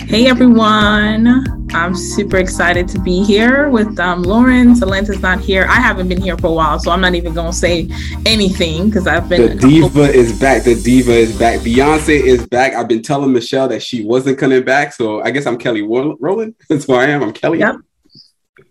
Hey 0.00 0.26
everyone, 0.26 1.44
I'm 1.72 1.94
super 1.94 2.38
excited 2.38 2.88
to 2.88 2.98
be 2.98 3.22
here 3.22 3.68
with 3.68 3.98
um, 4.00 4.22
Lauren. 4.22 4.74
Salanta's 4.74 5.20
not 5.20 5.38
here. 5.38 5.66
I 5.68 5.76
haven't 5.76 6.08
been 6.08 6.20
here 6.20 6.36
for 6.36 6.48
a 6.48 6.52
while, 6.52 6.80
so 6.80 6.90
I'm 6.90 7.00
not 7.00 7.14
even 7.14 7.32
gonna 7.32 7.52
say 7.52 7.88
anything 8.24 8.88
because 8.88 9.06
I've 9.06 9.28
been. 9.28 9.56
The 9.56 9.68
diva 9.68 10.02
is 10.02 10.36
back. 10.40 10.64
The 10.64 10.74
diva 10.74 11.12
is 11.12 11.38
back. 11.38 11.60
Beyonce 11.60 12.20
is 12.20 12.44
back. 12.48 12.74
I've 12.74 12.88
been 12.88 13.02
telling 13.02 13.32
Michelle 13.32 13.68
that 13.68 13.82
she 13.84 14.04
wasn't 14.04 14.38
coming 14.38 14.64
back, 14.64 14.92
so 14.92 15.22
I 15.22 15.30
guess 15.30 15.46
I'm 15.46 15.56
Kelly 15.56 15.82
Rowland. 15.82 16.56
That's 16.68 16.86
who 16.86 16.94
I 16.94 17.04
am. 17.04 17.22
I'm 17.22 17.32
Kelly. 17.32 17.60
Yep. 17.60 17.76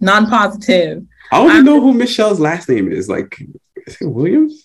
Non-positive. 0.02 1.06
I 1.32 1.38
don't 1.38 1.52
even 1.52 1.66
know 1.66 1.80
who 1.80 1.94
Michelle's 1.94 2.40
last 2.42 2.68
name 2.68 2.92
is. 2.92 3.08
Like, 3.08 3.40
is 3.88 3.98
it 4.02 4.08
Williams? 4.08 4.65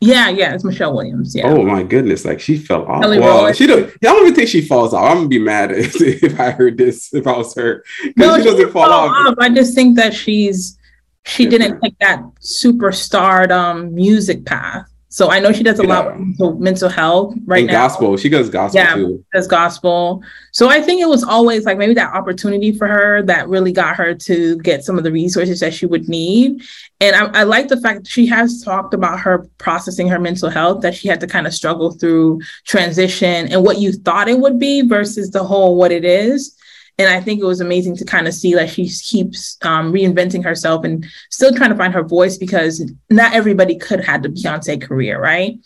Yeah, 0.00 0.28
yeah, 0.28 0.54
it's 0.54 0.62
Michelle 0.62 0.94
Williams. 0.94 1.34
Yeah. 1.34 1.48
Oh 1.48 1.64
my 1.64 1.82
goodness, 1.82 2.24
like 2.24 2.40
she 2.40 2.56
fell 2.56 2.86
off. 2.86 3.02
Kelly 3.02 3.18
well, 3.18 3.52
she 3.52 3.66
don't. 3.66 3.90
I 3.90 3.96
don't 4.00 4.22
even 4.22 4.34
think 4.34 4.48
she 4.48 4.60
falls 4.60 4.94
off. 4.94 5.10
I'm 5.10 5.16
gonna 5.16 5.28
be 5.28 5.40
mad 5.40 5.72
if, 5.72 6.00
if 6.00 6.38
I 6.38 6.50
heard 6.52 6.78
this 6.78 7.12
if 7.12 7.26
I 7.26 7.36
was 7.36 7.54
her 7.56 7.84
no, 8.16 8.36
she, 8.36 8.42
she 8.42 8.48
doesn't 8.50 8.70
fall, 8.70 8.84
fall 8.84 9.08
off. 9.08 9.28
off. 9.28 9.34
I 9.40 9.48
just 9.48 9.74
think 9.74 9.96
that 9.96 10.14
she's 10.14 10.78
she 11.24 11.46
didn't 11.46 11.80
take 11.80 11.98
that 11.98 12.22
superstardom 12.40 13.90
music 13.90 14.46
path. 14.46 14.88
So 15.10 15.30
I 15.30 15.40
know 15.40 15.52
she 15.52 15.62
does 15.62 15.80
a 15.80 15.86
yeah. 15.86 16.00
lot 16.00 16.18
with 16.38 16.58
mental 16.58 16.90
health 16.90 17.34
right 17.46 17.60
and 17.60 17.68
now. 17.68 17.86
Gospel. 17.86 18.16
She 18.18 18.28
does 18.28 18.50
gospel 18.50 18.80
yeah, 18.80 18.94
too. 18.94 19.24
Does 19.32 19.46
gospel. 19.46 20.22
So 20.52 20.68
I 20.68 20.82
think 20.82 21.00
it 21.00 21.08
was 21.08 21.24
always 21.24 21.64
like 21.64 21.78
maybe 21.78 21.94
that 21.94 22.14
opportunity 22.14 22.72
for 22.72 22.86
her 22.86 23.22
that 23.22 23.48
really 23.48 23.72
got 23.72 23.96
her 23.96 24.14
to 24.14 24.58
get 24.58 24.84
some 24.84 24.98
of 24.98 25.04
the 25.04 25.12
resources 25.12 25.60
that 25.60 25.72
she 25.72 25.86
would 25.86 26.08
need. 26.08 26.62
And 27.00 27.16
I, 27.16 27.40
I 27.40 27.42
like 27.44 27.68
the 27.68 27.80
fact 27.80 28.04
that 28.04 28.10
she 28.10 28.26
has 28.26 28.62
talked 28.62 28.92
about 28.92 29.18
her 29.20 29.48
processing 29.56 30.08
her 30.08 30.18
mental 30.18 30.50
health, 30.50 30.82
that 30.82 30.94
she 30.94 31.08
had 31.08 31.20
to 31.20 31.26
kind 31.26 31.46
of 31.46 31.54
struggle 31.54 31.92
through 31.92 32.40
transition 32.66 33.48
and 33.48 33.64
what 33.64 33.78
you 33.78 33.92
thought 33.92 34.28
it 34.28 34.38
would 34.38 34.58
be 34.58 34.82
versus 34.82 35.30
the 35.30 35.42
whole 35.42 35.76
what 35.76 35.90
it 35.90 36.04
is 36.04 36.57
and 36.98 37.08
I 37.08 37.20
think 37.20 37.40
it 37.40 37.44
was 37.44 37.60
amazing 37.60 37.96
to 37.96 38.04
kind 38.04 38.26
of 38.26 38.34
see 38.34 38.56
like 38.56 38.70
she 38.70 38.88
keeps 38.88 39.56
um, 39.62 39.92
reinventing 39.92 40.42
herself 40.42 40.84
and 40.84 41.06
still 41.30 41.54
trying 41.54 41.70
to 41.70 41.76
find 41.76 41.94
her 41.94 42.02
voice 42.02 42.36
because 42.36 42.90
not 43.08 43.34
everybody 43.34 43.76
could 43.76 44.04
have 44.04 44.22
the 44.22 44.28
Beyonce 44.28 44.82
career, 44.82 45.20
right? 45.20 45.58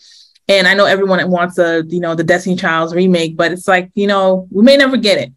And 0.49 0.69
I 0.69 0.75
know 0.75 0.85
everyone 0.85 1.31
wants 1.31 1.59
a 1.59 1.85
you 1.89 2.01
know 2.01 2.15
the 2.15 2.25
Destiny 2.25 2.57
Child's 2.57 2.95
remake, 2.95 3.37
but 3.37 3.51
it's 3.51 3.67
like 3.67 3.91
you 3.95 4.07
know 4.07 4.47
we 4.51 4.63
may 4.63 4.77
never 4.77 4.99
get 4.99 5.19
it, 5.19 5.33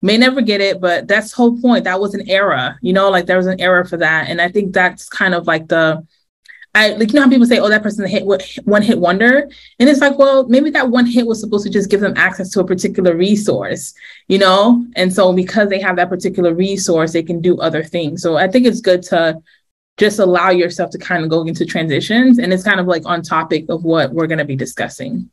may 0.00 0.16
never 0.16 0.40
get 0.40 0.60
it, 0.60 0.80
but 0.80 1.08
that's 1.08 1.32
whole 1.32 1.60
point. 1.60 1.84
That 1.84 2.00
was 2.00 2.14
an 2.14 2.28
era, 2.28 2.78
you 2.80 2.92
know, 2.92 3.10
like 3.10 3.26
there 3.26 3.36
was 3.36 3.46
an 3.46 3.60
era 3.60 3.86
for 3.86 3.96
that, 3.96 4.28
and 4.28 4.40
I 4.40 4.48
think 4.48 4.72
that's 4.72 5.08
kind 5.08 5.34
of 5.34 5.48
like 5.48 5.66
the 5.66 6.06
I 6.74 6.90
like 6.94 7.08
you 7.08 7.16
know 7.16 7.22
how 7.22 7.28
people 7.28 7.46
say, 7.46 7.58
"Oh, 7.58 7.68
that 7.68 7.82
person 7.82 8.06
hit 8.06 8.24
one 8.24 8.82
hit 8.82 8.98
wonder," 8.98 9.48
and 9.78 9.88
it's 9.88 10.00
like, 10.00 10.18
well, 10.18 10.48
maybe 10.48 10.70
that 10.70 10.88
one 10.88 11.04
hit 11.04 11.26
was 11.26 11.40
supposed 11.40 11.64
to 11.64 11.70
just 11.70 11.90
give 11.90 12.00
them 12.00 12.14
access 12.16 12.48
to 12.50 12.60
a 12.60 12.66
particular 12.66 13.14
resource, 13.14 13.92
you 14.28 14.38
know. 14.38 14.86
And 14.96 15.12
so 15.12 15.32
because 15.34 15.68
they 15.68 15.80
have 15.80 15.96
that 15.96 16.08
particular 16.08 16.54
resource, 16.54 17.12
they 17.12 17.22
can 17.22 17.40
do 17.42 17.58
other 17.60 17.82
things. 17.84 18.22
So 18.22 18.36
I 18.36 18.48
think 18.48 18.66
it's 18.66 18.80
good 18.80 19.02
to 19.04 19.42
just 19.98 20.18
allow 20.18 20.50
yourself 20.50 20.90
to 20.90 20.98
kind 20.98 21.22
of 21.22 21.28
go 21.30 21.42
into 21.44 21.66
transitions, 21.66 22.38
and 22.38 22.52
it's 22.52 22.64
kind 22.64 22.80
of 22.80 22.86
like 22.86 23.04
on 23.04 23.20
topic 23.22 23.66
of 23.68 23.84
what 23.84 24.12
we're 24.12 24.26
going 24.26 24.38
to 24.38 24.44
be 24.46 24.56
discussing. 24.56 25.28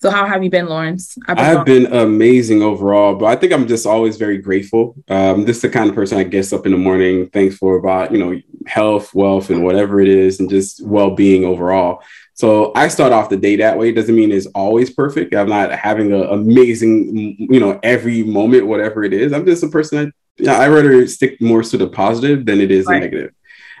So 0.00 0.10
how 0.10 0.26
have 0.26 0.44
you 0.44 0.50
been, 0.50 0.66
Lawrence? 0.66 1.18
I've 1.26 1.36
been, 1.36 1.44
I've 1.44 1.66
been 1.66 1.92
amazing 1.92 2.62
overall, 2.62 3.16
but 3.16 3.26
I 3.26 3.34
think 3.34 3.52
I'm 3.52 3.66
just 3.66 3.84
always 3.84 4.16
very 4.16 4.38
grateful. 4.38 4.94
Um, 5.08 5.44
this 5.44 5.56
is 5.56 5.62
the 5.62 5.70
kind 5.70 5.88
of 5.88 5.96
person 5.96 6.18
I 6.18 6.24
gets 6.24 6.52
up 6.52 6.66
in 6.66 6.72
the 6.72 6.78
morning, 6.78 7.28
thanks 7.30 7.56
for 7.56 7.76
about 7.76 8.12
you 8.12 8.18
know 8.18 8.40
health, 8.66 9.12
wealth, 9.12 9.50
and 9.50 9.64
whatever 9.64 10.00
it 10.00 10.08
is, 10.08 10.38
and 10.38 10.48
just 10.48 10.86
well 10.86 11.16
being 11.16 11.44
overall. 11.44 12.02
So 12.34 12.70
I 12.76 12.86
start 12.86 13.12
off 13.12 13.30
the 13.30 13.36
day 13.36 13.56
that 13.56 13.76
way. 13.76 13.88
It 13.88 13.94
doesn't 13.94 14.14
mean 14.14 14.30
it's 14.30 14.46
always 14.46 14.90
perfect. 14.90 15.34
I'm 15.34 15.48
not 15.48 15.72
having 15.72 16.12
an 16.12 16.22
amazing, 16.22 17.36
you 17.50 17.58
know, 17.58 17.80
every 17.82 18.22
moment, 18.22 18.68
whatever 18.68 19.02
it 19.02 19.12
is. 19.12 19.32
I'm 19.32 19.44
just 19.44 19.64
a 19.64 19.68
person 19.68 19.98
that 19.98 20.14
yeah, 20.38 20.56
I 20.56 20.68
rather 20.68 21.04
stick 21.08 21.40
more 21.40 21.64
to 21.64 21.76
the 21.76 21.88
positive 21.88 22.46
than 22.46 22.60
it 22.60 22.70
is 22.70 22.86
right. 22.86 23.00
the 23.00 23.06
negative. 23.06 23.34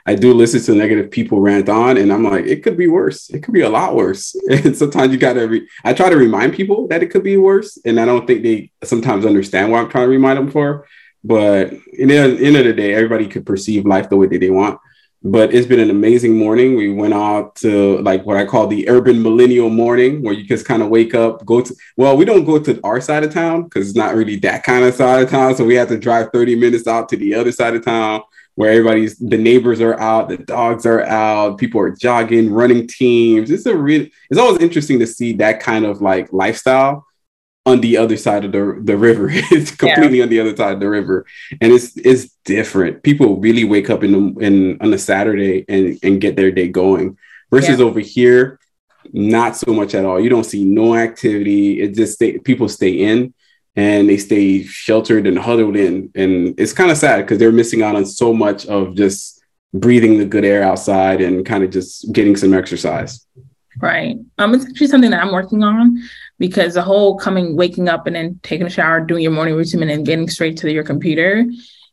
I 0.06 0.14
do 0.14 0.32
listen 0.32 0.62
to 0.62 0.74
negative 0.74 1.10
people 1.10 1.40
rant 1.40 1.68
on, 1.68 1.96
and 1.96 2.12
I'm 2.12 2.24
like, 2.24 2.46
it 2.46 2.62
could 2.62 2.76
be 2.76 2.86
worse. 2.86 3.30
It 3.30 3.42
could 3.42 3.54
be 3.54 3.62
a 3.62 3.68
lot 3.68 3.94
worse. 3.94 4.34
And 4.50 4.76
sometimes 4.76 5.12
you 5.12 5.18
got 5.18 5.34
to. 5.34 5.46
Re- 5.46 5.68
I 5.84 5.92
try 5.92 6.08
to 6.08 6.16
remind 6.16 6.54
people 6.54 6.88
that 6.88 7.02
it 7.02 7.10
could 7.10 7.22
be 7.22 7.36
worse, 7.36 7.78
and 7.84 8.00
I 8.00 8.04
don't 8.04 8.26
think 8.26 8.42
they 8.42 8.70
sometimes 8.84 9.26
understand 9.26 9.70
what 9.70 9.80
I'm 9.80 9.90
trying 9.90 10.06
to 10.06 10.10
remind 10.10 10.38
them 10.38 10.50
for. 10.50 10.86
But 11.24 11.72
in 11.92 12.08
the 12.08 12.16
end 12.16 12.56
of 12.56 12.64
the 12.64 12.72
day, 12.72 12.94
everybody 12.94 13.26
could 13.26 13.44
perceive 13.44 13.84
life 13.86 14.08
the 14.08 14.16
way 14.16 14.28
that 14.28 14.38
they 14.40 14.50
want. 14.50 14.80
But 15.22 15.52
it's 15.52 15.66
been 15.66 15.80
an 15.80 15.90
amazing 15.90 16.38
morning. 16.38 16.76
We 16.76 16.92
went 16.92 17.12
out 17.12 17.56
to 17.56 17.98
like 18.02 18.24
what 18.24 18.36
I 18.36 18.44
call 18.44 18.68
the 18.68 18.88
urban 18.88 19.20
millennial 19.20 19.68
morning, 19.68 20.22
where 20.22 20.32
you 20.32 20.44
just 20.44 20.64
kind 20.64 20.82
of 20.82 20.90
wake 20.90 21.14
up, 21.14 21.44
go 21.44 21.60
to. 21.60 21.74
Well, 21.96 22.16
we 22.16 22.24
don't 22.24 22.44
go 22.44 22.58
to 22.58 22.80
our 22.84 23.00
side 23.00 23.24
of 23.24 23.34
town 23.34 23.64
because 23.64 23.88
it's 23.88 23.98
not 23.98 24.14
really 24.14 24.36
that 24.36 24.62
kind 24.62 24.84
of 24.84 24.94
side 24.94 25.22
of 25.22 25.30
town. 25.30 25.56
So 25.56 25.64
we 25.64 25.74
have 25.74 25.88
to 25.88 25.98
drive 25.98 26.28
30 26.32 26.54
minutes 26.54 26.86
out 26.86 27.08
to 27.10 27.16
the 27.16 27.34
other 27.34 27.52
side 27.52 27.74
of 27.74 27.84
town 27.84 28.22
where 28.58 28.72
everybody's 28.72 29.16
the 29.18 29.38
neighbors 29.38 29.80
are 29.80 29.96
out, 30.00 30.28
the 30.28 30.36
dogs 30.36 30.84
are 30.84 31.02
out, 31.04 31.58
people 31.58 31.80
are 31.80 31.92
jogging, 31.92 32.52
running 32.52 32.88
teams. 32.88 33.52
It's 33.52 33.66
a 33.66 33.76
real 33.76 34.04
it's 34.28 34.40
always 34.40 34.60
interesting 34.60 34.98
to 34.98 35.06
see 35.06 35.34
that 35.34 35.60
kind 35.60 35.84
of 35.84 36.02
like 36.02 36.32
lifestyle 36.32 37.06
on 37.66 37.80
the 37.80 37.96
other 37.96 38.16
side 38.16 38.44
of 38.44 38.50
the, 38.50 38.80
the 38.82 38.96
river. 38.96 39.28
it's 39.32 39.70
completely 39.70 40.18
yeah. 40.18 40.24
on 40.24 40.30
the 40.30 40.40
other 40.40 40.56
side 40.56 40.72
of 40.72 40.80
the 40.80 40.88
river. 40.88 41.24
And 41.60 41.72
it's 41.72 41.96
it's 41.98 42.36
different. 42.44 43.04
People 43.04 43.36
really 43.36 43.62
wake 43.62 43.90
up 43.90 44.02
in 44.02 44.10
the, 44.10 44.44
in 44.44 44.78
on 44.80 44.92
a 44.92 44.98
Saturday 44.98 45.64
and, 45.68 45.96
and 46.02 46.20
get 46.20 46.34
their 46.34 46.50
day 46.50 46.66
going. 46.66 47.16
Versus 47.52 47.78
yeah. 47.78 47.84
over 47.84 48.00
here, 48.00 48.58
not 49.12 49.56
so 49.56 49.72
much 49.72 49.94
at 49.94 50.04
all. 50.04 50.18
You 50.18 50.30
don't 50.30 50.42
see 50.42 50.64
no 50.64 50.96
activity. 50.96 51.80
It 51.80 51.94
just 51.94 52.14
stay, 52.14 52.38
people 52.40 52.68
stay 52.68 52.90
in 52.90 53.32
and 53.76 54.08
they 54.08 54.16
stay 54.16 54.64
sheltered 54.64 55.26
and 55.26 55.38
huddled 55.38 55.76
in. 55.76 56.10
And 56.14 56.58
it's 56.58 56.72
kind 56.72 56.90
of 56.90 56.96
sad 56.96 57.18
because 57.18 57.38
they're 57.38 57.52
missing 57.52 57.82
out 57.82 57.96
on 57.96 58.04
so 58.06 58.32
much 58.32 58.66
of 58.66 58.94
just 58.94 59.42
breathing 59.72 60.18
the 60.18 60.24
good 60.24 60.44
air 60.44 60.62
outside 60.62 61.20
and 61.20 61.44
kind 61.44 61.62
of 61.62 61.70
just 61.70 62.12
getting 62.12 62.36
some 62.36 62.54
exercise. 62.54 63.24
Right. 63.80 64.16
Um, 64.38 64.54
it's 64.54 64.66
actually 64.66 64.88
something 64.88 65.10
that 65.10 65.22
I'm 65.22 65.32
working 65.32 65.62
on 65.62 66.02
because 66.38 66.74
the 66.74 66.82
whole 66.82 67.16
coming, 67.16 67.56
waking 67.56 67.88
up 67.88 68.06
and 68.06 68.16
then 68.16 68.40
taking 68.42 68.66
a 68.66 68.70
shower, 68.70 69.00
doing 69.00 69.22
your 69.22 69.32
morning 69.32 69.54
routine 69.54 69.82
and 69.82 69.90
then 69.90 70.04
getting 70.04 70.28
straight 70.28 70.56
to 70.58 70.72
your 70.72 70.84
computer 70.84 71.46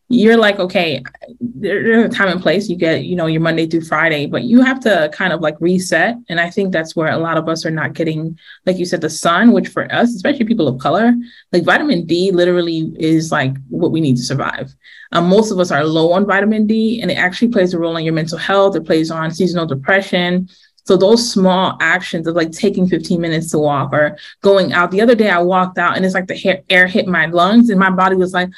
you're 0.07 0.37
like, 0.37 0.59
okay, 0.59 1.03
there's 1.39 2.05
a 2.05 2.15
time 2.15 2.27
and 2.27 2.41
place. 2.41 2.69
You 2.69 2.75
get, 2.75 3.05
you 3.05 3.15
know, 3.15 3.25
your 3.25 3.41
Monday 3.41 3.65
through 3.65 3.85
Friday, 3.85 4.27
but 4.27 4.43
you 4.43 4.61
have 4.61 4.79
to 4.81 5.09
kind 5.11 5.33
of 5.33 5.41
like 5.41 5.59
reset. 5.59 6.15
And 6.29 6.39
I 6.39 6.51
think 6.51 6.71
that's 6.71 6.95
where 6.95 7.11
a 7.11 7.17
lot 7.17 7.37
of 7.37 7.49
us 7.49 7.65
are 7.65 7.71
not 7.71 7.93
getting, 7.93 8.37
like 8.67 8.77
you 8.77 8.85
said, 8.85 9.01
the 9.01 9.09
sun, 9.09 9.51
which 9.51 9.69
for 9.69 9.91
us, 9.91 10.13
especially 10.13 10.45
people 10.45 10.67
of 10.67 10.79
color, 10.79 11.13
like 11.51 11.63
vitamin 11.63 12.05
D 12.05 12.29
literally 12.31 12.93
is 12.99 13.31
like 13.31 13.55
what 13.69 13.91
we 13.91 13.99
need 13.99 14.17
to 14.17 14.23
survive. 14.23 14.75
Um, 15.11 15.27
most 15.27 15.51
of 15.51 15.59
us 15.59 15.71
are 15.71 15.83
low 15.83 16.11
on 16.11 16.27
vitamin 16.27 16.67
D, 16.67 17.01
and 17.01 17.09
it 17.09 17.15
actually 17.15 17.47
plays 17.47 17.73
a 17.73 17.79
role 17.79 17.97
in 17.97 18.05
your 18.05 18.13
mental 18.13 18.37
health. 18.37 18.75
It 18.75 18.85
plays 18.85 19.09
on 19.09 19.31
seasonal 19.31 19.65
depression. 19.65 20.49
So 20.85 20.95
those 20.95 21.31
small 21.31 21.77
actions 21.81 22.27
of 22.27 22.35
like 22.35 22.51
taking 22.51 22.87
15 22.87 23.19
minutes 23.19 23.49
to 23.51 23.57
walk 23.57 23.91
or 23.91 24.17
going 24.43 24.71
out. 24.71 24.91
The 24.91 25.01
other 25.01 25.15
day 25.15 25.29
I 25.29 25.39
walked 25.39 25.79
out 25.79 25.95
and 25.95 26.05
it's 26.05 26.13
like 26.13 26.27
the 26.27 26.37
hair, 26.37 26.61
air 26.69 26.85
hit 26.85 27.07
my 27.07 27.25
lungs 27.25 27.71
and 27.71 27.79
my 27.79 27.89
body 27.89 28.15
was 28.15 28.33
like, 28.33 28.49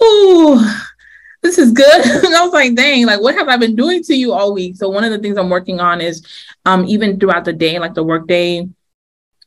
oh, 0.00 0.84
this 1.44 1.58
is 1.58 1.70
good. 1.70 2.06
and 2.24 2.34
I 2.34 2.42
was 2.42 2.52
like, 2.52 2.74
dang, 2.74 3.06
like 3.06 3.20
what 3.20 3.36
have 3.36 3.48
I 3.48 3.56
been 3.56 3.76
doing 3.76 4.02
to 4.04 4.14
you 4.16 4.32
all 4.32 4.52
week? 4.52 4.76
So 4.76 4.88
one 4.88 5.04
of 5.04 5.12
the 5.12 5.18
things 5.18 5.36
I'm 5.36 5.50
working 5.50 5.78
on 5.78 6.00
is 6.00 6.26
um 6.64 6.84
even 6.86 7.20
throughout 7.20 7.44
the 7.44 7.52
day, 7.52 7.78
like 7.78 7.94
the 7.94 8.02
work 8.02 8.26
day, 8.26 8.66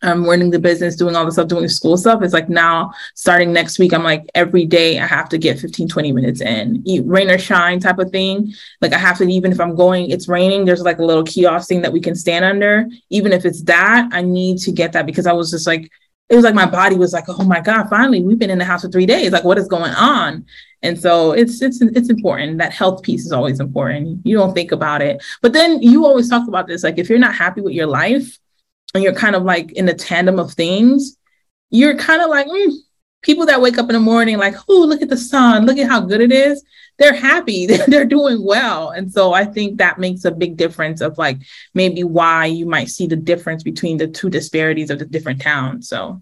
I'm 0.03 0.25
running 0.25 0.51
the 0.51 0.59
business, 0.59 0.95
doing 0.95 1.15
all 1.15 1.25
the 1.25 1.31
stuff, 1.31 1.47
doing 1.47 1.67
school 1.67 1.97
stuff. 1.97 2.21
It's 2.21 2.33
like 2.33 2.49
now 2.49 2.91
starting 3.15 3.51
next 3.51 3.79
week, 3.79 3.93
I'm 3.93 4.03
like 4.03 4.29
every 4.35 4.63
day 4.63 4.99
I 4.99 5.07
have 5.07 5.27
to 5.29 5.39
get 5.39 5.59
15, 5.59 5.87
20 5.87 6.11
minutes 6.11 6.39
in, 6.39 6.83
Eat, 6.85 7.01
rain 7.05 7.31
or 7.31 7.39
shine 7.39 7.79
type 7.79 7.97
of 7.97 8.11
thing. 8.11 8.53
Like 8.79 8.93
I 8.93 8.99
have 8.99 9.17
to, 9.17 9.23
even 9.23 9.51
if 9.51 9.59
I'm 9.59 9.75
going, 9.75 10.11
it's 10.11 10.27
raining, 10.27 10.65
there's 10.65 10.83
like 10.83 10.99
a 10.99 11.05
little 11.05 11.23
kiosk 11.23 11.67
thing 11.67 11.81
that 11.81 11.93
we 11.93 11.99
can 11.99 12.13
stand 12.13 12.45
under. 12.45 12.85
Even 13.09 13.33
if 13.33 13.43
it's 13.43 13.63
that, 13.63 14.09
I 14.11 14.21
need 14.21 14.59
to 14.59 14.71
get 14.71 14.93
that 14.93 15.07
because 15.07 15.25
I 15.25 15.33
was 15.33 15.49
just 15.49 15.65
like, 15.65 15.91
it 16.29 16.35
was 16.35 16.43
like 16.43 16.55
my 16.55 16.65
body 16.65 16.95
was 16.95 17.13
like, 17.13 17.25
oh 17.27 17.43
my 17.43 17.61
God, 17.61 17.87
finally, 17.89 18.21
we've 18.21 18.39
been 18.39 18.49
in 18.49 18.57
the 18.57 18.65
house 18.65 18.81
for 18.81 18.89
three 18.89 19.05
days. 19.05 19.31
Like, 19.31 19.45
what 19.45 19.57
is 19.57 19.67
going 19.67 19.93
on? 19.93 20.45
And 20.83 20.99
so 20.99 21.31
it's 21.31 21.61
it's 21.61 21.81
it's 21.81 22.09
important. 22.09 22.57
That 22.57 22.73
health 22.73 23.01
piece 23.01 23.25
is 23.25 23.31
always 23.31 23.59
important. 23.59 24.25
You 24.25 24.37
don't 24.37 24.53
think 24.53 24.71
about 24.71 25.01
it. 25.01 25.23
But 25.41 25.53
then 25.53 25.81
you 25.81 26.05
always 26.05 26.29
talk 26.29 26.47
about 26.47 26.67
this. 26.67 26.83
Like 26.83 26.97
if 26.97 27.09
you're 27.09 27.17
not 27.17 27.35
happy 27.35 27.61
with 27.61 27.73
your 27.73 27.87
life 27.87 28.37
and 28.93 29.03
you're 29.03 29.13
kind 29.13 29.35
of 29.35 29.43
like 29.43 29.71
in 29.71 29.85
the 29.85 29.93
tandem 29.93 30.37
of 30.37 30.53
things, 30.53 31.17
you're 31.69 31.97
kind 31.97 32.21
of 32.21 32.29
like, 32.29 32.47
mm. 32.47 32.73
People 33.21 33.45
that 33.47 33.61
wake 33.61 33.77
up 33.77 33.89
in 33.89 33.93
the 33.93 33.99
morning, 33.99 34.37
like, 34.37 34.55
oh, 34.69 34.85
look 34.85 35.01
at 35.01 35.09
the 35.09 35.17
sun, 35.17 35.65
look 35.65 35.77
at 35.77 35.89
how 35.89 35.99
good 35.99 36.21
it 36.21 36.31
is. 36.31 36.63
They're 36.97 37.15
happy, 37.15 37.65
they're 37.87 38.05
doing 38.05 38.43
well. 38.43 38.89
And 38.89 39.11
so 39.11 39.33
I 39.33 39.45
think 39.45 39.77
that 39.77 39.99
makes 39.99 40.25
a 40.25 40.31
big 40.31 40.57
difference 40.57 41.01
of 41.01 41.17
like 41.17 41.37
maybe 41.73 42.03
why 42.03 42.45
you 42.45 42.65
might 42.65 42.89
see 42.89 43.07
the 43.07 43.15
difference 43.15 43.63
between 43.63 43.97
the 43.97 44.07
two 44.07 44.29
disparities 44.29 44.89
of 44.89 44.99
the 44.99 45.05
different 45.05 45.41
towns. 45.41 45.89
So 45.89 46.21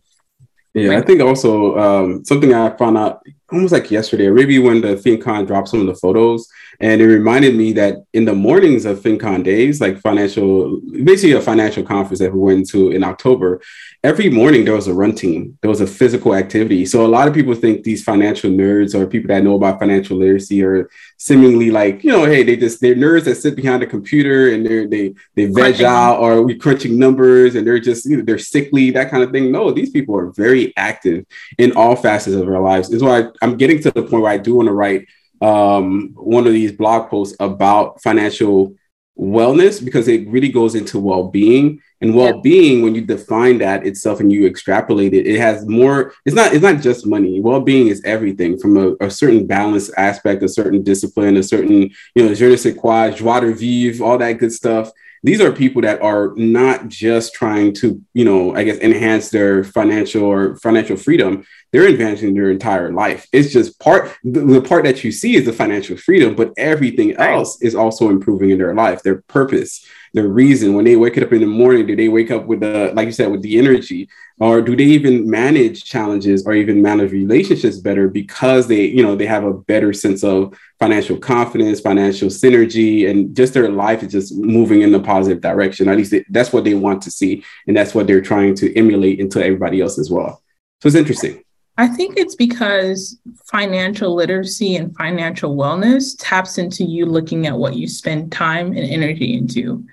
yeah, 0.73 0.97
I 0.97 1.01
think 1.01 1.21
also 1.21 1.77
um, 1.77 2.25
something 2.25 2.53
I 2.53 2.75
found 2.75 2.97
out 2.97 3.25
almost 3.51 3.73
like 3.73 3.91
yesterday, 3.91 4.25
or 4.25 4.33
maybe 4.33 4.57
when 4.59 4.81
the 4.81 4.95
FinCon 4.95 5.45
dropped 5.45 5.69
some 5.69 5.81
of 5.81 5.87
the 5.87 5.95
photos, 5.95 6.47
and 6.79 7.01
it 7.01 7.07
reminded 7.07 7.55
me 7.55 7.71
that 7.73 8.03
in 8.13 8.25
the 8.25 8.33
mornings 8.33 8.85
of 8.85 8.99
FinCon 8.99 9.43
days, 9.43 9.79
like 9.79 10.01
financial, 10.01 10.81
basically 11.03 11.33
a 11.33 11.41
financial 11.41 11.83
conference 11.83 12.19
that 12.19 12.33
we 12.33 12.39
went 12.39 12.67
to 12.69 12.91
in 12.91 13.03
October, 13.03 13.61
every 14.03 14.29
morning 14.29 14.65
there 14.65 14.75
was 14.75 14.87
a 14.87 14.93
run 14.93 15.15
team, 15.15 15.57
there 15.61 15.69
was 15.69 15.81
a 15.81 15.87
physical 15.87 16.35
activity. 16.35 16.85
So 16.85 17.05
a 17.05 17.07
lot 17.07 17.27
of 17.27 17.33
people 17.33 17.55
think 17.55 17.83
these 17.83 18.03
financial 18.03 18.51
nerds 18.51 18.93
or 18.93 19.07
people 19.07 19.29
that 19.29 19.43
know 19.43 19.55
about 19.55 19.79
financial 19.79 20.17
literacy 20.17 20.63
are 20.63 20.89
seemingly 21.17 21.71
like, 21.71 22.03
you 22.03 22.11
know, 22.11 22.25
hey, 22.25 22.43
they 22.43 22.57
just 22.57 22.81
they're 22.81 22.95
nerds 22.95 23.23
that 23.23 23.35
sit 23.35 23.55
behind 23.55 23.81
a 23.83 23.87
computer 23.87 24.53
and 24.53 24.65
they're 24.65 24.87
they 24.87 25.15
they 25.35 25.45
veg 25.45 25.81
out 25.81 26.19
or 26.19 26.41
we 26.41 26.55
crunching 26.55 26.99
numbers 26.99 27.55
and 27.55 27.65
they're 27.65 27.79
just 27.79 28.05
you 28.05 28.17
know, 28.17 28.23
they're 28.23 28.37
sickly, 28.37 28.91
that 28.91 29.09
kind 29.09 29.23
of 29.23 29.31
thing. 29.31 29.51
No, 29.51 29.71
these 29.71 29.91
people 29.91 30.17
are 30.17 30.31
very 30.31 30.73
active 30.77 31.25
in 31.57 31.71
all 31.73 31.95
facets 31.95 32.35
of 32.35 32.45
their 32.45 32.59
lives. 32.59 32.91
Is 32.91 33.01
why 33.01 33.29
I'm 33.41 33.57
getting 33.57 33.81
to 33.83 33.91
the 33.91 34.03
point 34.03 34.23
where 34.23 34.31
I 34.31 34.37
do 34.37 34.55
want 34.55 34.67
to 34.67 34.73
write 34.73 35.07
um, 35.41 36.11
one 36.15 36.47
of 36.47 36.53
these 36.53 36.71
blog 36.71 37.09
posts 37.09 37.35
about 37.39 38.01
financial 38.01 38.75
wellness 39.17 39.83
because 39.83 40.07
it 40.07 40.27
really 40.27 40.49
goes 40.49 40.75
into 40.75 40.99
well-being. 40.99 41.79
And 42.01 42.13
well-being 42.13 42.81
when 42.81 42.93
you 42.93 43.01
define 43.01 43.57
that 43.59 43.85
itself 43.87 44.19
and 44.19 44.31
you 44.31 44.45
extrapolate 44.45 45.13
it 45.13 45.25
it 45.25 45.39
has 45.39 45.65
more 45.65 46.13
it's 46.25 46.35
not 46.35 46.53
it's 46.53 46.61
not 46.61 46.81
just 46.81 47.07
money. 47.07 47.39
Well-being 47.39 47.87
is 47.87 48.01
everything 48.03 48.59
from 48.59 48.77
a, 48.77 49.05
a 49.05 49.09
certain 49.09 49.47
balance 49.47 49.89
aspect 49.97 50.43
a 50.43 50.49
certain 50.49 50.83
discipline 50.83 51.37
a 51.37 51.43
certain 51.43 51.89
you 52.13 52.25
know 52.25 52.33
je 52.33 52.49
ne 52.49 52.55
sais 52.57 52.75
quoi 52.75 53.09
joie 53.11 53.39
de 53.39 53.53
vivre 53.53 54.03
all 54.03 54.17
that 54.17 54.33
good 54.33 54.51
stuff 54.51 54.91
these 55.25 55.41
are 55.41 55.51
people 55.51 55.81
that 55.81 56.03
are 56.03 56.33
not 56.35 56.87
just 56.87 57.33
trying 57.33 57.73
to, 57.73 57.99
you 58.13 58.23
know, 58.23 58.55
I 58.55 58.63
guess 58.63 58.77
enhance 58.77 59.29
their 59.29 59.63
financial 59.63 60.23
or 60.23 60.55
financial 60.57 60.97
freedom. 60.97 61.43
They're 61.71 61.87
advancing 61.87 62.35
their 62.35 62.51
entire 62.51 62.91
life. 62.91 63.25
It's 63.33 63.51
just 63.51 63.79
part 63.79 64.15
the, 64.23 64.41
the 64.41 64.61
part 64.61 64.83
that 64.83 65.03
you 65.03 65.11
see 65.11 65.35
is 65.35 65.45
the 65.45 65.51
financial 65.51 65.97
freedom, 65.97 66.35
but 66.35 66.53
everything 66.57 67.13
else 67.17 67.59
is 67.63 67.73
also 67.73 68.09
improving 68.11 68.51
in 68.51 68.59
their 68.59 68.75
life, 68.75 69.01
their 69.01 69.23
purpose, 69.23 69.83
their 70.15 70.27
reason. 70.27 70.73
When 70.73 70.85
they 70.85 70.95
wake 70.95 71.17
up 71.17 71.31
in 71.31 71.41
the 71.41 71.47
morning, 71.47 71.85
do 71.85 71.95
they 71.95 72.09
wake 72.09 72.31
up 72.31 72.45
with 72.45 72.61
the, 72.61 72.91
like 72.95 73.05
you 73.05 73.11
said, 73.11 73.31
with 73.31 73.41
the 73.41 73.57
energy? 73.59 74.09
Or 74.39 74.61
do 74.61 74.75
they 74.75 74.83
even 74.83 75.29
manage 75.29 75.83
challenges 75.83 76.45
or 76.45 76.53
even 76.53 76.81
manage 76.81 77.11
relationships 77.11 77.77
better 77.77 78.07
because 78.09 78.67
they, 78.67 78.85
you 78.85 79.03
know, 79.03 79.15
they 79.15 79.27
have 79.27 79.43
a 79.43 79.53
better 79.53 79.93
sense 79.93 80.23
of 80.23 80.57
financial 80.79 81.17
confidence, 81.17 81.79
financial 81.79 82.29
synergy, 82.29 83.09
and 83.09 83.35
just 83.35 83.53
their 83.53 83.69
life 83.69 84.03
is 84.03 84.11
just 84.11 84.35
moving 84.35 84.81
in 84.81 84.91
the 84.91 84.99
positive 84.99 85.41
direction. 85.41 85.87
At 85.87 85.97
least 85.97 86.13
that's 86.29 86.51
what 86.51 86.63
they 86.63 86.73
want 86.73 87.01
to 87.03 87.11
see. 87.11 87.43
And 87.67 87.77
that's 87.77 87.93
what 87.93 88.07
they're 88.07 88.21
trying 88.21 88.55
to 88.55 88.75
emulate 88.77 89.19
into 89.19 89.43
everybody 89.43 89.81
else 89.81 89.99
as 89.99 90.09
well. 90.09 90.41
So 90.81 90.87
it's 90.87 90.95
interesting. 90.95 91.44
I 91.77 91.87
think 91.87 92.17
it's 92.17 92.35
because 92.35 93.19
financial 93.51 94.15
literacy 94.15 94.77
and 94.77 94.95
financial 94.95 95.55
wellness 95.57 96.15
taps 96.17 96.57
into 96.57 96.85
you 96.85 97.05
looking 97.05 97.47
at 97.47 97.57
what 97.57 97.75
you 97.75 97.87
spend 97.87 98.31
time 98.31 98.67
and 98.67 98.79
energy 98.79 99.35
into. 99.35 99.85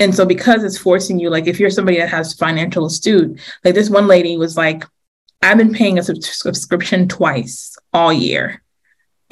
And 0.00 0.14
so 0.14 0.26
because 0.26 0.64
it's 0.64 0.78
forcing 0.78 1.20
you, 1.20 1.30
like 1.30 1.46
if 1.46 1.60
you're 1.60 1.70
somebody 1.70 1.98
that 1.98 2.08
has 2.08 2.34
financial 2.34 2.86
astute, 2.86 3.40
like 3.64 3.74
this 3.74 3.88
one 3.88 4.08
lady 4.08 4.36
was 4.36 4.56
like, 4.56 4.84
I've 5.42 5.58
been 5.58 5.72
paying 5.72 5.98
a 5.98 6.02
subscription 6.02 7.08
twice 7.08 7.76
all 7.92 8.12
year. 8.12 8.61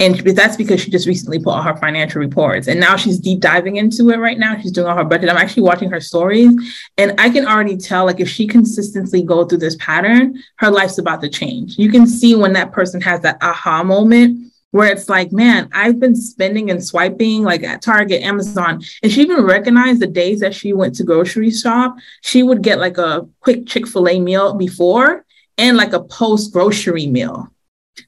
And 0.01 0.15
that's 0.15 0.57
because 0.57 0.81
she 0.81 0.89
just 0.89 1.07
recently 1.07 1.37
put 1.37 1.51
all 1.51 1.61
her 1.61 1.77
financial 1.77 2.19
reports. 2.19 2.67
And 2.67 2.79
now 2.79 2.95
she's 2.95 3.19
deep 3.19 3.39
diving 3.39 3.75
into 3.75 4.09
it 4.09 4.17
right 4.17 4.37
now. 4.37 4.59
She's 4.59 4.71
doing 4.71 4.87
all 4.87 4.97
her 4.97 5.03
budget. 5.03 5.29
I'm 5.29 5.37
actually 5.37 5.61
watching 5.63 5.91
her 5.91 6.01
stories. 6.01 6.51
And 6.97 7.13
I 7.19 7.29
can 7.29 7.45
already 7.45 7.77
tell, 7.77 8.05
like, 8.05 8.19
if 8.19 8.27
she 8.27 8.47
consistently 8.47 9.21
go 9.21 9.45
through 9.45 9.59
this 9.59 9.75
pattern, 9.75 10.41
her 10.57 10.71
life's 10.71 10.97
about 10.97 11.21
to 11.21 11.29
change. 11.29 11.77
You 11.77 11.91
can 11.91 12.07
see 12.07 12.33
when 12.33 12.53
that 12.53 12.71
person 12.71 12.99
has 13.01 13.21
that 13.21 13.37
aha 13.41 13.83
moment 13.83 14.51
where 14.71 14.91
it's 14.91 15.07
like, 15.07 15.31
man, 15.31 15.69
I've 15.71 15.99
been 15.99 16.15
spending 16.15 16.71
and 16.71 16.83
swiping 16.83 17.43
like 17.43 17.63
at 17.63 17.81
Target, 17.81 18.23
Amazon. 18.23 18.81
And 19.03 19.11
she 19.11 19.21
even 19.21 19.43
recognized 19.43 19.99
the 20.01 20.07
days 20.07 20.39
that 20.39 20.55
she 20.55 20.73
went 20.73 20.95
to 20.95 21.03
grocery 21.03 21.51
shop, 21.51 21.95
she 22.21 22.41
would 22.41 22.63
get 22.63 22.79
like 22.79 22.97
a 22.97 23.27
quick 23.41 23.67
Chick 23.67 23.87
fil 23.87 24.09
A 24.09 24.19
meal 24.19 24.55
before 24.55 25.25
and 25.57 25.77
like 25.77 25.93
a 25.93 26.01
post 26.01 26.53
grocery 26.53 27.05
meal. 27.05 27.51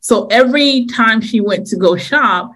So 0.01 0.27
every 0.27 0.85
time 0.85 1.21
she 1.21 1.41
went 1.41 1.67
to 1.67 1.77
go 1.77 1.95
shop, 1.97 2.51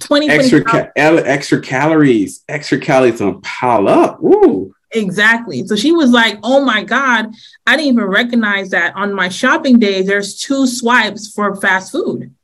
20 0.00 0.28
extra, 0.28 0.62
ca- 0.62 0.90
extra 0.96 1.60
calories, 1.60 2.44
extra 2.48 2.78
calories 2.78 3.20
on 3.20 3.40
pile 3.40 3.88
up. 3.88 4.22
Ooh. 4.22 4.74
Exactly. 4.92 5.66
So 5.66 5.76
she 5.76 5.92
was 5.92 6.10
like, 6.10 6.38
oh 6.42 6.64
my 6.64 6.82
God, 6.82 7.28
I 7.66 7.76
didn't 7.76 7.92
even 7.92 8.04
recognize 8.04 8.70
that 8.70 8.96
on 8.96 9.12
my 9.12 9.28
shopping 9.28 9.78
days, 9.78 10.06
there's 10.06 10.38
two 10.38 10.66
swipes 10.66 11.30
for 11.32 11.54
fast 11.56 11.92
food 11.92 12.34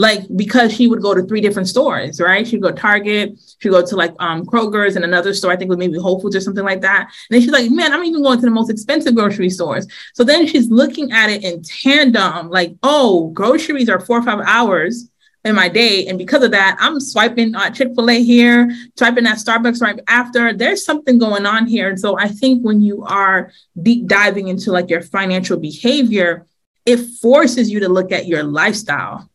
like 0.00 0.22
because 0.34 0.72
she 0.74 0.88
would 0.88 1.02
go 1.02 1.12
to 1.12 1.22
three 1.24 1.42
different 1.42 1.68
stores, 1.68 2.22
right? 2.22 2.48
She'd 2.48 2.62
go 2.62 2.72
Target, 2.72 3.38
she'd 3.58 3.68
go 3.68 3.84
to 3.84 3.96
like 3.96 4.14
um, 4.18 4.46
Kroger's 4.46 4.96
and 4.96 5.04
another 5.04 5.34
store, 5.34 5.52
I 5.52 5.56
think 5.56 5.68
with 5.68 5.78
maybe 5.78 5.98
Whole 5.98 6.18
Foods 6.18 6.34
or 6.34 6.40
something 6.40 6.64
like 6.64 6.80
that. 6.80 7.00
And 7.00 7.10
then 7.28 7.42
she's 7.42 7.50
like, 7.50 7.70
man, 7.70 7.92
I'm 7.92 8.02
even 8.04 8.22
going 8.22 8.40
to 8.40 8.46
the 8.46 8.50
most 8.50 8.70
expensive 8.70 9.14
grocery 9.14 9.50
stores. 9.50 9.86
So 10.14 10.24
then 10.24 10.46
she's 10.46 10.70
looking 10.70 11.12
at 11.12 11.28
it 11.28 11.44
in 11.44 11.62
tandem, 11.62 12.48
like, 12.48 12.76
oh, 12.82 13.28
groceries 13.28 13.90
are 13.90 14.00
four 14.00 14.20
or 14.20 14.22
five 14.22 14.40
hours 14.46 15.10
in 15.44 15.54
my 15.54 15.68
day. 15.68 16.06
And 16.06 16.16
because 16.16 16.42
of 16.42 16.52
that, 16.52 16.78
I'm 16.80 16.98
swiping 16.98 17.54
uh, 17.54 17.68
Chick 17.68 17.88
fil 17.94 18.08
A 18.08 18.22
here, 18.22 18.74
swiping 18.96 19.26
at 19.26 19.36
Starbucks 19.36 19.82
right 19.82 20.00
after. 20.08 20.54
There's 20.54 20.82
something 20.82 21.18
going 21.18 21.44
on 21.44 21.66
here. 21.66 21.90
And 21.90 22.00
so 22.00 22.18
I 22.18 22.28
think 22.28 22.62
when 22.62 22.80
you 22.80 23.04
are 23.04 23.52
deep 23.82 24.06
diving 24.06 24.48
into 24.48 24.72
like 24.72 24.88
your 24.88 25.02
financial 25.02 25.58
behavior, 25.58 26.46
it 26.86 26.96
forces 27.20 27.70
you 27.70 27.80
to 27.80 27.90
look 27.90 28.12
at 28.12 28.26
your 28.26 28.44
lifestyle 28.44 29.30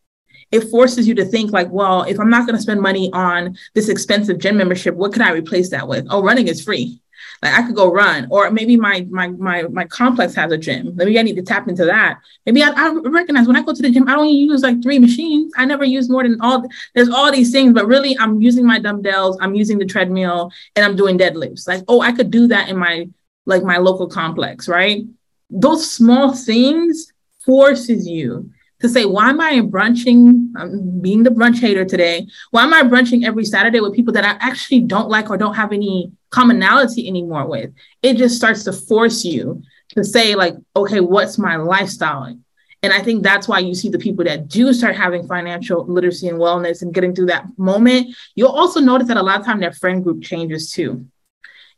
it 0.52 0.70
forces 0.70 1.08
you 1.08 1.16
to 1.16 1.26
think 1.26 1.52
like, 1.52 1.70
well, 1.70 2.04
if 2.04 2.20
I'm 2.20 2.30
not 2.30 2.46
going 2.46 2.56
to 2.56 2.62
spend 2.62 2.82
money 2.82 3.12
on 3.14 3.58
this 3.74 3.90
expensive 3.90 4.40
gym 4.40 4.58
membership, 4.58 4.96
what 4.96 5.14
can 5.14 5.22
I 5.22 5.32
replace 5.32 5.70
that 5.70 5.88
with? 5.88 6.06
Oh, 6.10 6.24
running 6.24 6.48
is 6.48 6.64
free. 6.64 7.02
Like 7.42 7.54
I 7.54 7.64
could 7.64 7.76
go 7.76 7.92
run, 7.92 8.28
or 8.30 8.50
maybe 8.52 8.78
my 8.78 9.06
my 9.10 9.28
my 9.28 9.64
my 9.64 9.86
complex 9.86 10.36
has 10.36 10.52
a 10.52 10.58
gym. 10.58 10.96
Maybe 10.96 11.20
I 11.20 11.22
need 11.22 11.36
to 11.36 11.42
tap 11.42 11.68
into 11.68 11.86
that. 11.86 12.20
Maybe 12.46 12.64
I, 12.64 12.70
I 12.70 12.94
recognize 13.06 13.48
when 13.48 13.56
I 13.56 13.62
go 13.62 13.74
to 13.74 13.82
the 13.82 13.90
gym, 13.90 14.08
I 14.08 14.16
don't 14.16 14.30
use 14.30 14.64
like 14.64 14.82
three 14.82 15.00
machines. 15.00 15.52
I 15.58 15.66
never 15.66 15.84
use 15.84 16.10
more 16.10 16.24
than 16.24 16.40
all. 16.42 16.64
There's 16.94 17.10
all 17.10 17.32
these 17.32 17.52
things, 17.52 17.74
but 17.74 17.88
really, 17.88 18.18
I'm 18.18 18.42
using 18.42 18.66
my 18.66 18.80
dumbbells. 18.80 19.38
I'm 19.42 19.54
using 19.54 19.78
the 19.78 19.86
treadmill, 19.86 20.52
and 20.76 20.86
I'm 20.86 20.96
doing 20.96 21.18
deadlifts. 21.18 21.68
Like, 21.68 21.84
oh, 21.88 22.02
I 22.02 22.12
could 22.14 22.32
do 22.32 22.48
that 22.48 22.70
in 22.70 22.78
my 22.78 23.10
like 23.46 23.64
my 23.64 23.78
local 23.78 24.08
complex, 24.08 24.68
right? 24.68 25.04
Those 25.50 25.90
small 25.90 26.34
things 26.34 27.12
forces 27.46 28.08
you 28.08 28.50
to 28.86 28.94
say, 28.94 29.06
why 29.06 29.30
am 29.30 29.42
I 29.42 29.62
brunching? 29.62 30.52
I'm 30.56 31.02
being 31.02 31.24
the 31.24 31.30
brunch 31.30 31.60
hater 31.60 31.86
today. 31.86 32.28
Why 32.52 32.64
am 32.64 32.74
I 32.74 32.84
brunching 32.84 33.26
every 33.26 33.46
Saturday 33.46 33.80
with 33.80 33.94
people 33.94 34.14
that 34.14 34.26
I 34.26 34.38
actually 34.46 34.82
don't 34.82 35.10
like 35.10 35.30
or 35.30 35.38
don't 35.38 35.56
have 35.56 35.74
any 35.74 36.12
commonality 36.30 37.08
anymore 37.08 37.48
with? 37.48 37.72
It 38.02 38.18
just 38.18 38.36
starts 38.36 38.64
to 38.66 38.74
force 38.74 39.26
you 39.26 39.64
to 39.90 40.04
say, 40.04 40.36
like, 40.36 40.56
okay, 40.76 41.00
what's 41.00 41.38
my 41.38 41.56
lifestyle? 41.56 42.38
And 42.84 42.94
I 42.94 43.02
think 43.02 43.24
that's 43.24 43.48
why 43.48 43.60
you 43.60 43.74
see 43.74 43.90
the 43.90 43.98
people 43.98 44.26
that 44.26 44.48
do 44.48 44.72
start 44.72 44.96
having 44.96 45.28
financial 45.28 45.86
literacy 45.88 46.28
and 46.28 46.38
wellness 46.38 46.84
and 46.84 46.94
getting 46.94 47.16
through 47.16 47.28
that 47.28 47.46
moment. 47.58 48.16
You'll 48.36 48.50
also 48.50 48.80
notice 48.80 49.08
that 49.08 49.18
a 49.18 49.24
lot 49.24 49.40
of 49.40 49.46
time 49.46 49.60
their 49.60 49.74
friend 49.74 50.04
group 50.04 50.22
changes 50.22 50.72
too 50.72 51.08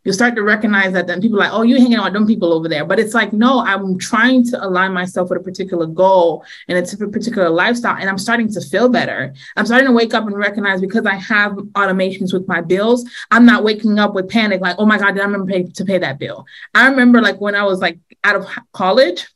you 0.07 0.13
start 0.13 0.35
to 0.35 0.41
recognize 0.41 0.93
that 0.93 1.05
then 1.05 1.19
people 1.19 1.37
are 1.37 1.41
like, 1.41 1.51
oh, 1.51 1.63
you're 1.63 1.79
hanging 1.79 1.97
out 1.97 2.05
with 2.05 2.13
them 2.13 2.25
people 2.25 2.53
over 2.53 2.69
there. 2.69 2.85
But 2.85 2.97
it's 2.97 3.13
like, 3.13 3.33
no, 3.33 3.59
I'm 3.59 3.99
trying 3.99 4.45
to 4.45 4.65
align 4.65 4.93
myself 4.93 5.29
with 5.29 5.41
a 5.41 5.43
particular 5.43 5.85
goal 5.85 6.45
and 6.69 6.77
a 6.77 7.07
particular 7.09 7.49
lifestyle. 7.49 7.97
And 7.99 8.09
I'm 8.09 8.17
starting 8.17 8.49
to 8.53 8.61
feel 8.61 8.87
better. 8.87 9.33
I'm 9.57 9.65
starting 9.65 9.87
to 9.87 9.93
wake 9.93 10.13
up 10.13 10.25
and 10.25 10.37
recognize 10.37 10.79
because 10.79 11.05
I 11.05 11.15
have 11.15 11.51
automations 11.75 12.31
with 12.31 12.47
my 12.47 12.61
bills, 12.61 13.03
I'm 13.31 13.45
not 13.45 13.65
waking 13.65 13.99
up 13.99 14.13
with 14.13 14.29
panic, 14.29 14.61
like, 14.61 14.77
oh 14.79 14.85
my 14.85 14.97
God, 14.97 15.11
did 15.11 15.19
I 15.19 15.25
remember 15.25 15.51
pay, 15.51 15.63
to 15.63 15.83
pay 15.83 15.97
that 15.97 16.19
bill? 16.19 16.45
I 16.73 16.87
remember 16.87 17.21
like 17.21 17.41
when 17.41 17.55
I 17.55 17.63
was 17.63 17.81
like 17.81 17.99
out 18.23 18.37
of 18.37 18.47
college, 18.71 19.27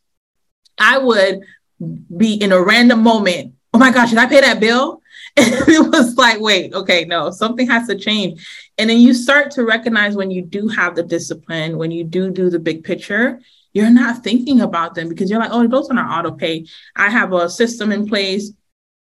I 0.77 0.99
would 0.99 1.41
be 2.15 2.35
in 2.35 2.53
a 2.53 2.63
random 2.63 3.03
moment. 3.03 3.55
Oh 3.73 3.77
my 3.77 3.91
gosh, 3.91 4.11
should 4.11 4.19
I 4.19 4.25
pay 4.25 4.39
that 4.39 4.61
bill? 4.61 5.00
It 5.73 5.91
was 5.91 6.15
like, 6.17 6.39
wait, 6.39 6.73
okay, 6.73 7.05
no, 7.05 7.31
something 7.31 7.67
has 7.67 7.87
to 7.87 7.95
change. 7.95 8.45
And 8.77 8.89
then 8.89 8.99
you 8.99 9.13
start 9.13 9.51
to 9.51 9.63
recognize 9.63 10.15
when 10.15 10.31
you 10.31 10.41
do 10.41 10.67
have 10.67 10.95
the 10.95 11.03
discipline, 11.03 11.77
when 11.77 11.91
you 11.91 12.03
do 12.03 12.29
do 12.31 12.49
the 12.49 12.59
big 12.59 12.83
picture, 12.83 13.39
you're 13.73 13.89
not 13.89 14.23
thinking 14.23 14.61
about 14.61 14.95
them 14.95 15.07
because 15.07 15.29
you're 15.29 15.39
like, 15.39 15.51
oh, 15.51 15.65
those 15.67 15.89
are 15.89 15.93
not 15.93 16.25
auto 16.25 16.35
pay. 16.35 16.65
I 16.95 17.09
have 17.09 17.31
a 17.31 17.49
system 17.49 17.91
in 17.91 18.07
place. 18.07 18.51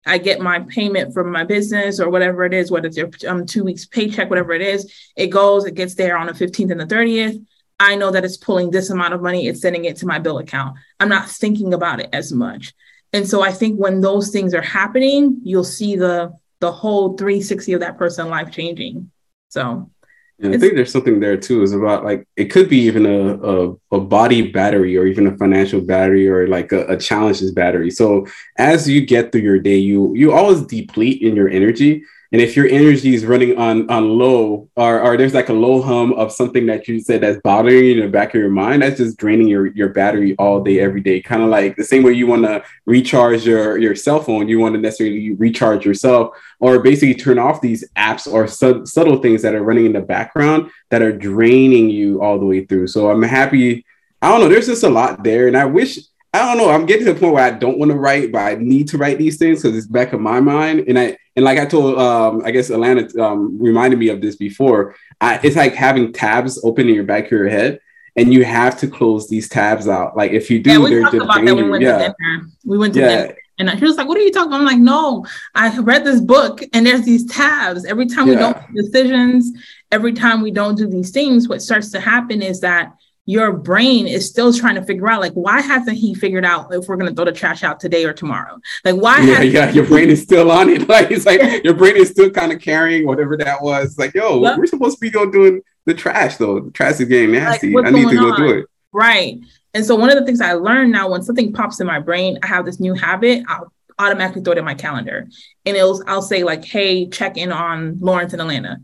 I 0.06 0.18
get 0.18 0.40
my 0.40 0.60
payment 0.60 1.12
from 1.12 1.32
my 1.32 1.44
business 1.44 2.00
or 2.00 2.08
whatever 2.10 2.44
it 2.44 2.54
is, 2.54 2.70
whether 2.70 2.88
it's 2.88 2.96
your 2.96 3.10
um, 3.26 3.46
two 3.46 3.64
weeks 3.64 3.86
paycheck, 3.86 4.30
whatever 4.30 4.52
it 4.52 4.62
is, 4.62 4.92
it 5.16 5.28
goes, 5.28 5.64
it 5.64 5.74
gets 5.74 5.94
there 5.94 6.16
on 6.16 6.26
the 6.26 6.32
15th 6.32 6.70
and 6.70 6.80
the 6.80 6.86
30th. 6.86 7.44
I 7.80 7.94
know 7.94 8.10
that 8.10 8.24
it's 8.24 8.36
pulling 8.36 8.70
this 8.70 8.90
amount 8.90 9.14
of 9.14 9.22
money, 9.22 9.46
it's 9.46 9.60
sending 9.60 9.84
it 9.84 9.96
to 9.98 10.06
my 10.06 10.18
bill 10.18 10.38
account. 10.38 10.76
I'm 10.98 11.08
not 11.08 11.28
thinking 11.28 11.74
about 11.74 12.00
it 12.00 12.08
as 12.12 12.32
much. 12.32 12.74
And 13.12 13.26
so 13.28 13.42
I 13.42 13.52
think 13.52 13.78
when 13.78 14.00
those 14.00 14.30
things 14.30 14.54
are 14.54 14.62
happening, 14.62 15.40
you'll 15.42 15.64
see 15.64 15.96
the 15.96 16.32
the 16.60 16.72
whole 16.72 17.16
360 17.16 17.72
of 17.74 17.80
that 17.80 17.96
person 17.96 18.28
life 18.28 18.50
changing. 18.50 19.10
So 19.48 19.90
Yeah, 20.38 20.50
I 20.50 20.58
think 20.58 20.74
there's 20.74 20.92
something 20.92 21.20
there 21.20 21.36
too. 21.36 21.62
Is 21.62 21.72
about 21.72 22.04
like 22.04 22.26
it 22.36 22.46
could 22.46 22.68
be 22.68 22.78
even 22.80 23.06
a, 23.06 23.34
a, 23.42 23.74
a 23.92 24.00
body 24.00 24.50
battery 24.50 24.96
or 24.96 25.06
even 25.06 25.26
a 25.26 25.36
financial 25.36 25.80
battery 25.80 26.28
or 26.28 26.46
like 26.48 26.72
a, 26.72 26.86
a 26.86 26.96
challenges 26.96 27.52
battery. 27.52 27.90
So 27.90 28.26
as 28.58 28.88
you 28.88 29.04
get 29.06 29.32
through 29.32 29.42
your 29.42 29.58
day, 29.58 29.78
you 29.78 30.14
you 30.14 30.32
always 30.32 30.62
deplete 30.62 31.22
in 31.22 31.34
your 31.36 31.48
energy. 31.48 32.04
And 32.30 32.42
if 32.42 32.56
your 32.56 32.66
energy 32.68 33.14
is 33.14 33.24
running 33.24 33.56
on 33.56 33.90
on 33.90 34.18
low, 34.18 34.68
or, 34.76 35.00
or 35.00 35.16
there's 35.16 35.32
like 35.32 35.48
a 35.48 35.54
low 35.54 35.80
hum 35.80 36.12
of 36.12 36.30
something 36.30 36.66
that 36.66 36.86
you 36.86 37.00
said 37.00 37.22
that's 37.22 37.40
bothering 37.40 37.84
you 37.84 37.92
in 37.92 38.00
the 38.00 38.08
back 38.08 38.34
of 38.34 38.40
your 38.40 38.50
mind, 38.50 38.82
that's 38.82 38.98
just 38.98 39.16
draining 39.16 39.48
your 39.48 39.68
your 39.68 39.88
battery 39.88 40.36
all 40.38 40.62
day, 40.62 40.78
every 40.78 41.00
day. 41.00 41.22
Kind 41.22 41.42
of 41.42 41.48
like 41.48 41.76
the 41.76 41.84
same 41.84 42.02
way 42.02 42.12
you 42.12 42.26
want 42.26 42.44
to 42.44 42.62
recharge 42.84 43.46
your 43.46 43.78
your 43.78 43.94
cell 43.94 44.20
phone, 44.20 44.46
you 44.46 44.58
want 44.58 44.74
to 44.74 44.80
necessarily 44.80 45.32
recharge 45.32 45.86
yourself, 45.86 46.36
or 46.60 46.80
basically 46.80 47.14
turn 47.14 47.38
off 47.38 47.62
these 47.62 47.88
apps 47.96 48.30
or 48.30 48.46
su- 48.46 48.84
subtle 48.84 49.22
things 49.22 49.40
that 49.40 49.54
are 49.54 49.64
running 49.64 49.86
in 49.86 49.94
the 49.94 50.00
background 50.00 50.70
that 50.90 51.00
are 51.00 51.16
draining 51.16 51.88
you 51.88 52.20
all 52.22 52.38
the 52.38 52.46
way 52.46 52.66
through. 52.66 52.88
So 52.88 53.10
I'm 53.10 53.22
happy. 53.22 53.86
I 54.20 54.30
don't 54.30 54.40
know. 54.40 54.48
There's 54.48 54.66
just 54.66 54.82
a 54.82 54.90
lot 54.90 55.24
there, 55.24 55.48
and 55.48 55.56
I 55.56 55.64
wish 55.64 55.98
I 56.38 56.54
don't 56.54 56.58
know. 56.58 56.70
I'm 56.70 56.86
getting 56.86 57.06
to 57.06 57.12
the 57.12 57.18
point 57.18 57.34
where 57.34 57.44
I 57.44 57.50
don't 57.50 57.78
want 57.78 57.90
to 57.90 57.96
write, 57.96 58.32
but 58.32 58.38
I 58.38 58.54
need 58.54 58.88
to 58.88 58.98
write 58.98 59.18
these 59.18 59.36
things 59.36 59.62
because 59.62 59.76
it's 59.76 59.86
back 59.86 60.12
of 60.12 60.20
my 60.20 60.40
mind. 60.40 60.84
And 60.86 60.98
I 60.98 61.16
and 61.36 61.44
like 61.44 61.58
I 61.58 61.66
told, 61.66 61.98
um, 61.98 62.42
I 62.44 62.50
guess 62.50 62.70
Alainta 62.70 63.16
um, 63.18 63.58
reminded 63.60 63.98
me 63.98 64.08
of 64.08 64.20
this 64.20 64.36
before. 64.36 64.94
I, 65.20 65.40
it's 65.42 65.56
like 65.56 65.74
having 65.74 66.12
tabs 66.12 66.60
open 66.64 66.88
in 66.88 66.94
your 66.94 67.04
back 67.04 67.26
of 67.26 67.30
your 67.32 67.48
head, 67.48 67.80
and 68.16 68.32
you 68.32 68.44
have 68.44 68.78
to 68.80 68.88
close 68.88 69.28
these 69.28 69.48
tabs 69.48 69.88
out. 69.88 70.16
Like 70.16 70.32
if 70.32 70.50
you 70.50 70.60
do, 70.60 70.70
yeah, 70.70 70.78
we 70.78 71.00
talked 71.00 71.14
about 71.14 71.44
that 71.44 71.54
when 71.54 71.64
we 71.64 71.70
went 71.70 71.82
yeah. 71.82 71.98
to 71.98 72.14
dinner. 72.18 72.50
We 72.64 72.78
went 72.78 72.94
to 72.94 73.00
yeah. 73.00 73.08
dinner. 73.08 73.36
And 73.60 73.70
he 73.70 73.84
was 73.84 73.96
like, 73.96 74.06
"What 74.06 74.16
are 74.16 74.22
you 74.22 74.30
talking 74.30 74.48
about?" 74.48 74.60
I'm 74.60 74.66
like, 74.66 74.78
"No, 74.78 75.26
I 75.54 75.76
read 75.78 76.04
this 76.04 76.20
book, 76.20 76.62
and 76.72 76.86
there's 76.86 77.02
these 77.02 77.26
tabs. 77.26 77.84
Every 77.84 78.06
time 78.06 78.28
yeah. 78.28 78.34
we 78.34 78.38
don't 78.38 78.56
make 78.56 78.84
decisions, 78.84 79.50
every 79.90 80.12
time 80.12 80.42
we 80.42 80.52
don't 80.52 80.76
do 80.76 80.86
these 80.86 81.10
things, 81.10 81.48
what 81.48 81.62
starts 81.62 81.90
to 81.90 82.00
happen 82.00 82.40
is 82.42 82.60
that 82.60 82.92
your 83.28 83.52
brain 83.52 84.06
is 84.06 84.26
still 84.26 84.54
trying 84.54 84.74
to 84.76 84.82
figure 84.82 85.06
out 85.06 85.20
like 85.20 85.34
why 85.34 85.60
hasn't 85.60 85.98
he 85.98 86.14
figured 86.14 86.46
out 86.46 86.72
if 86.72 86.88
we're 86.88 86.96
going 86.96 87.10
to 87.10 87.14
throw 87.14 87.26
the 87.26 87.32
trash 87.32 87.62
out 87.62 87.78
today 87.78 88.06
or 88.06 88.14
tomorrow? 88.14 88.58
Like 88.86 88.94
why 88.94 89.20
yeah 89.20 89.42
yeah 89.42 89.70
your 89.70 89.84
brain 89.84 90.08
is 90.08 90.22
still 90.22 90.50
on 90.50 90.70
it. 90.70 90.78
Like 90.88 91.10
it's 91.10 91.26
like 91.26 91.62
your 91.62 91.74
brain 91.74 91.96
is 91.96 92.08
still 92.08 92.30
kind 92.30 92.52
of 92.52 92.62
carrying 92.62 93.06
whatever 93.06 93.36
that 93.36 93.60
was. 93.60 93.98
Like 93.98 94.14
yo 94.14 94.40
we're 94.40 94.64
supposed 94.64 94.96
to 94.96 95.00
be 95.00 95.10
going 95.10 95.30
doing 95.30 95.60
the 95.84 95.92
trash 95.92 96.38
though. 96.38 96.58
The 96.60 96.70
trash 96.70 97.00
is 97.00 97.08
getting 97.08 97.32
nasty. 97.32 97.74
like, 97.74 97.84
i 97.84 97.90
need 97.90 98.08
to 98.08 98.16
go 98.16 98.30
on? 98.30 98.40
do 98.40 98.48
it. 98.60 98.66
Right. 98.92 99.38
And 99.74 99.84
so 99.84 99.94
one 99.94 100.08
of 100.08 100.18
the 100.18 100.24
things 100.24 100.40
i 100.40 100.54
learned 100.54 100.90
now 100.90 101.10
when 101.10 101.22
something 101.22 101.52
pops 101.52 101.80
in 101.80 101.86
my 101.86 102.00
brain 102.00 102.38
i 102.42 102.46
have 102.46 102.64
this 102.64 102.80
new 102.80 102.94
habit 102.94 103.44
i'll 103.46 103.70
automatically 103.98 104.42
throw 104.42 104.52
it 104.52 104.58
in 104.58 104.64
my 104.64 104.74
calendar. 104.74 105.28
And 105.66 105.76
it'll 105.76 106.02
i'll 106.06 106.22
say 106.22 106.44
like 106.44 106.64
hey 106.64 107.06
check 107.08 107.36
in 107.36 107.52
on 107.52 107.98
lawrence 108.00 108.32
and 108.32 108.40
Alainta 108.40 108.82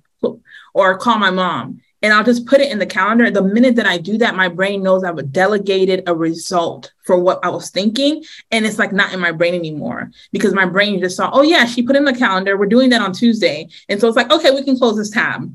or 0.75 0.99
call 0.99 1.19
my 1.19 1.31
mom 1.31 1.81
and 2.05 2.13
I'll 2.13 2.23
just 2.23 2.45
put 2.45 2.61
it 2.61 2.71
in 2.71 2.79
the 2.79 2.85
calendar. 2.85 3.31
The 3.31 3.41
minute 3.41 3.77
that 3.77 3.87
I 3.87 3.97
do 3.97 4.19
that, 4.19 4.37
my 4.37 4.47
brain 4.47 4.83
knows 4.83 5.03
I've 5.03 5.33
delegated 5.33 6.03
a 6.07 6.15
result 6.15 6.93
for 7.07 7.19
what 7.19 7.43
I 7.43 7.49
was 7.49 7.71
thinking. 7.71 8.23
And 8.51 8.67
it's 8.67 8.79
like 8.79 8.93
not 8.93 9.15
in 9.15 9.21
my 9.21 9.33
brain 9.33 9.55
anymore 9.55 10.11
because 10.31 10.53
my 10.53 10.67
brain 10.67 11.01
just 11.01 11.17
saw, 11.17 11.31
oh, 11.33 11.41
yeah, 11.41 11.65
she 11.65 11.83
put 11.83 11.97
in 11.97 12.05
the 12.05 12.13
calendar. 12.13 12.59
We're 12.59 12.67
doing 12.67 12.91
that 12.91 13.01
on 13.01 13.15
Tuesday. 13.15 13.71
And 13.89 13.99
so 13.99 14.07
it's 14.07 14.19
like, 14.19 14.31
okay, 14.31 14.51
we 14.51 14.63
can 14.63 14.77
close 14.77 14.99
this 14.99 15.09
tab. 15.09 15.51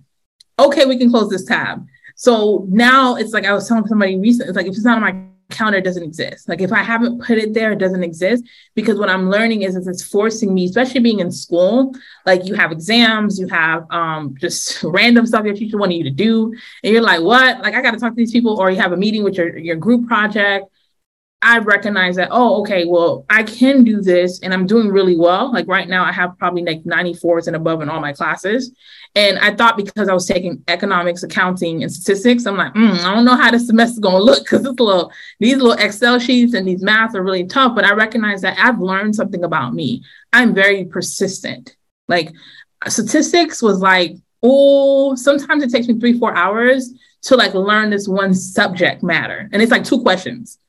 Okay, 0.58 0.88
we 0.88 0.98
can 0.98 1.12
close 1.12 1.30
this 1.30 1.46
tab. 1.46 1.86
So 2.16 2.66
now 2.68 3.16
it's 3.16 3.32
like 3.32 3.46
I 3.46 3.54
was 3.54 3.68
telling 3.68 3.86
somebody 3.86 4.18
recently, 4.18 4.50
it's 4.50 4.58
like 4.58 4.66
if 4.66 4.72
it's 4.72 4.84
not 4.84 4.96
on 4.96 5.04
my 5.04 5.29
counter 5.50 5.82
doesn't 5.82 6.04
exist. 6.04 6.48
Like 6.48 6.62
if 6.62 6.72
I 6.72 6.84
haven't 6.84 7.24
put 7.24 7.38
it 7.38 7.54
there, 7.54 7.72
it 7.72 7.80
doesn't 7.80 8.04
exist 8.04 8.44
because 8.76 8.98
what 8.98 9.10
I'm 9.10 9.30
learning 9.30 9.64
is, 9.64 9.76
is 9.76 9.88
it's 9.88 10.04
forcing 10.04 10.54
me, 10.54 10.66
especially 10.66 11.02
being 11.02 11.20
in 11.20 11.32
school, 11.32 11.94
like 12.26 12.46
you 12.46 12.54
have 12.54 12.72
exams, 12.72 13.40
you 13.40 13.48
have 13.48 13.86
um, 13.92 14.36
just 14.40 14.84
random 14.84 15.26
stuff 15.26 15.46
your 15.46 15.56
teacher 15.56 15.78
wanted 15.78 15.96
you 15.96 16.04
to 16.04 16.10
do. 16.10 16.54
And 16.84 16.94
you're 16.94 17.02
like, 17.02 17.22
what? 17.22 17.62
Like 17.62 17.74
I 17.74 17.82
got 17.82 17.92
to 17.92 18.00
talk 18.00 18.12
to 18.12 18.16
these 18.16 18.32
people 18.32 18.60
or 18.60 18.70
you 18.72 18.78
have 18.78 18.92
a 18.92 18.98
meeting 18.98 19.24
with 19.24 19.36
your, 19.36 19.58
your 19.58 19.76
group 19.76 20.08
project 20.08 20.68
I 21.42 21.60
recognize 21.60 22.18
that, 22.18 22.30
oh, 22.32 22.60
okay, 22.62 22.86
well, 22.86 23.26
I 23.30 23.44
can 23.44 23.86
do 23.86 24.02
this 24.02 24.42
and 24.42 24.54
I'm 24.54 24.68
doing 24.68 24.90
really 24.90 25.16
well. 25.16 25.54
Like 25.54 25.68
right 25.70 25.88
now, 25.88 26.04
I 26.04 26.12
have 26.12 26.38
probably 26.38 26.64
like 26.64 26.84
94s 26.84 27.48
and 27.48 27.56
above 27.56 27.82
in 27.82 27.88
all 27.88 28.02
my 28.02 28.12
classes. 28.12 28.74
And 29.16 29.40
I 29.40 29.56
thought 29.56 29.78
because 29.78 30.10
I 30.10 30.14
was 30.14 30.28
taking 30.28 30.62
economics, 30.68 31.24
accounting, 31.24 31.82
and 31.82 31.92
statistics, 31.92 32.46
I'm 32.46 32.58
like, 32.58 32.74
mm, 32.74 33.00
I 33.06 33.16
don't 33.16 33.24
know 33.24 33.38
how 33.38 33.52
this 33.52 33.68
semester's 33.68 34.00
gonna 34.00 34.20
look 34.20 34.44
because 34.44 34.66
it's 34.66 34.80
a 34.80 34.84
little, 34.84 35.14
these 35.40 35.56
little 35.56 35.72
Excel 35.72 36.20
sheets 36.20 36.54
and 36.54 36.68
these 36.68 36.84
math 36.84 37.16
are 37.16 37.24
really 37.24 37.46
tough. 37.46 37.74
But 37.74 37.86
I 37.86 37.94
recognize 37.94 38.42
that 38.42 38.60
I've 38.60 38.80
learned 38.80 39.16
something 39.16 39.46
about 39.46 39.74
me. 39.74 40.04
I'm 40.34 40.54
very 40.54 40.86
persistent. 40.86 41.78
Like 42.10 42.34
statistics 42.88 43.62
was 43.62 43.80
like, 43.80 44.18
oh, 44.44 45.16
sometimes 45.16 45.64
it 45.64 45.72
takes 45.72 45.88
me 45.88 46.00
three, 46.00 46.20
four 46.20 46.36
hours 46.36 46.94
to 47.22 47.38
like 47.38 47.54
learn 47.54 47.92
this 47.92 48.10
one 48.10 48.34
subject 48.34 49.04
matter. 49.04 49.50
And 49.54 49.62
it's 49.62 49.72
like 49.72 49.86
two 49.86 50.02
questions 50.02 50.60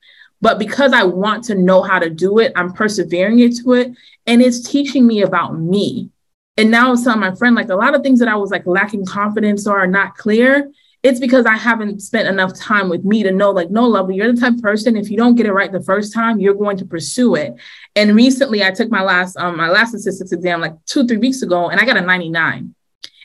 but 0.41 0.59
because 0.59 0.93
I 0.93 1.05
want 1.05 1.45
to 1.45 1.55
know 1.55 1.83
how 1.83 1.99
to 1.99 2.11
do 2.11 2.39
it, 2.39 2.53
I'm 2.57 2.73
persevering 2.73 3.41
into 3.41 3.75
it. 3.75 3.93
And 4.27 4.41
it's 4.41 4.61
teaching 4.61 5.07
me 5.07 5.23
about 5.23 5.59
me. 5.59 6.11
And 6.57 6.71
now 6.71 6.89
I 6.89 6.91
was 6.91 7.05
telling 7.05 7.21
my 7.21 7.35
friend, 7.35 7.55
like 7.55 7.69
a 7.69 7.75
lot 7.75 7.95
of 7.95 8.03
things 8.03 8.19
that 8.21 8.29
I 8.29 8.37
was 8.37 8.51
like 8.51 8.67
lacking 8.67 9.07
confidence 9.07 9.67
or 9.67 9.87
not 9.87 10.17
clear, 10.17 10.71
it's 11.03 11.21
because 11.21 11.47
I 11.47 11.57
haven't 11.57 12.01
spent 12.03 12.29
enough 12.29 12.55
time 12.55 12.91
with 12.91 13.05
me 13.05 13.23
to 13.23 13.33
know, 13.33 13.51
like, 13.51 13.71
no, 13.71 13.87
Lovely, 13.87 14.17
you're 14.17 14.33
the 14.33 14.41
type 14.41 14.55
of 14.55 14.63
person, 14.63 14.97
if 14.97 15.11
you 15.11 15.17
don't 15.17 15.35
get 15.35 15.47
it 15.47 15.53
right 15.53 15.73
the 15.73 15.83
first 15.83 16.13
time, 16.13 16.39
you're 16.39 16.55
going 16.55 16.77
to 16.77 16.85
pursue 16.85 17.35
it. 17.37 17.55
And 17.97 18.15
recently 18.15 18.63
I 18.63 18.71
took 18.71 18.91
my 18.91 19.03
last 19.03 19.37
um 19.39 19.57
my 19.57 19.71
last 19.71 19.91
statistics 19.91 20.33
exam 20.33 20.61
like 20.61 20.75
two, 20.85 21.07
three 21.07 21.17
weeks 21.17 21.43
ago, 21.43 21.71
and 21.71 21.81
I 21.81 21.87
got 21.87 21.97
a 21.97 22.03
99. 22.03 22.75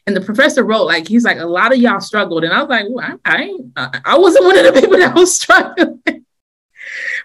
And 0.07 0.15
the 0.15 0.21
professor 0.21 0.63
wrote, 0.63 0.85
like, 0.85 1.07
he's 1.07 1.23
like, 1.23 1.39
a 1.39 1.45
lot 1.45 1.73
of 1.73 1.79
y'all 1.79 1.99
struggled. 1.99 2.43
And 2.43 2.53
I 2.53 2.61
was 2.61 2.69
like, 2.69 3.17
I, 3.25 3.57
I, 3.75 4.01
I 4.05 4.17
wasn't 4.19 4.45
one 4.45 4.57
of 4.57 4.65
the 4.71 4.79
people 4.79 4.97
that 4.97 5.15
was 5.15 5.35
struggling. 5.41 6.24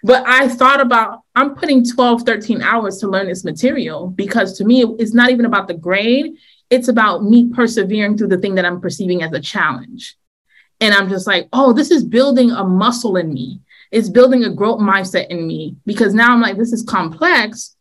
But 0.02 0.26
I 0.26 0.49
thought 0.49 0.80
about, 0.80 1.23
I'm 1.35 1.54
putting 1.54 1.85
12, 1.85 2.23
13 2.23 2.62
hours 2.62 2.99
to 2.99 3.09
learn 3.09 3.26
this 3.26 3.45
material 3.45 4.09
because 4.09 4.57
to 4.59 4.64
me, 4.64 4.85
it's 4.99 5.14
not 5.14 5.30
even 5.30 5.45
about 5.45 5.69
the 5.69 5.75
grade. 5.75 6.35
It's 6.71 6.88
about 6.88 7.25
me 7.25 7.50
persevering 7.52 8.16
through 8.16 8.28
the 8.28 8.38
thing 8.38 8.54
that 8.54 8.64
I'm 8.64 8.80
perceiving 8.80 9.23
as 9.23 9.33
a 9.33 9.40
challenge. 9.40 10.16
And 10.80 10.95
I'm 10.95 11.09
just 11.09 11.26
like, 11.26 11.49
oh, 11.52 11.73
this 11.73 11.90
is 11.90 12.04
building 12.04 12.50
a 12.50 12.64
muscle 12.64 13.16
in 13.16 13.33
me. 13.33 13.61
It's 13.90 14.09
building 14.09 14.45
a 14.45 14.50
growth 14.50 14.80
mindset 14.80 15.26
in 15.28 15.47
me 15.47 15.76
because 15.85 16.14
now 16.14 16.33
I'm 16.33 16.40
like, 16.40 16.57
this 16.57 16.73
is 16.73 16.83
complex. 16.83 17.76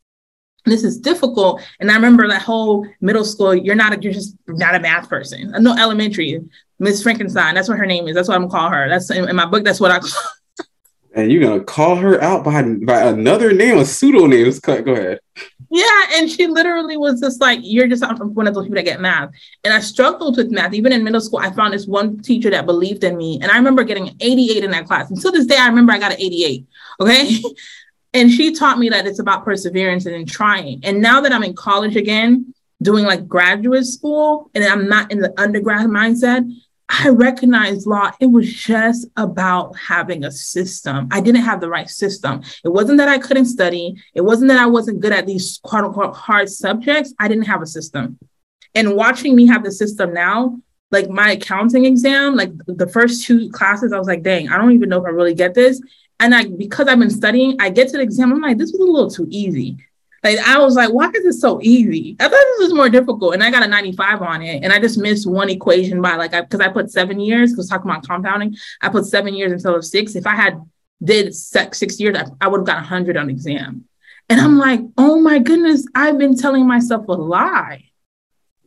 This 0.66 0.84
is 0.84 1.00
difficult. 1.00 1.62
And 1.80 1.90
I 1.90 1.96
remember 1.96 2.28
that 2.28 2.42
whole 2.42 2.86
middle 3.00 3.24
school, 3.24 3.56
you're 3.56 3.76
not, 3.76 3.94
a, 3.94 4.02
you're 4.02 4.12
just 4.12 4.36
not 4.48 4.76
a 4.76 4.80
math 4.80 5.08
person. 5.08 5.54
No 5.60 5.78
elementary, 5.78 6.42
Miss 6.80 7.02
Frankenstein. 7.02 7.56
That's 7.56 7.70
what 7.70 7.78
her 7.78 7.86
name 7.86 8.08
is. 8.08 8.16
That's 8.16 8.28
what 8.28 8.36
I'm 8.36 8.50
call 8.50 8.70
her. 8.70 8.90
That's 8.90 9.10
in, 9.12 9.30
in 9.30 9.36
my 9.36 9.46
book. 9.46 9.64
That's 9.64 9.80
what 9.80 9.92
I 9.92 10.00
call 10.00 10.10
and 11.20 11.32
you're 11.32 11.44
gonna 11.44 11.64
call 11.64 11.96
her 11.96 12.22
out 12.22 12.44
by 12.44 12.62
by 12.62 13.02
another 13.02 13.54
name, 13.54 13.78
a 13.78 13.86
pseudonym. 13.86 14.52
Go 14.64 14.94
ahead. 14.94 15.20
Yeah, 15.72 16.06
and 16.16 16.30
she 16.30 16.48
literally 16.48 16.98
was 16.98 17.20
just 17.20 17.40
like, 17.40 17.60
"You're 17.62 17.88
just 17.88 18.04
one 18.04 18.48
of 18.48 18.54
those 18.54 18.66
people 18.66 18.76
that 18.76 18.86
get 18.86 19.02
math." 19.02 19.30
And 19.64 19.74
I 19.74 19.80
struggled 19.80 20.38
with 20.38 20.52
math. 20.52 20.74
Even 20.74 20.92
in 20.92 21.04
middle 21.04 21.22
school, 21.22 21.40
I 21.40 21.52
found 21.52 21.74
this 21.74 21.86
one 21.86 22.20
teacher 22.20 22.50
that 22.50 22.66
believed 22.66 23.04
in 23.04 23.16
me, 23.16 23.40
and 23.42 23.52
I 23.52 23.58
remember 23.58 23.84
getting 23.84 24.10
an 24.10 24.16
88 24.20 24.64
in 24.64 24.72
that 24.72 24.86
class. 24.86 25.10
And 25.10 25.22
to 25.22 25.32
this 25.32 25.46
day, 25.46 25.58
I 25.58 25.68
remember 25.68 25.92
I 25.92 26.00
got 26.00 26.12
an 26.12 26.20
88. 26.20 26.66
Okay. 27.00 27.40
and 28.14 28.32
she 28.32 28.54
taught 28.56 28.80
me 28.80 28.90
that 28.90 29.06
it's 29.06 29.20
about 29.20 29.46
perseverance 29.46 30.06
and 30.08 30.28
trying. 30.28 30.82
And 30.84 31.02
now 31.02 31.22
that 31.22 31.32
I'm 31.32 31.44
in 31.44 31.56
college 31.56 31.96
again, 31.96 32.54
doing 32.82 33.06
like 33.06 33.28
graduate 33.28 33.86
school, 33.86 34.50
and 34.56 34.64
I'm 34.64 34.88
not 34.88 35.12
in 35.12 35.20
the 35.20 35.34
undergrad 35.40 35.88
mindset, 35.88 36.50
I 36.90 37.10
recognized 37.10 37.86
law, 37.86 38.12
it 38.20 38.26
was 38.26 38.52
just 38.52 39.08
about 39.16 39.78
having 39.78 40.26
a 40.26 40.32
system. 40.32 41.08
I 41.12 41.22
didn't 41.22 41.44
have 41.44 41.62
the 41.62 41.70
right 41.70 41.88
system. 41.88 42.42
It 42.64 42.70
wasn't 42.70 42.98
that 42.98 43.08
I 43.08 43.20
couldn't 43.20 43.46
study, 43.46 43.96
it 44.16 44.22
wasn't 44.22 44.50
that 44.50 44.60
I 44.60 44.66
wasn't 44.66 45.00
good 45.00 45.14
at 45.14 45.28
these 45.28 45.60
quote 45.64 45.86
unquote 45.86 46.16
hard 46.16 46.50
subjects. 46.50 47.14
I 47.20 47.28
didn't 47.28 47.46
have 47.46 47.62
a 47.62 47.68
system. 47.68 48.18
And 48.74 48.96
watching 48.96 49.36
me 49.36 49.46
have 49.48 49.64
the 49.64 49.72
system 49.72 50.14
now, 50.14 50.60
like 50.92 51.10
my 51.10 51.34
accounting 51.34 51.86
exam, 51.86 52.36
like 52.36 52.52
the 52.66 52.88
first 52.88 53.24
two 53.24 53.50
classes, 53.52 53.94
I 53.94 54.00
was 54.00 54.08
like, 54.08 54.24
dang, 54.24 54.50
I 54.50 54.58
don't 54.58 54.72
even 54.72 54.90
know 54.90 55.00
if 55.00 55.06
I 55.06 55.10
really 55.12 55.36
get 55.36 55.54
this. 55.54 55.80
And 56.20 56.34
I, 56.34 56.46
because 56.46 56.88
I've 56.88 57.00
been 57.00 57.10
studying, 57.10 57.56
I 57.60 57.70
get 57.70 57.90
to 57.90 57.98
the 57.98 58.04
exam, 58.04 58.34
I'm 58.34 58.42
like, 58.42 58.58
this 58.58 58.72
was 58.72 58.82
a 58.82 58.92
little 58.92 59.10
too 59.10 59.28
easy. 59.30 59.78
Like 60.24 60.40
I 60.40 60.60
was 60.60 60.76
like, 60.76 60.92
why 60.92 61.10
is 61.10 61.24
this 61.24 61.42
so 61.42 61.60
easy? 61.62 62.16
I 62.20 62.24
thought 62.24 62.32
this 62.32 62.60
was 62.60 62.74
more 62.74 62.90
difficult, 62.90 63.34
and 63.34 63.44
I 63.44 63.52
got 63.52 63.64
a 63.64 63.68
95 63.68 64.22
on 64.22 64.42
it, 64.42 64.64
and 64.64 64.74
I 64.74 64.80
just 64.80 64.98
missed 64.98 65.30
one 65.30 65.50
equation 65.50 66.02
by 66.02 66.16
like 66.16 66.32
because 66.32 66.60
I, 66.60 66.66
I, 66.66 66.70
put 66.70 66.92
seven 66.92 67.20
years 67.20 67.52
because 67.52 67.70
talking 67.70 67.90
about 67.90 68.08
compounding, 68.08 68.56
I 68.82 68.90
put 68.90 69.06
seven 69.06 69.34
years 69.34 69.52
instead 69.52 69.74
of 69.74 69.86
six. 69.86 70.16
If 70.16 70.28
I 70.28 70.36
had 70.36 70.62
did 71.04 71.34
six, 71.34 71.80
six 71.80 72.00
years, 72.00 72.18
I, 72.18 72.26
I 72.42 72.48
would 72.48 72.60
have 72.60 72.68
got 72.68 72.78
100 72.78 73.18
on 73.18 73.30
exam. 73.30 73.86
And 74.30 74.40
I'm 74.40 74.56
mm. 74.56 74.60
like, 74.60 74.82
oh 74.98 75.20
my 75.20 75.40
goodness, 75.40 75.86
I've 75.96 76.18
been 76.18 76.36
telling 76.36 76.68
myself 76.68 77.08
a 77.08 77.14
lie. 77.14 77.89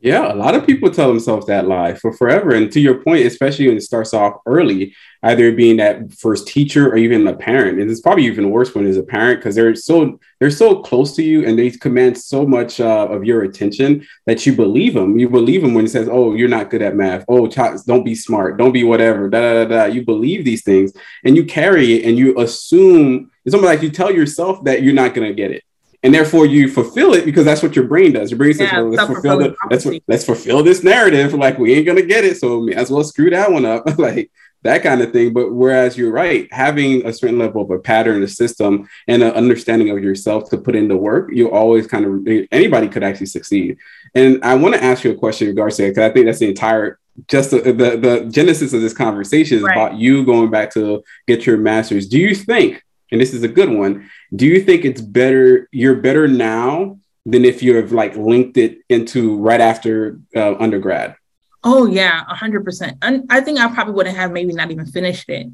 Yeah, 0.02 0.32
a 0.32 0.34
lot 0.34 0.56
of 0.56 0.66
people 0.66 0.90
tell 0.90 1.06
themselves 1.06 1.46
that 1.46 1.68
lie 1.68 1.94
for 1.94 2.12
forever. 2.12 2.52
And 2.56 2.72
to 2.72 2.80
your 2.80 3.00
point, 3.04 3.24
especially 3.24 3.68
when 3.68 3.76
it 3.76 3.84
starts 3.84 4.12
off 4.12 4.40
early, 4.46 4.96
either 5.22 5.52
being 5.52 5.76
that 5.76 6.12
first 6.12 6.48
teacher 6.48 6.88
or 6.88 6.96
even 6.96 7.24
a 7.28 7.36
parent. 7.36 7.78
And 7.78 7.88
it's 7.88 8.00
probably 8.00 8.24
even 8.24 8.50
worse 8.50 8.74
when 8.74 8.84
it's 8.84 8.98
a 8.98 9.04
parent 9.04 9.38
because 9.38 9.54
they're 9.54 9.76
so 9.76 10.18
they're 10.40 10.50
so 10.50 10.82
close 10.82 11.14
to 11.14 11.22
you 11.22 11.46
and 11.46 11.56
they 11.56 11.70
command 11.70 12.18
so 12.18 12.44
much 12.44 12.80
uh, 12.80 13.06
of 13.12 13.22
your 13.22 13.44
attention 13.44 14.04
that 14.26 14.44
you 14.44 14.56
believe 14.56 14.94
them. 14.94 15.20
You 15.20 15.28
believe 15.28 15.62
them 15.62 15.72
when 15.72 15.84
he 15.84 15.88
says, 15.88 16.08
"Oh, 16.10 16.34
you're 16.34 16.48
not 16.48 16.70
good 16.70 16.82
at 16.82 16.96
math. 16.96 17.24
Oh, 17.28 17.46
child, 17.46 17.80
don't 17.86 18.04
be 18.04 18.16
smart. 18.16 18.58
Don't 18.58 18.72
be 18.72 18.82
whatever." 18.82 19.30
Da 19.30 19.40
da 19.40 19.64
da. 19.66 19.84
You 19.84 20.04
believe 20.04 20.44
these 20.44 20.64
things 20.64 20.92
and 21.22 21.36
you 21.36 21.44
carry 21.44 21.92
it 21.92 22.08
and 22.08 22.18
you 22.18 22.36
assume. 22.40 23.30
It's 23.44 23.54
almost 23.54 23.72
like 23.72 23.82
you 23.82 23.90
tell 23.90 24.10
yourself 24.10 24.64
that 24.64 24.82
you're 24.82 24.94
not 24.94 25.14
going 25.14 25.28
to 25.28 25.34
get 25.34 25.52
it 25.52 25.62
and 26.02 26.12
therefore 26.12 26.46
you 26.46 26.68
fulfill 26.68 27.14
it 27.14 27.24
because 27.24 27.44
that's 27.44 27.62
what 27.62 27.76
your 27.76 27.86
brain 27.86 28.12
does. 28.12 28.30
Your 28.30 28.38
brain 28.38 28.54
says, 28.54 28.70
yeah, 28.72 28.80
well, 28.80 28.90
"Let's 28.90 29.06
fulfill 29.06 29.38
the, 29.38 29.56
let's 29.70 29.86
let's 30.08 30.24
fulfill 30.24 30.62
this 30.62 30.82
narrative." 30.82 31.34
Like 31.34 31.58
we 31.58 31.74
ain't 31.74 31.86
gonna 31.86 32.02
get 32.02 32.24
it, 32.24 32.38
so 32.38 32.60
may 32.60 32.74
as 32.74 32.90
well 32.90 33.04
screw 33.04 33.30
that 33.30 33.52
one 33.52 33.64
up, 33.64 33.86
like 33.98 34.30
that 34.62 34.82
kind 34.82 35.00
of 35.00 35.12
thing. 35.12 35.32
But 35.32 35.52
whereas 35.52 35.96
you're 35.96 36.12
right, 36.12 36.52
having 36.52 37.06
a 37.06 37.12
certain 37.12 37.38
level 37.38 37.62
of 37.62 37.70
a 37.70 37.78
pattern, 37.78 38.22
a 38.22 38.28
system, 38.28 38.88
and 39.06 39.22
an 39.22 39.32
understanding 39.32 39.90
of 39.90 40.02
yourself 40.02 40.50
to 40.50 40.58
put 40.58 40.74
into 40.74 40.96
work, 40.96 41.30
you 41.32 41.50
always 41.52 41.86
kind 41.86 42.04
of 42.04 42.46
anybody 42.50 42.88
could 42.88 43.04
actually 43.04 43.26
succeed. 43.26 43.78
And 44.14 44.42
I 44.44 44.56
want 44.56 44.74
to 44.74 44.82
ask 44.82 45.04
you 45.04 45.12
a 45.12 45.16
question 45.16 45.48
in 45.48 45.54
regards 45.54 45.76
to 45.76 45.88
because 45.88 46.10
I 46.10 46.12
think 46.12 46.26
that's 46.26 46.40
the 46.40 46.48
entire 46.48 46.98
just 47.28 47.50
the, 47.50 47.60
the, 47.60 47.96
the 47.98 48.26
genesis 48.30 48.72
of 48.72 48.80
this 48.80 48.94
conversation 48.94 49.58
is 49.58 49.62
right. 49.62 49.76
about 49.76 49.98
you 49.98 50.24
going 50.24 50.50
back 50.50 50.72
to 50.72 51.04
get 51.26 51.44
your 51.44 51.58
master's. 51.58 52.08
Do 52.08 52.18
you 52.18 52.34
think 52.34 52.82
and 53.12 53.20
this 53.20 53.34
is 53.34 53.44
a 53.44 53.48
good 53.48 53.70
one. 53.70 54.10
Do 54.34 54.46
you 54.46 54.62
think 54.62 54.84
it's 54.84 55.00
better? 55.00 55.68
You're 55.72 55.96
better 55.96 56.26
now 56.26 56.98
than 57.26 57.44
if 57.44 57.62
you 57.62 57.76
have 57.76 57.92
like 57.92 58.16
linked 58.16 58.56
it 58.56 58.78
into 58.88 59.36
right 59.36 59.60
after 59.60 60.18
uh, 60.34 60.56
undergrad. 60.56 61.16
Oh 61.64 61.86
yeah, 61.86 62.24
a 62.28 62.34
hundred 62.34 62.64
percent. 62.64 62.98
And 63.02 63.24
I 63.30 63.40
think 63.40 63.60
I 63.60 63.72
probably 63.72 63.94
wouldn't 63.94 64.16
have 64.16 64.32
maybe 64.32 64.52
not 64.52 64.70
even 64.70 64.86
finished 64.86 65.28
it 65.28 65.48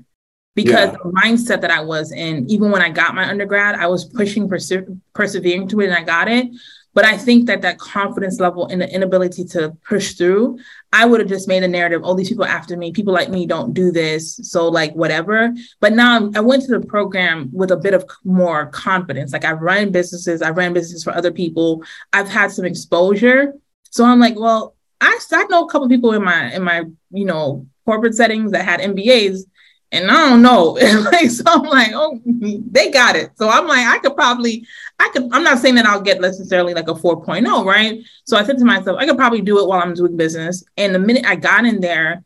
because 0.54 0.90
yeah. 0.90 0.96
the 1.02 1.12
mindset 1.12 1.60
that 1.60 1.70
I 1.70 1.80
was 1.80 2.12
in, 2.12 2.48
even 2.50 2.70
when 2.70 2.82
I 2.82 2.88
got 2.88 3.14
my 3.14 3.28
undergrad, 3.28 3.74
I 3.74 3.86
was 3.86 4.06
pushing, 4.06 4.48
perse- 4.48 4.72
persevering 5.12 5.68
to 5.68 5.80
it, 5.80 5.86
and 5.86 5.94
I 5.94 6.02
got 6.02 6.28
it. 6.28 6.48
But 6.98 7.04
I 7.04 7.16
think 7.16 7.46
that 7.46 7.62
that 7.62 7.78
confidence 7.78 8.40
level 8.40 8.66
and 8.66 8.80
the 8.80 8.92
inability 8.92 9.44
to 9.50 9.70
push 9.88 10.14
through, 10.14 10.58
I 10.92 11.06
would 11.06 11.20
have 11.20 11.28
just 11.28 11.46
made 11.46 11.62
a 11.62 11.68
narrative. 11.68 12.00
Oh, 12.02 12.14
these 12.14 12.28
people 12.28 12.44
after 12.44 12.76
me, 12.76 12.90
people 12.90 13.14
like 13.14 13.28
me 13.28 13.46
don't 13.46 13.72
do 13.72 13.92
this. 13.92 14.40
So 14.42 14.66
like 14.66 14.94
whatever. 14.94 15.54
But 15.78 15.92
now 15.92 16.28
I 16.34 16.40
went 16.40 16.64
to 16.64 16.76
the 16.76 16.84
program 16.84 17.50
with 17.52 17.70
a 17.70 17.76
bit 17.76 17.94
of 17.94 18.04
more 18.24 18.66
confidence. 18.66 19.32
Like 19.32 19.44
I've 19.44 19.60
run 19.60 19.92
businesses, 19.92 20.42
I've 20.42 20.56
ran 20.56 20.72
businesses 20.72 21.04
for 21.04 21.12
other 21.12 21.30
people. 21.30 21.84
I've 22.12 22.28
had 22.28 22.50
some 22.50 22.64
exposure. 22.64 23.52
So 23.90 24.04
I'm 24.04 24.18
like, 24.18 24.36
well, 24.36 24.74
I, 25.00 25.20
I 25.30 25.44
know 25.44 25.66
a 25.66 25.70
couple 25.70 25.88
people 25.88 26.14
in 26.14 26.24
my 26.24 26.52
in 26.52 26.64
my 26.64 26.82
you 27.12 27.26
know 27.26 27.64
corporate 27.84 28.16
settings 28.16 28.50
that 28.50 28.64
had 28.64 28.80
MBAs 28.80 29.42
and 29.90 30.10
I 30.10 30.28
don't 30.28 30.42
know. 30.42 30.64
like, 31.12 31.30
so 31.30 31.44
I'm 31.46 31.62
like, 31.62 31.92
oh, 31.94 32.20
they 32.24 32.90
got 32.90 33.16
it. 33.16 33.30
So 33.36 33.48
I'm 33.48 33.66
like, 33.66 33.86
I 33.86 33.98
could 33.98 34.14
probably, 34.14 34.66
I 34.98 35.08
could, 35.12 35.28
I'm 35.32 35.42
not 35.42 35.58
saying 35.58 35.76
that 35.76 35.86
I'll 35.86 36.00
get 36.00 36.20
necessarily 36.20 36.74
like 36.74 36.88
a 36.88 36.94
4.0, 36.94 37.64
right? 37.64 38.02
So 38.24 38.36
I 38.36 38.44
said 38.44 38.58
to 38.58 38.64
myself, 38.64 38.98
I 38.98 39.06
could 39.06 39.16
probably 39.16 39.40
do 39.40 39.60
it 39.60 39.68
while 39.68 39.80
I'm 39.80 39.94
doing 39.94 40.16
business. 40.16 40.64
And 40.76 40.94
the 40.94 40.98
minute 40.98 41.24
I 41.26 41.36
got 41.36 41.64
in 41.64 41.80
there, 41.80 42.22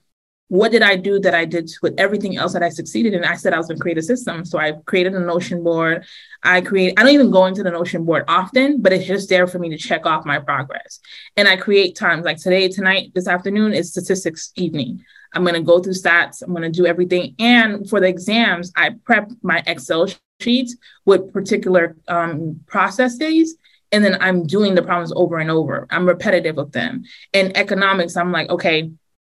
what 0.53 0.71
did 0.71 0.83
I 0.83 0.97
do 0.97 1.19
that 1.21 1.35
I 1.35 1.47
did 1.47 1.71
with 1.81 1.95
everything 1.97 2.37
else 2.37 2.53
that 2.53 2.63
I 2.63 2.69
succeeded 2.69 3.15
in? 3.15 3.25
I 3.25 3.37
said 3.37 3.55
I 3.55 3.57
was 3.57 3.69
going 3.69 3.79
to 3.79 3.81
create 3.81 3.97
a 3.97 4.03
system. 4.03 4.45
So 4.45 4.59
I 4.59 4.73
created 4.85 5.15
a 5.15 5.21
Notion 5.21 5.65
board. 5.65 6.05
I 6.43 6.61
create, 6.61 6.93
I 6.99 7.03
don't 7.03 7.15
even 7.15 7.31
go 7.31 7.47
into 7.47 7.63
the 7.63 7.71
Notion 7.71 8.05
board 8.05 8.25
often, 8.29 8.83
but 8.83 8.93
it's 8.93 9.07
just 9.07 9.31
there 9.31 9.47
for 9.47 9.59
me 9.59 9.71
to 9.71 9.79
check 9.79 10.05
off 10.05 10.27
my 10.27 10.39
progress. 10.39 11.01
And 11.39 11.49
I 11.49 11.57
create 11.57 11.97
times 11.97 12.27
like 12.27 12.37
today, 12.37 12.69
tonight, 12.69 13.13
this 13.15 13.29
afternoon 13.29 13.73
is 13.73 13.93
statistics 13.93 14.53
evening. 14.55 15.03
I'm 15.33 15.43
going 15.43 15.55
to 15.55 15.63
go 15.63 15.79
through 15.79 15.95
stats. 15.95 16.43
I'm 16.43 16.51
going 16.51 16.71
to 16.71 16.81
do 16.81 16.85
everything. 16.85 17.35
And 17.39 17.89
for 17.89 17.99
the 17.99 18.09
exams, 18.09 18.73
I 18.77 18.91
prep 19.07 19.31
my 19.41 19.63
Excel 19.67 20.07
sheets 20.43 20.77
with 21.07 21.33
particular 21.33 21.97
um, 22.09 22.61
processes. 22.67 23.57
And 23.91 24.05
then 24.05 24.19
I'm 24.21 24.47
doing 24.47 24.75
the 24.75 24.83
problems 24.83 25.15
over 25.17 25.39
and 25.39 25.51
over. 25.51 25.87
I'm 25.89 26.07
repetitive 26.07 26.59
of 26.59 26.73
them. 26.73 27.05
In 27.33 27.57
economics, 27.57 28.19
I'm 28.19 28.33
like, 28.33 28.51
okay, 28.51 28.91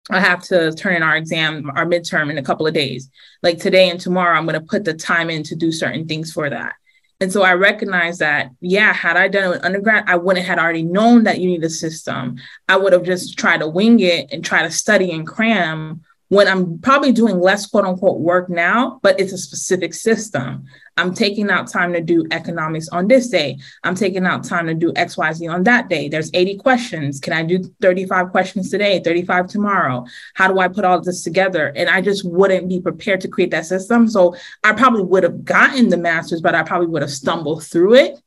I 0.09 0.21
have 0.21 0.43
to 0.45 0.73
turn 0.73 0.97
in 0.97 1.03
our 1.03 1.17
exam, 1.17 1.71
our 1.75 1.85
midterm 1.85 2.31
in 2.31 2.39
a 2.39 2.43
couple 2.43 2.67
of 2.67 2.75
days. 2.75 3.11
Like 3.43 3.59
today 3.59 3.91
and 3.91 4.01
tomorrow, 4.01 4.37
I'm 4.37 4.47
going 4.47 4.59
to 4.59 4.67
put 4.67 4.85
the 4.85 4.95
time 4.95 5.31
in 5.31 5.43
to 5.45 5.55
do 5.55 5.71
certain 5.71 6.07
things 6.07 6.33
for 6.33 6.49
that. 6.49 6.75
And 7.21 7.31
so 7.31 7.43
I 7.43 7.53
recognize 7.53 8.19
that, 8.19 8.51
yeah, 8.61 8.95
had 8.95 9.19
I 9.19 9.29
done 9.29 9.45
it 9.45 9.49
with 9.51 9.65
undergrad, 9.65 10.05
I 10.07 10.17
wouldn't 10.17 10.47
have 10.47 10.59
already 10.59 10.83
known 10.83 11.25
that 11.25 11.39
you 11.39 11.49
need 11.49 11.63
a 11.63 11.69
system. 11.69 12.37
I 12.67 12.79
would 12.79 12.95
have 12.95 13.05
just 13.05 13.39
tried 13.39 13.59
to 13.59 13.69
wing 13.69 14.01
it 14.01 14.33
and 14.33 14.43
try 14.43 14.63
to 14.63 14.71
study 14.71 15.13
and 15.13 15.27
cram 15.27 16.03
when 16.31 16.47
I'm 16.47 16.79
probably 16.79 17.11
doing 17.11 17.41
less 17.41 17.67
quote 17.67 17.85
unquote 17.85 18.21
work 18.21 18.49
now, 18.49 19.01
but 19.03 19.19
it's 19.19 19.33
a 19.33 19.39
specific 19.39 19.93
system. 19.93 20.65
I'm 20.97 21.13
taking 21.13 21.51
out 21.51 21.67
time 21.67 21.93
to 21.93 22.01
do 22.01 22.25
economics 22.31 22.89
on 22.89 23.09
this 23.09 23.29
day. 23.29 23.59
I'm 23.83 23.97
taking 23.97 24.25
out 24.25 24.45
time 24.45 24.69
to 24.69 24.75
do 24.75 24.93
XYZ 24.93 25.53
on 25.53 25.65
that 25.65 25.89
day. 25.89 26.09
There's 26.09 26.31
80 26.33 26.59
questions. 26.59 27.19
Can 27.19 27.33
I 27.33 27.43
do 27.43 27.65
35 27.81 28.31
questions 28.31 28.71
today, 28.71 29.01
35 29.03 29.49
tomorrow? 29.49 30.07
How 30.35 30.47
do 30.47 30.61
I 30.61 30.69
put 30.69 30.85
all 30.85 31.01
this 31.01 31.25
together? 31.25 31.73
And 31.75 31.91
I 31.91 32.01
just 32.01 32.25
wouldn't 32.25 32.69
be 32.69 32.81
prepared 32.81 33.21
to 33.23 33.29
create 33.29 33.51
that 33.51 33.67
system. 33.67 34.07
So 34.07 34.37
I 34.63 34.73
probably 34.73 35.03
would 35.03 35.25
have 35.25 35.45
gotten 35.45 35.89
the 35.89 35.97
master's, 35.97 36.41
but 36.41 36.55
I 36.55 36.63
probably 36.63 36.87
would 36.87 37.03
have 37.03 37.11
stumbled 37.11 37.65
through 37.65 37.95
it 37.95 38.21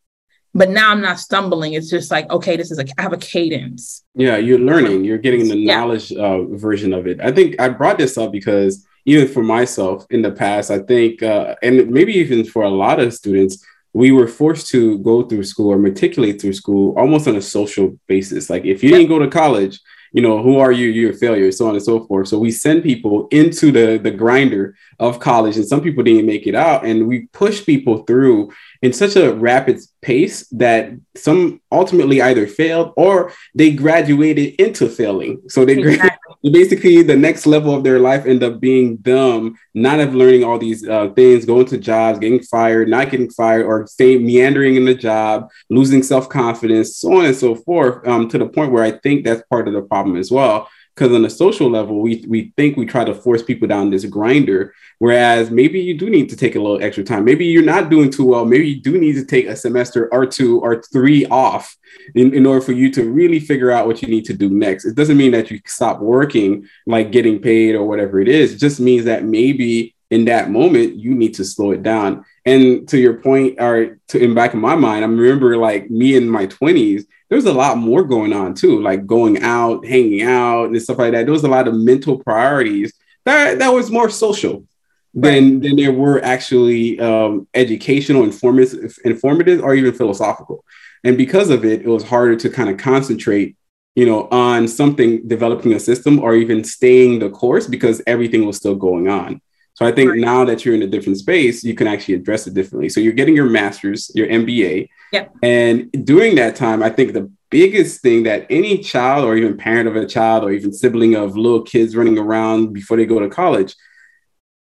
but 0.54 0.70
now 0.70 0.92
I'm 0.92 1.02
not 1.02 1.20
stumbling. 1.20 1.74
It's 1.74 1.89
just 1.89 2.12
like, 2.12 2.30
okay, 2.30 2.56
this 2.56 2.72
is 2.72 2.80
a, 2.80 2.86
I 2.98 3.02
have 3.02 3.13
a 3.13 3.18
cadence. 3.18 4.04
Yeah, 4.16 4.38
you're 4.38 4.60
learning. 4.60 5.04
You're 5.04 5.18
getting 5.18 5.48
the 5.48 5.58
yeah. 5.58 5.78
knowledge 5.78 6.12
uh, 6.12 6.44
version 6.44 6.94
of 6.94 7.08
it. 7.08 7.20
I 7.22 7.32
think 7.32 7.60
I 7.60 7.70
brought 7.70 7.98
this 7.98 8.18
up 8.18 8.32
because 8.32 8.86
even 9.06 9.28
for 9.28 9.44
myself 9.44 10.06
in 10.10 10.22
the 10.22 10.32
past, 10.32 10.72
I 10.72 10.80
think, 10.80 11.24
uh, 11.24 11.56
and 11.63 11.89
maybe 11.89 12.13
even 12.13 12.46
for 12.46 12.63
a 12.63 12.70
lot 12.70 13.00
of 13.00 13.13
students, 13.13 13.66
we 13.94 14.12
were 14.12 14.28
forced 14.28 14.68
to 14.70 14.98
go 15.00 15.24
through 15.24 15.44
school 15.44 15.72
or 15.72 15.78
matriculate 15.78 16.42
through 16.42 16.54
school 16.54 16.98
almost 16.98 17.28
on 17.28 17.36
a 17.36 17.42
social 17.42 17.98
basis. 18.08 18.50
Like 18.50 18.66
if 18.66 18.84
you 18.84 18.89
didn't 18.89 19.10
go 19.10 19.20
to 19.20 19.28
college, 19.28 19.80
you 20.13 20.21
know, 20.21 20.41
who 20.41 20.60
are 20.60 20.71
you? 20.71 20.88
You're 20.88 21.12
a 21.12 21.15
failure, 21.15 21.52
so 21.52 21.67
on 21.67 21.76
and 21.76 21.84
so 21.84 22.06
forth. 22.06 22.28
So 22.28 22.38
we 22.38 22.52
send 22.52 22.84
people 22.84 23.28
into 23.32 23.71
the 23.71 23.97
the 23.97 24.12
grinder 24.12 24.76
of 24.99 25.19
college, 25.19 25.58
and 25.58 25.67
some 25.67 25.82
people 25.82 26.04
didn't 26.04 26.28
make 26.28 26.45
it 26.45 26.56
out, 26.56 26.86
and 26.86 27.08
we 27.08 27.28
push 27.34 27.65
people 27.65 28.04
through 28.04 28.54
in 28.84 28.93
such 28.93 29.15
a 29.15 29.34
rapid 29.34 29.80
pace 30.02 30.47
that 30.49 30.91
some 31.15 31.62
ultimately 31.71 32.21
either 32.21 32.45
failed 32.45 32.93
or 32.95 33.34
they 33.56 33.71
graduated 33.71 34.54
into 34.60 34.88
failing. 34.88 35.41
So 35.47 35.65
they 35.65 35.80
exactly. 35.80 36.23
Basically 36.52 37.02
the 37.02 37.16
next 37.16 37.46
level 37.46 37.74
of 37.74 37.84
their 37.84 38.00
life 38.00 38.26
end 38.26 38.44
up 38.44 38.60
being 38.60 38.98
dumb, 38.98 39.56
not 39.74 40.00
of 40.00 40.14
learning 40.14 40.44
all 40.44 40.60
these 40.60 40.88
uh, 40.88 41.10
things, 41.16 41.46
going 41.46 41.66
to 41.68 41.78
jobs, 41.78 42.20
getting 42.20 42.42
fired, 42.42 42.90
not 42.90 43.10
getting 43.10 43.30
fired, 43.30 43.66
or 43.66 43.88
staying 43.88 44.26
meandering 44.26 44.76
in 44.76 44.86
the 44.86 44.94
job, 44.96 45.50
losing 45.70 46.04
self 46.04 46.28
confidence, 46.28 46.98
so 46.98 47.20
on 47.20 47.26
and 47.26 47.36
so 47.36 47.56
forth. 47.56 48.06
Um, 48.08 48.28
to 48.30 48.38
the 48.38 48.48
point 48.48 48.72
where 48.72 48.84
I 48.84 48.92
think 48.92 49.24
that's 49.24 49.44
part 49.50 49.68
of 49.68 49.74
the 49.74 49.82
problem 49.82 50.18
as 50.18 50.32
well 50.32 50.68
because 50.96 51.12
on 51.12 51.26
a 51.26 51.30
social 51.30 51.70
level 51.70 52.02
we 52.02 52.24
we 52.28 52.54
think 52.56 52.78
we 52.78 52.86
try 52.86 53.04
to 53.04 53.14
force 53.14 53.42
people 53.42 53.68
down 53.68 53.90
this 53.90 54.06
grinder 54.06 54.74
whereas 55.04 55.52
maybe 55.52 55.82
you 55.82 55.98
do 55.98 56.10
need 56.10 56.30
to 56.30 56.36
take 56.38 56.56
a 56.56 56.60
little 56.62 56.82
extra 56.82 57.04
time. 57.04 57.26
Maybe 57.26 57.46
you're 57.46 57.62
not 57.62 57.90
doing 57.90 58.10
too 58.10 58.24
well. 58.24 58.46
Maybe 58.46 58.70
you 58.70 58.80
do 58.80 58.98
need 58.98 59.16
to 59.16 59.26
take 59.26 59.48
a 59.48 59.56
semester 59.56 60.08
or 60.14 60.26
two 60.26 60.62
or 60.62 60.82
three 60.82 61.26
off 61.26 61.76
in, 62.16 62.34
in 62.34 62.46
order 62.46 62.62
for 62.62 62.72
you 62.72 62.90
to 62.92 63.12
really 63.12 63.42
figure 63.42 63.70
out 63.70 63.86
what 63.86 64.02
you 64.02 64.08
need 64.08 64.24
to 64.26 64.34
do 64.34 64.50
next. 64.50 64.86
It 64.86 64.96
doesn't 64.96 65.18
mean 65.18 65.34
that 65.34 65.52
you 65.52 65.60
stop 65.66 66.00
working 66.00 66.68
like 66.88 67.12
getting 67.12 67.42
paid 67.42 67.76
or 67.76 67.84
whatever 67.86 68.22
it 68.22 68.30
is. 68.30 68.54
It 68.54 68.60
just 68.60 68.80
means 68.80 69.04
that 69.04 69.26
maybe 69.26 69.94
in 70.10 70.24
that 70.26 70.50
moment 70.50 70.96
you 70.96 71.14
need 71.14 71.34
to 71.34 71.44
slow 71.44 71.72
it 71.72 71.84
down. 71.84 72.24
And 72.46 72.88
to 72.88 72.98
your 72.98 73.16
point 73.16 73.60
or 73.60 74.00
to 74.10 74.20
in 74.24 74.34
back 74.34 74.54
of 74.54 74.60
my 74.60 74.76
mind 74.76 75.04
i 75.04 75.08
remember 75.08 75.58
like 75.58 75.90
me 75.90 76.16
in 76.16 76.30
my 76.30 76.46
20s 76.46 77.06
there's 77.30 77.46
a 77.46 77.54
lot 77.54 77.78
more 77.78 78.04
going 78.04 78.34
on 78.34 78.54
too, 78.54 78.82
like 78.82 79.06
going 79.06 79.42
out, 79.42 79.86
hanging 79.86 80.22
out, 80.22 80.66
and 80.66 80.82
stuff 80.82 81.00
like 81.00 81.14
that. 81.14 81.26
There 81.26 81.34
was 81.34 81.44
a 81.44 81.48
lot 81.50 81.68
of 81.68 81.76
mental 81.76 82.20
priorities 82.20 82.94
that 83.26 83.60
that 83.60 83.74
was 83.74 83.90
more 83.90 84.10
social 84.10 84.66
than 85.14 85.60
than 85.62 85.76
there 85.76 85.92
were 85.92 86.24
actually 86.24 87.00
um, 87.00 87.48
educational, 87.54 88.24
informative, 88.24 88.98
informative, 89.06 89.64
or 89.64 89.76
even 89.76 89.94
philosophical. 89.94 90.64
And 91.04 91.18
because 91.18 91.50
of 91.50 91.66
it, 91.66 91.82
it 91.82 91.88
was 91.88 92.04
harder 92.04 92.36
to 92.38 92.50
kind 92.50 92.70
of 92.70 92.78
concentrate, 92.78 93.56
you 93.96 94.06
know, 94.06 94.28
on 94.30 94.68
something 94.68 95.28
developing 95.28 95.74
a 95.74 95.80
system 95.80 96.20
or 96.20 96.36
even 96.36 96.64
staying 96.64 97.20
the 97.20 97.30
course 97.30 97.68
because 97.68 98.02
everything 98.08 98.46
was 98.46 98.58
still 98.58 98.76
going 98.76 99.08
on. 99.10 99.42
So 99.76 99.86
I 99.86 99.92
think 99.92 100.12
right. 100.12 100.20
now 100.20 100.46
that 100.46 100.64
you're 100.64 100.76
in 100.76 100.84
a 100.84 100.88
different 100.88 101.18
space, 101.18 101.64
you 101.64 101.74
can 101.74 101.88
actually 101.88 102.14
address 102.14 102.46
it 102.46 102.54
differently. 102.54 102.90
So 102.90 103.00
you're 103.00 103.14
getting 103.14 103.36
your 103.36 103.50
master's, 103.50 104.12
your 104.14 104.28
MBA. 104.28 104.88
Yep. 105.12 105.36
And 105.42 105.92
during 106.06 106.36
that 106.36 106.56
time, 106.56 106.84
I 106.84 106.90
think 106.90 107.14
the 107.14 107.32
biggest 107.50 108.02
thing 108.02 108.24
that 108.24 108.46
any 108.50 108.80
child 108.80 109.26
or 109.26 109.36
even 109.36 109.58
parent 109.58 109.88
of 109.88 109.96
a 109.96 110.06
child 110.06 110.44
or 110.44 110.52
even 110.52 110.74
sibling 110.74 111.16
of 111.16 111.36
little 111.36 111.62
kids 111.62 111.96
running 111.96 112.20
around 112.20 112.74
before 112.74 112.98
they 112.98 113.06
go 113.06 113.20
to 113.20 113.30
college, 113.30 113.76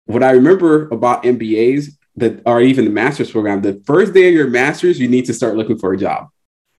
what 0.07 0.23
I 0.23 0.31
remember 0.31 0.89
about 0.89 1.25
MBAs 1.25 1.89
that 2.17 2.41
are 2.47 2.63
even 2.63 2.87
the 2.87 2.91
master's 2.91 3.31
program, 3.31 3.61
the 3.61 3.83
first 3.87 4.15
day 4.15 4.29
of 4.29 4.35
your 4.35 4.49
master's, 4.49 4.99
you 4.99 5.09
need 5.09 5.27
to 5.27 5.35
start 5.35 5.57
looking 5.57 5.79
for 5.79 5.93
a 5.93 5.99
job. 5.99 6.29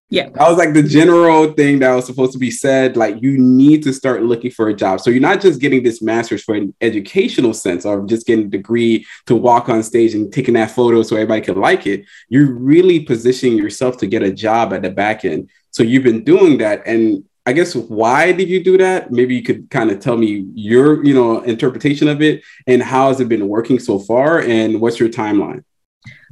Yeah. 0.10 0.30
That 0.30 0.48
was 0.48 0.58
like 0.58 0.74
the 0.74 0.84
general 0.84 1.52
thing 1.52 1.80
that 1.80 1.94
was 1.94 2.06
supposed 2.06 2.32
to 2.32 2.38
be 2.40 2.50
said. 2.50 2.96
Like, 2.96 3.22
you 3.22 3.38
need 3.38 3.84
to 3.84 3.94
start 3.94 4.24
looking 4.24 4.52
for 4.52 4.70
a 4.70 4.74
job. 4.74 5.02
So 5.02 5.10
you're 5.10 5.20
not 5.20 5.42
just 5.42 5.60
getting 5.60 5.84
this 5.84 6.02
master's 6.02 6.44
for 6.44 6.56
an 6.56 6.74
educational 6.80 7.54
sense 7.54 7.86
or 7.86 8.06
just 8.06 8.26
getting 8.26 8.46
a 8.46 8.50
degree 8.50 9.06
to 9.26 9.36
walk 9.36 9.68
on 9.68 9.84
stage 9.84 10.16
and 10.16 10.32
taking 10.32 10.54
that 10.54 10.72
photo 10.72 11.04
so 11.04 11.18
everybody 11.18 11.42
can 11.42 11.60
like 11.60 11.86
it. 11.86 12.06
You're 12.30 12.54
really 12.54 13.02
positioning 13.02 13.58
yourself 13.58 13.98
to 13.98 14.08
get 14.08 14.24
a 14.24 14.32
job 14.32 14.72
at 14.72 14.82
the 14.82 14.90
back 14.90 15.26
end. 15.26 15.50
So 15.72 15.84
you've 15.84 16.04
been 16.04 16.24
doing 16.24 16.58
that. 16.60 16.88
And 16.88 17.26
I 17.46 17.52
guess 17.52 17.76
why 17.76 18.32
did 18.32 18.48
you 18.48 18.64
do 18.64 18.78
that? 18.78 19.12
Maybe 19.12 19.36
you 19.36 19.44
could 19.44 19.70
kind 19.70 19.92
of 19.92 20.00
tell 20.00 20.16
me 20.16 20.46
your, 20.54 21.04
you 21.04 21.14
know, 21.14 21.42
interpretation 21.42 22.08
of 22.08 22.22
it 22.22 22.44
and 22.66 22.82
how 22.82 23.10
has 23.10 23.20
it 23.20 23.28
been 23.28 23.50
working 23.50 23.80
so 23.80 24.00
far 24.00 24.42
and 24.42 24.80
what's 24.80 25.02
your 25.02 25.10
timeline? 25.10 25.66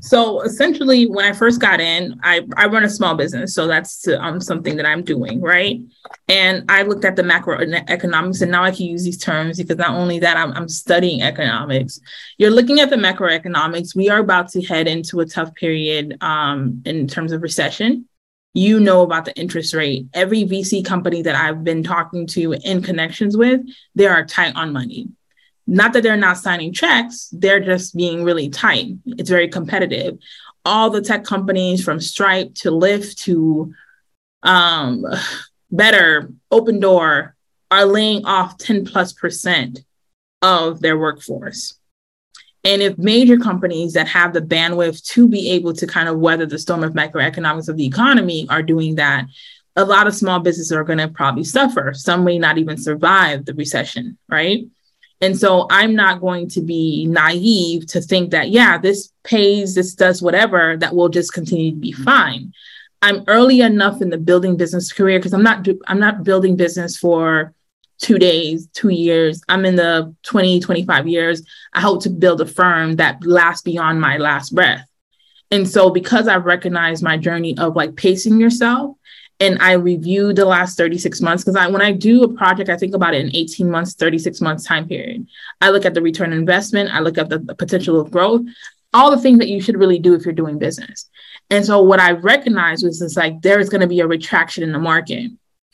So 0.01 0.41
essentially, 0.41 1.05
when 1.05 1.25
I 1.25 1.33
first 1.33 1.61
got 1.61 1.79
in, 1.79 2.19
I, 2.23 2.45
I 2.57 2.67
run 2.67 2.83
a 2.83 2.89
small 2.89 3.15
business. 3.15 3.53
So 3.53 3.67
that's 3.67 4.07
um, 4.07 4.41
something 4.41 4.75
that 4.75 4.85
I'm 4.85 5.03
doing, 5.03 5.41
right? 5.41 5.79
And 6.27 6.65
I 6.69 6.81
looked 6.81 7.05
at 7.05 7.15
the 7.15 7.21
macroeconomics, 7.21 8.41
and 8.41 8.51
now 8.51 8.63
I 8.63 8.71
can 8.71 8.85
use 8.85 9.03
these 9.03 9.17
terms 9.17 9.57
because 9.57 9.77
not 9.77 9.91
only 9.91 10.19
that, 10.19 10.37
I'm, 10.37 10.51
I'm 10.53 10.67
studying 10.67 11.21
economics. 11.21 11.99
You're 12.37 12.51
looking 12.51 12.79
at 12.79 12.89
the 12.89 12.97
macroeconomics. 12.97 13.95
We 13.95 14.09
are 14.09 14.19
about 14.19 14.49
to 14.49 14.61
head 14.61 14.87
into 14.87 15.21
a 15.21 15.25
tough 15.25 15.53
period 15.55 16.17
um, 16.21 16.81
in 16.85 17.07
terms 17.07 17.31
of 17.31 17.41
recession. 17.41 18.07
You 18.53 18.79
know 18.79 19.01
about 19.01 19.25
the 19.25 19.35
interest 19.35 19.73
rate. 19.73 20.07
Every 20.13 20.43
VC 20.43 20.85
company 20.85 21.21
that 21.21 21.35
I've 21.35 21.63
been 21.63 21.83
talking 21.83 22.25
to 22.27 22.53
in 22.53 22.81
connections 22.81 23.35
with, 23.35 23.61
they 23.95 24.07
are 24.07 24.25
tight 24.25 24.55
on 24.55 24.71
money 24.71 25.09
not 25.67 25.93
that 25.93 26.03
they're 26.03 26.17
not 26.17 26.37
signing 26.37 26.73
checks, 26.73 27.29
they're 27.31 27.59
just 27.59 27.95
being 27.95 28.23
really 28.23 28.49
tight. 28.49 28.93
It's 29.05 29.29
very 29.29 29.47
competitive. 29.47 30.17
All 30.63 30.89
the 30.89 31.01
tech 31.01 31.23
companies 31.23 31.83
from 31.83 31.99
Stripe 31.99 32.53
to 32.55 32.71
Lyft 32.71 33.17
to 33.23 33.73
um, 34.43 35.05
Better, 35.71 36.31
Opendoor 36.51 37.33
are 37.71 37.85
laying 37.85 38.25
off 38.25 38.57
10 38.57 38.85
plus 38.85 39.13
percent 39.13 39.83
of 40.41 40.81
their 40.81 40.97
workforce. 40.97 41.79
And 42.63 42.81
if 42.81 42.97
major 42.97 43.37
companies 43.37 43.93
that 43.93 44.07
have 44.07 44.33
the 44.33 44.41
bandwidth 44.41 45.03
to 45.09 45.27
be 45.27 45.51
able 45.51 45.73
to 45.73 45.85
kind 45.85 46.09
of 46.09 46.19
weather 46.19 46.47
the 46.47 46.57
storm 46.57 46.83
of 46.83 46.93
macroeconomics 46.93 47.69
of 47.69 47.77
the 47.77 47.85
economy 47.85 48.47
are 48.49 48.63
doing 48.63 48.95
that, 48.95 49.25
a 49.75 49.85
lot 49.85 50.07
of 50.07 50.15
small 50.15 50.39
businesses 50.39 50.71
are 50.71 50.83
going 50.83 50.99
to 50.99 51.07
probably 51.07 51.43
suffer. 51.43 51.93
Some 51.93 52.23
may 52.23 52.39
not 52.39 52.57
even 52.57 52.77
survive 52.77 53.45
the 53.45 53.53
recession, 53.53 54.17
right? 54.29 54.65
And 55.21 55.37
so 55.37 55.67
I'm 55.69 55.95
not 55.95 56.21
going 56.21 56.49
to 56.49 56.61
be 56.61 57.05
naive 57.05 57.87
to 57.87 58.01
think 58.01 58.31
that, 58.31 58.49
yeah, 58.49 58.77
this 58.77 59.11
pays, 59.23 59.73
this 59.73 59.93
does 59.95 60.21
whatever, 60.21 60.77
that 60.77 60.95
will 60.95 61.09
just 61.09 61.33
continue 61.33 61.71
to 61.71 61.77
be 61.77 61.93
mm-hmm. 61.93 62.03
fine. 62.03 62.53
I'm 63.01 63.23
early 63.27 63.61
enough 63.61 64.01
in 64.01 64.09
the 64.09 64.17
building 64.17 64.57
business 64.57 64.91
career 64.91 65.19
because 65.19 65.33
I'm 65.33 65.43
not 65.43 65.67
I'm 65.87 65.99
not 65.99 66.23
building 66.23 66.55
business 66.55 66.97
for 66.97 67.53
two 67.99 68.17
days, 68.17 68.67
two 68.73 68.89
years. 68.89 69.41
I'm 69.47 69.65
in 69.65 69.75
the 69.75 70.13
20, 70.23 70.59
25 70.59 71.07
years. 71.07 71.43
I 71.73 71.81
hope 71.81 72.03
to 72.03 72.09
build 72.09 72.41
a 72.41 72.45
firm 72.45 72.97
that 72.97 73.23
lasts 73.25 73.61
beyond 73.61 74.01
my 74.01 74.17
last 74.17 74.53
breath. 74.53 74.87
And 75.51 75.69
so 75.69 75.89
because 75.89 76.27
I've 76.27 76.45
recognized 76.45 77.03
my 77.03 77.17
journey 77.17 77.57
of 77.57 77.75
like 77.75 77.95
pacing 77.95 78.39
yourself 78.39 78.97
and 79.39 79.57
I 79.61 79.73
review 79.73 80.33
the 80.33 80.45
last 80.45 80.77
36 80.77 81.19
months 81.21 81.43
because 81.43 81.57
I 81.57 81.67
when 81.67 81.81
I 81.81 81.91
do 81.91 82.23
a 82.23 82.33
project, 82.33 82.69
I 82.69 82.77
think 82.77 82.95
about 82.95 83.13
it 83.13 83.25
in 83.25 83.35
18 83.35 83.69
months, 83.69 83.93
36 83.95 84.39
months 84.41 84.63
time 84.63 84.87
period. 84.87 85.27
I 85.61 85.69
look 85.69 85.85
at 85.85 85.93
the 85.93 86.01
return 86.01 86.31
investment, 86.31 86.93
I 86.93 86.99
look 86.99 87.17
at 87.17 87.29
the, 87.29 87.39
the 87.39 87.55
potential 87.55 87.99
of 87.99 88.11
growth, 88.11 88.41
all 88.93 89.11
the 89.11 89.21
things 89.21 89.39
that 89.39 89.49
you 89.49 89.61
should 89.61 89.77
really 89.77 89.99
do 89.99 90.13
if 90.13 90.23
you're 90.23 90.33
doing 90.33 90.57
business. 90.57 91.09
And 91.49 91.65
so 91.65 91.81
what 91.81 91.99
I 91.99 92.11
recognized 92.11 92.85
was 92.85 93.01
it's 93.01 93.17
like 93.17 93.41
there 93.41 93.59
is 93.59 93.69
going 93.69 93.81
to 93.81 93.87
be 93.87 93.99
a 93.99 94.07
retraction 94.07 94.63
in 94.63 94.71
the 94.71 94.79
market. 94.79 95.31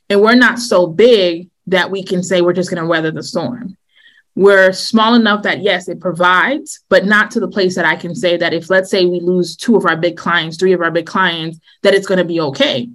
And 0.10 0.22
we're 0.22 0.36
not 0.36 0.60
so 0.60 0.88
big 0.88 1.50
that 1.68 1.92
we 1.92 2.04
can 2.04 2.24
say 2.24 2.42
we're 2.42 2.54
just 2.54 2.70
going 2.70 2.82
to 2.82 2.90
weather 2.90 3.12
the 3.12 3.24
storm. 3.24 3.78
We're 4.34 4.74
small 4.74 5.14
enough 5.14 5.44
that 5.44 5.62
yes, 5.62 5.88
it 5.88 6.00
provides, 6.00 6.80
but 6.90 7.06
not 7.06 7.32
to 7.32 7.40
the 7.40 7.48
place 7.48 7.76
that 7.76 7.86
I 7.86 7.96
can 7.96 8.16
say 8.16 8.38
that 8.38 8.54
if 8.54 8.70
let's 8.70 8.90
say 8.90 9.06
we 9.06 9.20
lose 9.20 9.56
two 9.56 9.76
of 9.76 9.86
our 9.86 9.98
big 9.98 10.18
clients, 10.18 10.58
three 10.58 10.74
of 10.74 10.82
our 10.82 10.92
big 10.92 11.06
clients, 11.06 11.60
that 11.84 11.94
it's 11.94 12.08
going 12.08 12.18
to 12.18 12.26
be 12.26 12.40
okay 12.40 12.90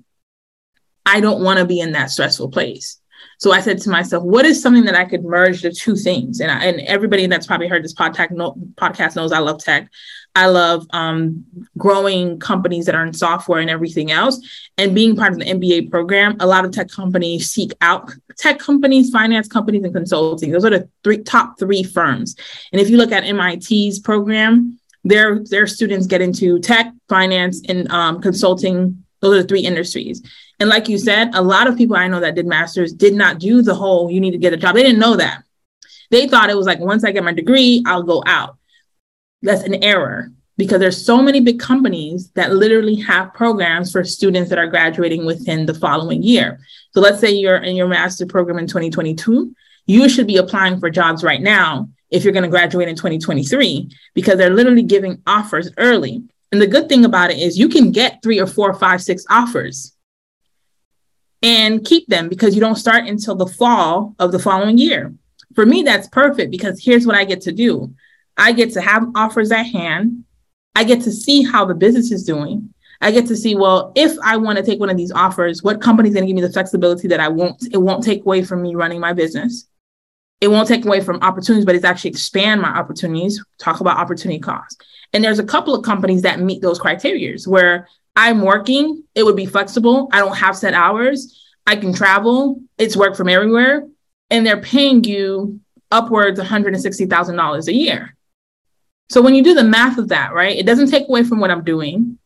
I 1.07 1.21
don't 1.21 1.43
want 1.43 1.59
to 1.61 1.65
be 1.65 1.81
in 1.81 1.93
that 1.93 2.11
stressful 2.11 2.51
place. 2.51 3.01
So 3.39 3.53
I 3.53 3.61
said 3.61 3.79
to 3.83 3.91
myself, 3.91 4.25
what 4.25 4.47
is 4.47 4.63
something 4.63 4.85
that 4.85 4.95
I 4.95 5.05
could 5.05 5.25
merge 5.25 5.63
the 5.63 5.71
two 5.71 5.95
things? 5.95 6.41
And, 6.41 6.51
I, 6.51 6.65
and 6.65 6.81
everybody 6.81 7.27
that's 7.27 7.47
probably 7.47 7.69
heard 7.69 7.85
this 7.85 7.95
podcast, 7.95 8.31
podcast 8.75 9.15
knows 9.15 9.31
I 9.31 9.41
love 9.41 9.59
tech. 9.59 9.91
I 10.35 10.47
love 10.47 10.87
um, 10.91 11.45
growing 11.79 12.39
companies 12.39 12.87
that 12.87 12.95
are 12.95 13.05
in 13.05 13.13
software 13.13 13.61
and 13.61 13.71
everything 13.71 14.11
else. 14.11 14.39
And 14.77 14.95
being 14.95 15.17
part 15.17 15.33
of 15.33 15.39
the 15.39 15.47
MBA 15.47 15.91
program, 15.91 16.37
a 16.41 16.47
lot 16.47 16.65
of 16.65 16.73
tech 16.73 16.89
companies 16.89 17.51
seek 17.51 17.73
out 17.81 18.11
tech 18.37 18.59
companies, 18.59 19.11
finance 19.11 19.49
companies, 19.49 19.85
and 19.85 19.95
consulting. 19.95 20.53
Those 20.53 20.65
are 20.65 20.71
the 20.71 20.89
three 21.05 21.23
top 21.23 21.59
three 21.59 21.83
firms. 21.83 22.37
And 22.73 22.81
if 22.81 22.91
you 22.91 22.99
look 22.99 23.13
at 23.13 23.25
MIT's 23.25 23.99
program, 23.99 24.79
their 25.05 25.43
their 25.45 25.67
students 25.67 26.07
get 26.07 26.21
into 26.21 26.59
tech, 26.59 26.93
finance, 27.09 27.63
and 27.69 27.91
um, 27.91 28.21
consulting. 28.21 29.05
Those 29.21 29.39
are 29.39 29.43
the 29.43 29.49
three 29.49 29.63
industries. 29.63 30.23
And 30.59 30.69
like 30.69 30.89
you 30.89 30.99
said, 30.99 31.35
a 31.35 31.43
lot 31.43 31.67
of 31.67 31.77
people 31.77 31.97
I 31.97 32.09
know 32.09 32.21
that 32.21 32.35
did 32.35 32.47
masters 32.47 32.93
did 32.93 33.15
not 33.15 33.39
do 33.39 33.63
the 33.63 33.75
whole 33.75 34.11
you 34.11 34.21
need 34.21 34.31
to 34.31 34.39
get 34.39 34.53
a 34.53 34.57
job. 34.57 34.75
They 34.75 34.83
didn't 34.83 34.99
know 34.99 35.17
that. 35.17 35.43
They 36.11 36.29
thought 36.29 36.51
it 36.51 36.57
was 36.57 36.67
like 36.67 36.79
once 36.79 37.05
I 37.05 37.13
get 37.13 37.25
my 37.25 37.33
degree, 37.33 37.83
I'll 37.87 38.03
go 38.03 38.23
out. 38.27 38.57
That's 39.43 39.63
an 39.65 39.83
error 39.83 40.31
because 40.57 40.81
there's 40.81 41.05
so 41.05 41.21
many 41.21 41.41
big 41.41 41.61
companies 41.61 42.31
that 42.31 42.53
literally 42.53 42.95
have 42.97 43.35
programs 43.35 43.93
for 43.93 44.05
students 44.05 44.49
that 44.49 44.59
are 44.59 44.67
graduating 44.67 45.27
within 45.27 45.67
the 45.67 45.75
following 45.75 46.23
year. 46.23 46.61
So 46.93 47.01
let's 47.01 47.21
say 47.21 47.31
you're 47.33 47.57
in 47.57 47.77
your 47.77 47.89
master 47.89 48.25
program 48.25 48.59
in 48.59 48.67
2022, 48.67 49.55
you 49.87 50.09
should 50.09 50.27
be 50.27 50.39
applying 50.39 50.81
for 50.81 50.89
jobs 50.89 51.23
right 51.23 51.43
now 51.43 51.91
if 52.11 52.25
you're 52.25 52.33
going 52.33 52.45
to 52.45 52.49
graduate 52.49 52.89
in 52.89 52.97
2023 52.97 53.91
because 54.15 54.39
they're 54.39 54.51
literally 54.51 54.83
giving 54.83 55.21
offers 55.27 55.71
early. 55.77 56.23
And 56.53 56.61
the 56.61 56.67
good 56.67 56.89
thing 56.89 57.05
about 57.05 57.31
it 57.31 57.39
is 57.39 57.59
you 57.59 57.69
can 57.69 57.91
get 57.93 58.23
three 58.23 58.41
or 58.41 58.47
four, 58.47 58.73
five, 58.75 59.03
six 59.03 59.27
offers 59.29 59.96
and 61.47 61.85
keep 61.85 62.09
them 62.09 62.29
because 62.29 62.57
you 62.57 62.61
don't 62.61 62.75
start 62.75 63.07
until 63.07 63.37
the 63.37 63.47
fall 63.47 64.17
of 64.19 64.33
the 64.33 64.39
following 64.39 64.77
year. 64.77 65.15
For 65.55 65.65
me, 65.65 65.85
that's 65.85 66.09
perfect 66.09 66.51
because 66.51 66.85
here's 66.85 67.07
what 67.07 67.15
I 67.15 67.25
get 67.25 67.41
to 67.43 67.53
do 67.53 67.95
I 68.37 68.53
get 68.53 68.73
to 68.73 68.81
have 68.81 69.07
offers 69.15 69.53
at 69.53 69.63
hand. 69.63 70.25
I 70.75 70.83
get 70.83 71.03
to 71.03 71.13
see 71.13 71.45
how 71.45 71.65
the 71.65 71.75
business 71.75 72.11
is 72.11 72.25
doing. 72.25 72.75
I 73.01 73.13
get 73.13 73.27
to 73.27 73.37
see, 73.37 73.55
well, 73.55 73.93
if 73.95 74.17
I 74.25 74.37
want 74.39 74.59
to 74.59 74.65
take 74.65 74.81
one 74.81 74.91
of 74.91 74.97
these 74.97 75.13
offers, 75.13 75.63
what 75.63 75.81
company's 75.81 76.15
going 76.15 76.25
to 76.25 76.27
give 76.27 76.35
me 76.35 76.43
the 76.43 76.53
flexibility 76.53 77.09
that 77.09 77.21
I 77.21 77.29
won't, 77.29 77.63
it 77.73 77.79
won't 77.79 78.03
take 78.03 78.23
away 78.23 78.43
from 78.43 78.63
me 78.63 78.75
running 78.75 79.01
my 79.01 79.13
business. 79.13 79.69
It 80.41 80.49
won't 80.49 80.69
take 80.69 80.85
away 80.85 81.01
from 81.01 81.23
opportunities, 81.23 81.65
but 81.65 81.77
it's 81.77 81.85
actually 81.85 82.11
expand 82.11 82.61
my 82.61 82.71
opportunities, 82.71 83.43
talk 83.59 83.81
about 83.81 83.99
opportunity 83.99 84.41
cost. 84.41 84.83
And 85.13 85.23
there's 85.23 85.39
a 85.39 85.45
couple 85.45 85.75
of 85.75 85.85
companies 85.85 86.23
that 86.23 86.41
meet 86.41 86.61
those 86.61 86.79
criteria 86.79 87.37
where 87.47 87.89
I'm 88.17 88.41
working, 88.41 89.05
it 89.15 89.25
would 89.25 89.37
be 89.37 89.47
flexible. 89.47 90.09
I 90.11 90.21
don't 90.21 90.37
have 90.37 90.57
set 90.57 90.73
hours. 90.73 91.43
I 91.67 91.77
can 91.77 91.93
travel. 91.93 92.63
It's 92.79 92.97
work 92.97 93.15
from 93.15 93.29
everywhere. 93.29 93.87
And 94.31 94.45
they're 94.45 94.61
paying 94.61 95.05
you 95.05 95.61
upwards 95.91 96.41
$160,000 96.41 97.69
a 97.69 97.73
year. 97.75 98.17
So 99.09 99.23
when 99.23 99.35
you 99.35 99.45
do 99.45 99.55
the 99.55 99.63
math 99.63 99.99
of 99.99 100.09
that, 100.09 100.33
right, 100.33 100.57
it 100.57 100.67
doesn't 100.67 100.91
take 100.91 101.09
away 101.09 101.23
from 101.23 101.39
what 101.39 101.51
I'm 101.51 101.63
doing. 101.63 102.19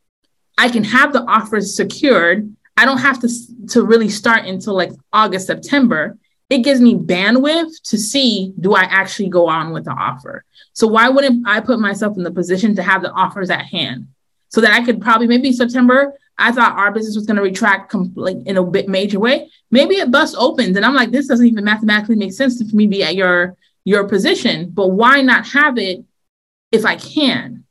I 0.57 0.69
can 0.69 0.85
have 0.85 1.13
the 1.13 1.23
offers 1.23 1.75
secured. 1.75 2.55
I 2.77 2.85
don't 2.85 2.99
have 2.99 3.21
to, 3.21 3.29
to 3.71 3.83
really 3.83 4.09
start 4.09 4.47
until 4.47 4.75
like 4.75 4.93
August, 5.13 5.47
September. 5.47 6.17
It 6.49 6.59
gives 6.59 6.81
me 6.81 6.95
bandwidth 6.95 7.83
to 7.85 7.99
see 7.99 8.53
do 8.59 8.75
I 8.75 8.83
actually 8.83 9.29
go 9.29 9.49
on 9.49 9.73
with 9.73 9.85
the 9.85 9.93
offer? 9.93 10.45
So 10.73 10.87
why 10.87 11.09
wouldn't 11.09 11.47
I 11.47 11.61
put 11.61 11.81
myself 11.81 12.17
in 12.17 12.23
the 12.23 12.31
position 12.31 12.77
to 12.77 12.83
have 12.83 13.03
the 13.03 13.11
offers 13.13 13.51
at 13.51 13.67
hand? 13.67 14.09
So 14.51 14.61
that 14.61 14.73
I 14.73 14.85
could 14.85 15.01
probably 15.01 15.27
maybe 15.27 15.53
September. 15.53 16.15
I 16.37 16.53
thought 16.53 16.77
our 16.77 16.91
business 16.91 17.17
was 17.17 17.27
going 17.27 17.37
to 17.37 17.43
retract 17.43 17.91
com- 17.91 18.13
like 18.17 18.37
in 18.47 18.57
a 18.57 18.65
bit 18.65 18.89
major 18.89 19.21
way. 19.21 19.51
Maybe 19.71 19.97
it 19.97 20.11
bust 20.11 20.35
opens, 20.39 20.77
and 20.77 20.85
I'm 20.85 20.95
like, 20.95 21.11
this 21.11 21.27
doesn't 21.27 21.47
even 21.47 21.65
mathematically 21.65 22.17
make 22.17 22.33
sense 22.33 22.59
for 22.59 22.77
me 22.77 22.87
be 22.87 23.03
at 23.03 23.15
your 23.15 23.57
your 23.85 24.09
position. 24.09 24.71
But 24.71 24.89
why 24.89 25.23
not 25.23 25.47
have 25.49 25.79
it 25.79 26.05
if 26.73 26.85
I 26.85 26.97
can? 26.97 27.65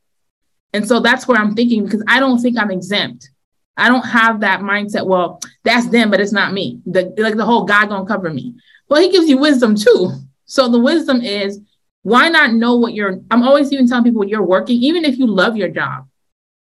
And 0.73 0.87
so 0.87 0.99
that's 0.99 1.27
where 1.27 1.37
I'm 1.37 1.55
thinking 1.55 1.83
because 1.83 2.03
I 2.07 2.19
don't 2.19 2.39
think 2.39 2.57
I'm 2.57 2.71
exempt. 2.71 3.29
I 3.75 3.87
don't 3.87 4.05
have 4.05 4.41
that 4.41 4.59
mindset. 4.59 5.07
Well, 5.07 5.39
that's 5.63 5.87
them, 5.87 6.11
but 6.11 6.19
it's 6.19 6.33
not 6.33 6.53
me. 6.53 6.79
The, 6.85 7.13
like 7.17 7.37
the 7.37 7.45
whole 7.45 7.65
God 7.65 7.89
gonna 7.89 8.05
cover 8.05 8.29
me. 8.29 8.55
Well, 8.87 9.01
He 9.01 9.09
gives 9.09 9.27
you 9.27 9.37
wisdom 9.37 9.75
too. 9.75 10.11
So 10.45 10.69
the 10.69 10.79
wisdom 10.79 11.21
is 11.21 11.59
why 12.03 12.29
not 12.29 12.53
know 12.53 12.75
what 12.75 12.93
you're. 12.93 13.19
I'm 13.31 13.43
always 13.43 13.73
even 13.73 13.87
telling 13.87 14.03
people 14.03 14.25
you're 14.25 14.43
working, 14.43 14.81
even 14.81 15.05
if 15.05 15.17
you 15.17 15.27
love 15.27 15.57
your 15.57 15.69
job 15.69 16.07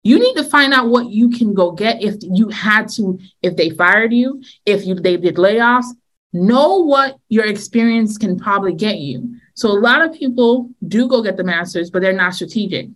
you 0.05 0.19
need 0.19 0.35
to 0.37 0.45
find 0.45 0.73
out 0.73 0.89
what 0.89 1.07
you 1.09 1.31
can 1.31 1.55
go 1.55 1.73
get 1.73 2.03
if 2.03 2.17
you 2.21 2.49
had 2.49 2.89
to 2.91 3.19
if 3.43 3.57
they 3.57 3.71
fired 3.71 4.13
you 4.13 4.43
if 4.65 4.87
you 4.87 4.95
they 4.95 5.17
did 5.17 5.37
layoffs. 5.37 5.87
Know 6.33 6.79
what 6.79 7.17
your 7.29 7.47
experience 7.47 8.19
can 8.19 8.39
probably 8.39 8.75
get 8.75 8.99
you. 8.99 9.37
So 9.55 9.69
a 9.69 9.79
lot 9.79 10.03
of 10.03 10.13
people 10.13 10.71
do 10.87 11.09
go 11.09 11.23
get 11.23 11.37
the 11.37 11.45
masters 11.45 11.91
but 11.91 12.03
they're 12.03 12.13
not 12.13 12.35
strategic. 12.35 12.89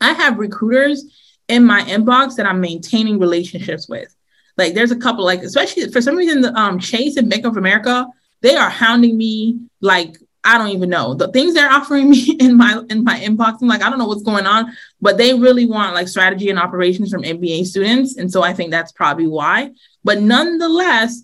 I 0.00 0.12
have 0.12 0.38
recruiters 0.38 1.04
in 1.48 1.64
my 1.64 1.82
inbox 1.82 2.36
that 2.36 2.46
i'm 2.46 2.60
maintaining 2.60 3.18
relationships 3.18 3.88
with. 3.88 4.14
Like 4.56 4.74
there's 4.74 4.92
a 4.92 4.96
couple, 4.96 5.24
like 5.24 5.42
especially 5.42 5.90
for 5.90 6.00
some 6.00 6.16
reason, 6.16 6.42
the 6.42 6.54
um 6.54 6.78
Chase 6.78 7.16
and 7.16 7.28
Bank 7.28 7.44
of 7.44 7.56
America, 7.56 8.06
they 8.40 8.56
are 8.56 8.70
hounding 8.70 9.16
me 9.16 9.58
like 9.80 10.16
I 10.42 10.56
don't 10.56 10.70
even 10.70 10.88
know 10.88 11.14
the 11.14 11.28
things 11.28 11.54
they're 11.54 11.70
offering 11.70 12.10
me 12.10 12.36
in 12.40 12.56
my 12.56 12.82
in 12.88 13.04
my 13.04 13.18
inbox. 13.20 13.58
I'm 13.60 13.68
like, 13.68 13.82
I 13.82 13.90
don't 13.90 13.98
know 13.98 14.06
what's 14.06 14.22
going 14.22 14.46
on, 14.46 14.72
but 15.00 15.18
they 15.18 15.34
really 15.34 15.66
want 15.66 15.94
like 15.94 16.08
strategy 16.08 16.50
and 16.50 16.58
operations 16.58 17.10
from 17.10 17.22
MBA 17.22 17.66
students, 17.66 18.16
and 18.16 18.30
so 18.30 18.42
I 18.42 18.52
think 18.52 18.70
that's 18.70 18.92
probably 18.92 19.26
why. 19.26 19.70
But 20.02 20.20
nonetheless, 20.20 21.22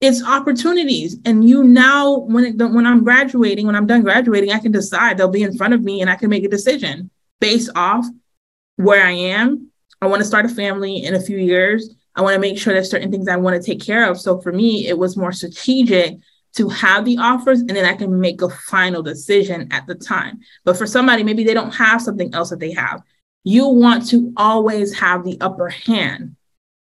it's 0.00 0.22
opportunities, 0.22 1.16
and 1.24 1.48
you 1.48 1.64
now 1.64 2.18
when 2.18 2.44
it, 2.44 2.56
when 2.58 2.86
I'm 2.86 3.04
graduating, 3.04 3.66
when 3.66 3.76
I'm 3.76 3.86
done 3.86 4.02
graduating, 4.02 4.52
I 4.52 4.58
can 4.58 4.72
decide 4.72 5.16
they'll 5.16 5.28
be 5.28 5.42
in 5.42 5.56
front 5.56 5.74
of 5.74 5.82
me, 5.82 6.02
and 6.02 6.10
I 6.10 6.16
can 6.16 6.28
make 6.28 6.44
a 6.44 6.48
decision 6.48 7.10
based 7.40 7.70
off 7.74 8.06
where 8.76 9.04
I 9.04 9.12
am. 9.12 9.70
I 10.02 10.06
want 10.08 10.20
to 10.20 10.28
start 10.28 10.44
a 10.44 10.50
family 10.50 11.04
in 11.04 11.14
a 11.14 11.20
few 11.20 11.38
years. 11.38 11.94
I 12.14 12.22
want 12.22 12.34
to 12.34 12.40
make 12.40 12.58
sure 12.58 12.72
there's 12.72 12.90
certain 12.90 13.10
things 13.10 13.28
I 13.28 13.36
want 13.36 13.60
to 13.60 13.66
take 13.66 13.80
care 13.80 14.10
of. 14.10 14.20
So 14.20 14.40
for 14.40 14.52
me, 14.52 14.86
it 14.86 14.98
was 14.98 15.16
more 15.16 15.32
strategic 15.32 16.18
to 16.56 16.68
have 16.70 17.04
the 17.04 17.18
offers 17.18 17.60
and 17.60 17.70
then 17.70 17.84
I 17.84 17.94
can 17.94 18.18
make 18.18 18.40
a 18.42 18.48
final 18.48 19.02
decision 19.02 19.68
at 19.70 19.86
the 19.86 19.94
time. 19.94 20.40
But 20.64 20.76
for 20.76 20.86
somebody, 20.86 21.22
maybe 21.22 21.44
they 21.44 21.54
don't 21.54 21.74
have 21.74 22.02
something 22.02 22.34
else 22.34 22.50
that 22.50 22.60
they 22.60 22.72
have. 22.72 23.02
You 23.44 23.68
want 23.68 24.08
to 24.10 24.32
always 24.36 24.98
have 24.98 25.24
the 25.24 25.38
upper 25.40 25.68
hand. 25.68 26.36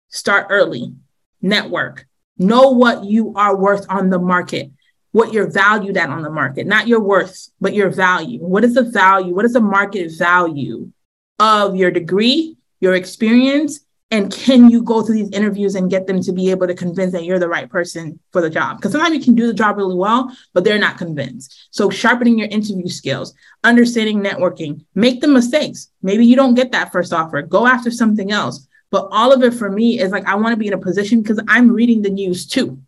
Start 0.08 0.48
early, 0.50 0.94
network, 1.40 2.06
know 2.36 2.70
what 2.70 3.04
you 3.04 3.32
are 3.34 3.56
worth 3.56 3.86
on 3.88 4.10
the 4.10 4.18
market, 4.18 4.70
what 5.12 5.32
you're 5.32 5.50
valued 5.50 5.96
at 5.96 6.10
on 6.10 6.22
the 6.22 6.30
market, 6.30 6.66
not 6.66 6.88
your 6.88 7.00
worth, 7.00 7.48
but 7.60 7.72
your 7.72 7.88
value. 7.88 8.40
What 8.40 8.64
is 8.64 8.74
the 8.74 8.82
value? 8.82 9.34
What 9.34 9.44
is 9.44 9.52
the 9.52 9.60
market 9.60 10.10
value 10.18 10.90
of 11.38 11.76
your 11.76 11.90
degree, 11.90 12.56
your 12.80 12.94
experience, 12.94 13.80
and 14.12 14.30
can 14.30 14.68
you 14.68 14.82
go 14.82 15.00
through 15.00 15.14
these 15.14 15.30
interviews 15.30 15.74
and 15.74 15.90
get 15.90 16.06
them 16.06 16.20
to 16.20 16.32
be 16.32 16.50
able 16.50 16.66
to 16.66 16.74
convince 16.74 17.12
that 17.12 17.24
you're 17.24 17.38
the 17.38 17.48
right 17.48 17.68
person 17.70 18.20
for 18.30 18.42
the 18.42 18.50
job? 18.50 18.76
Because 18.76 18.92
sometimes 18.92 19.16
you 19.16 19.24
can 19.24 19.34
do 19.34 19.46
the 19.46 19.54
job 19.54 19.78
really 19.78 19.94
well 19.94 20.30
but 20.52 20.64
they're 20.64 20.78
not 20.78 20.98
convinced. 20.98 21.68
So 21.70 21.88
sharpening 21.88 22.38
your 22.38 22.48
interview 22.48 22.88
skills 22.88 23.34
understanding 23.64 24.22
networking 24.22 24.84
make 24.94 25.22
the 25.22 25.28
mistakes. 25.28 25.88
Maybe 26.02 26.26
you 26.26 26.36
don't 26.36 26.54
get 26.54 26.72
that 26.72 26.92
first 26.92 27.14
offer. 27.14 27.40
Go 27.40 27.66
after 27.66 27.90
something 27.90 28.30
else. 28.30 28.68
But 28.90 29.08
all 29.10 29.32
of 29.32 29.42
it 29.42 29.54
for 29.54 29.70
me 29.70 29.98
is 29.98 30.12
like 30.12 30.26
i 30.26 30.34
want 30.34 30.52
to 30.52 30.58
be 30.58 30.66
in 30.66 30.74
a 30.74 30.78
position 30.78 31.22
because 31.22 31.40
i'm 31.48 31.72
reading 31.72 32.02
the 32.02 32.10
news 32.10 32.46
too. 32.46 32.82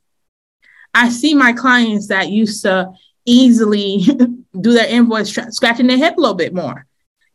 I 0.93 1.09
see 1.09 1.35
my 1.35 1.55
clients 1.55 2.09
that 2.09 2.29
used 2.29 2.63
to 2.63 2.93
easily 3.25 4.03
do 4.61 4.73
their 4.75 4.89
invoice 4.89 5.31
tra- 5.31 5.51
scratching 5.51 5.87
their 5.87 5.97
head 5.97 6.19
a 6.19 6.21
little 6.21 6.35
bit 6.35 6.53
more. 6.53 6.85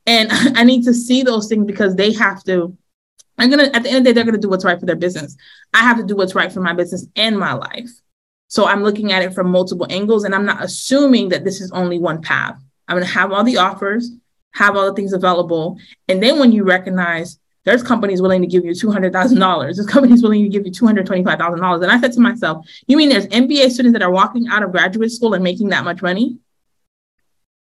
And 0.06 0.30
i 0.32 0.64
need 0.64 0.84
to 0.84 0.94
see 0.94 1.24
those 1.24 1.48
things 1.48 1.66
because 1.66 1.96
they 1.96 2.14
have 2.14 2.44
to 2.44 2.78
I'm 3.40 3.50
gonna 3.50 3.72
at 3.74 3.84
the 3.84 3.90
end 3.90 4.00
of 4.00 4.04
the 4.04 4.10
day, 4.10 4.12
they're 4.14 4.26
gonna 4.26 4.38
do 4.38 4.50
what's 4.50 4.66
right 4.66 4.80
for 4.80 4.86
their 4.86 4.96
business. 4.96 5.36
I 5.74 5.80
have 5.80 5.98
to 5.98 6.04
do 6.04 6.16
what's 6.16 6.36
right 6.36 6.52
for 6.52 6.60
my 6.60 6.74
business 6.74 7.08
and 7.16 7.40
my 7.40 7.54
life. 7.54 7.90
So 8.48 8.66
I'm 8.66 8.84
looking 8.84 9.12
at 9.12 9.24
it 9.24 9.34
from 9.34 9.50
multiple 9.50 9.88
angles, 9.90 10.24
and 10.24 10.36
I'm 10.36 10.46
not 10.46 10.64
assuming 10.64 11.30
that 11.30 11.46
this 11.46 11.62
is 11.62 11.72
only 11.72 12.00
one 12.00 12.22
path. 12.22 12.60
I'm 12.88 12.98
gonna 12.98 13.06
have 13.06 13.32
all 13.32 13.44
the 13.44 13.58
offers, 13.58 14.12
have 14.54 14.76
all 14.76 14.86
the 14.86 14.94
things 14.94 15.14
available, 15.14 15.80
and 16.08 16.22
then 16.22 16.38
when 16.38 16.52
you 16.52 16.64
recognize 16.64 17.40
there's 17.64 17.84
companies 17.84 18.22
willing 18.22 18.42
to 18.42 18.48
give 18.48 18.66
you 18.66 18.74
two 18.74 18.92
hundred 18.92 19.14
thousand 19.14 19.40
dollars, 19.40 19.78
there's 19.78 19.88
companies 19.88 20.22
willing 20.22 20.44
to 20.44 20.50
give 20.50 20.66
you 20.66 20.72
two 20.72 20.86
hundred 20.86 21.06
twenty-five 21.06 21.40
thousand 21.40 21.62
dollars, 21.62 21.82
and 21.82 21.92
I 21.92 22.00
said 22.00 22.12
to 22.14 22.20
myself, 22.20 22.66
"You 22.88 22.98
mean 22.98 23.10
there's 23.10 23.28
MBA 23.28 23.70
students 23.72 23.94
that 23.94 24.04
are 24.04 24.12
walking 24.12 24.48
out 24.48 24.64
of 24.64 24.72
graduate 24.72 25.12
school 25.12 25.34
and 25.34 25.44
making 25.44 25.70
that 25.70 25.86
much 25.86 26.02
money?" 26.02 26.38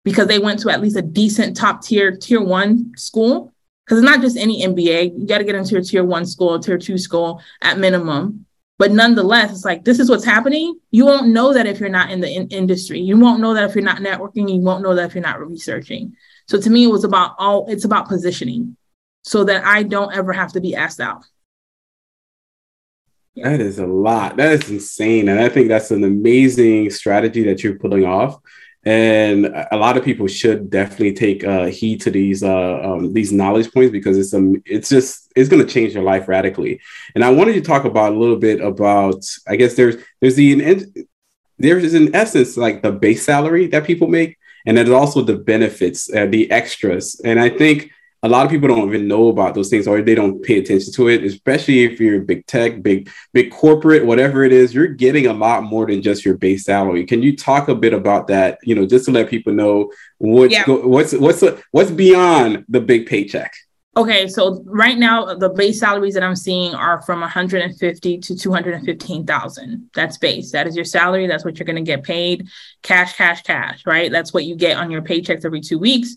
Because 0.04 0.28
they 0.28 0.40
went 0.40 0.60
to 0.60 0.70
at 0.70 0.82
least 0.82 0.98
a 0.98 1.02
decent 1.02 1.56
top 1.56 1.82
tier, 1.82 2.12
tier 2.16 2.42
one 2.42 2.92
school 2.98 3.53
because 3.86 4.00
it's 4.00 4.10
not 4.10 4.22
just 4.22 4.38
any 4.38 4.64
MBA. 4.64 5.20
You 5.20 5.28
got 5.28 5.40
to 5.40 5.44
get 5.44 5.56
into 5.56 5.78
a 5.78 5.82
tier 5.82 6.04
one 6.04 6.26
school, 6.26 6.60
tier 6.60 6.78
two 6.78 6.98
school 6.98 7.42
at 7.62 7.78
minimum. 7.78 8.46
But 8.80 8.92
nonetheless, 8.92 9.52
it's 9.52 9.66
like 9.66 9.84
this 9.84 10.00
is 10.00 10.10
what's 10.10 10.26
happening. 10.26 10.80
You 10.92 11.06
won't 11.06 11.28
know 11.28 11.54
that 11.54 11.68
if 11.68 11.80
you're 11.80 11.90
not 11.90 12.10
in 12.10 12.22
the 12.22 12.34
in- 12.34 12.48
industry. 12.50 13.00
You 13.00 13.18
won't 13.18 13.40
know 13.40 13.54
that 13.54 13.64
if 13.64 13.76
you're 13.76 13.84
not 13.84 13.98
networking. 13.98 14.52
You 14.54 14.62
won't 14.62 14.84
know 14.84 14.96
that 14.96 15.06
if 15.06 15.16
you're 15.16 15.24
not 15.24 15.46
researching. 15.46 16.16
So 16.48 16.60
to 16.60 16.70
me, 16.70 16.86
it 16.86 16.92
was 16.92 17.04
about 17.04 17.36
all. 17.38 17.66
It's 17.70 17.86
about 17.86 18.08
positioning, 18.08 18.76
so 19.24 19.44
that 19.44 19.64
I 19.66 19.84
don't 19.84 20.14
ever 20.14 20.34
have 20.34 20.54
to 20.54 20.62
be 20.62 20.76
asked 20.76 21.00
out. 21.00 21.24
That 23.36 23.62
is 23.62 23.80
a 23.80 23.88
lot. 23.88 24.38
That 24.38 24.54
is 24.54 24.70
insane, 24.70 25.30
and 25.30 25.40
I 25.40 25.50
think 25.50 25.68
that's 25.68 25.92
an 25.92 26.04
amazing 26.04 26.90
strategy 26.90 27.44
that 27.44 27.64
you're 27.64 27.80
pulling 27.80 28.06
off 28.06 28.40
and 28.86 29.46
a 29.72 29.78
lot 29.78 29.96
of 29.96 30.04
people 30.04 30.28
should 30.28 30.70
definitely 30.70 31.14
take 31.14 31.44
uh, 31.44 31.66
heed 31.66 32.02
to 32.02 32.12
these 32.12 32.44
uh, 32.44 32.82
um, 32.84 33.14
these 33.14 33.32
knowledge 33.32 33.72
points 33.72 33.92
because 33.92 34.18
it's 34.18 34.34
um 34.34 34.62
it's 34.66 34.90
just 34.90 35.32
it's 35.36 35.50
going 35.50 35.66
to 35.66 35.72
change 35.72 35.94
your 35.94 36.04
life 36.04 36.28
radically. 36.28 36.82
And 37.16 37.24
I 37.24 37.30
wanted 37.30 37.54
to 37.54 37.62
talk 37.62 37.86
about 37.86 38.14
a 38.14 38.20
little 38.20 38.36
bit 38.36 38.60
about 38.60 39.24
I 39.48 39.56
guess 39.56 39.76
there's 39.76 39.96
there's 40.20 40.36
the 40.36 41.06
there's 41.60 41.94
in 41.94 42.14
essence 42.14 42.58
like 42.58 42.82
the 42.82 42.92
base 42.92 43.26
salary 43.26 43.68
that 43.68 43.86
people 43.86 44.08
make, 44.08 44.38
and 44.66 44.78
there's 44.78 44.90
also 44.90 45.22
the 45.22 45.38
benefits, 45.38 46.14
uh, 46.14 46.26
the 46.26 46.52
extras. 46.52 47.22
And 47.24 47.40
I 47.40 47.50
think 47.50 47.90
a 48.24 48.30
lot 48.30 48.46
of 48.46 48.52
people 48.52 48.70
don't 48.70 48.88
even 48.88 49.08
know 49.08 49.28
about 49.28 49.54
those 49.54 49.70
things 49.70 49.86
or 49.86 50.02
they 50.02 50.16
don't 50.16 50.42
pay 50.42 50.58
attention 50.58 50.92
to 50.94 51.10
it 51.10 51.24
especially 51.24 51.84
if 51.84 52.00
you're 52.00 52.22
big 52.22 52.46
tech 52.48 52.82
big 52.82 53.10
big 53.34 53.52
corporate 53.52 54.06
whatever 54.06 54.44
it 54.44 54.54
is 54.54 54.74
you're 54.74 54.88
getting 54.88 55.28
a 55.28 55.34
lot 55.34 55.64
more 55.64 55.86
than 55.86 56.02
just 56.02 56.26
your 56.26 56.38
base 56.38 56.64
salary. 56.64 57.06
Can 57.06 57.22
you 57.22 57.36
talk 57.36 57.68
a 57.68 57.76
bit 57.76 57.94
about 57.94 58.28
that 58.28 58.58
you 58.64 58.74
know 58.74 58.86
just 58.86 59.06
to 59.06 59.12
let 59.12 59.30
people 59.30 59.54
know 59.54 59.92
what's 60.18 60.54
yeah. 60.54 60.66
go, 60.66 60.88
what's 60.88 61.14
what's 61.14 61.44
what's 61.72 61.92
beyond 61.92 62.66
the 62.70 62.82
big 62.82 63.06
paycheck? 63.06 63.54
Okay 63.96 64.28
so 64.28 64.64
right 64.66 64.98
now 64.98 65.36
the 65.36 65.50
base 65.50 65.80
salaries 65.80 66.16
that 66.16 66.24
i'm 66.24 66.36
seeing 66.36 66.74
are 66.74 67.02
from 67.04 67.20
150 67.20 68.18
to 68.18 68.36
215000 68.36 69.90
that's 69.94 70.18
base. 70.18 70.52
That 70.52 70.66
is 70.66 70.76
your 70.76 70.86
salary. 70.86 71.28
That's 71.28 71.46
what 71.46 71.60
you're 71.60 71.66
going 71.66 71.76
to 71.76 71.82
get 71.84 72.04
paid. 72.04 72.48
Cash 72.82 73.16
cash 73.18 73.44
cash 73.44 73.84
right? 73.86 74.12
That's 74.12 74.34
what 74.34 74.46
you 74.46 74.56
get 74.56 74.78
on 74.78 74.90
your 74.90 75.02
paychecks 75.02 75.46
every 75.46 75.62
two 75.62 75.78
weeks 75.78 76.16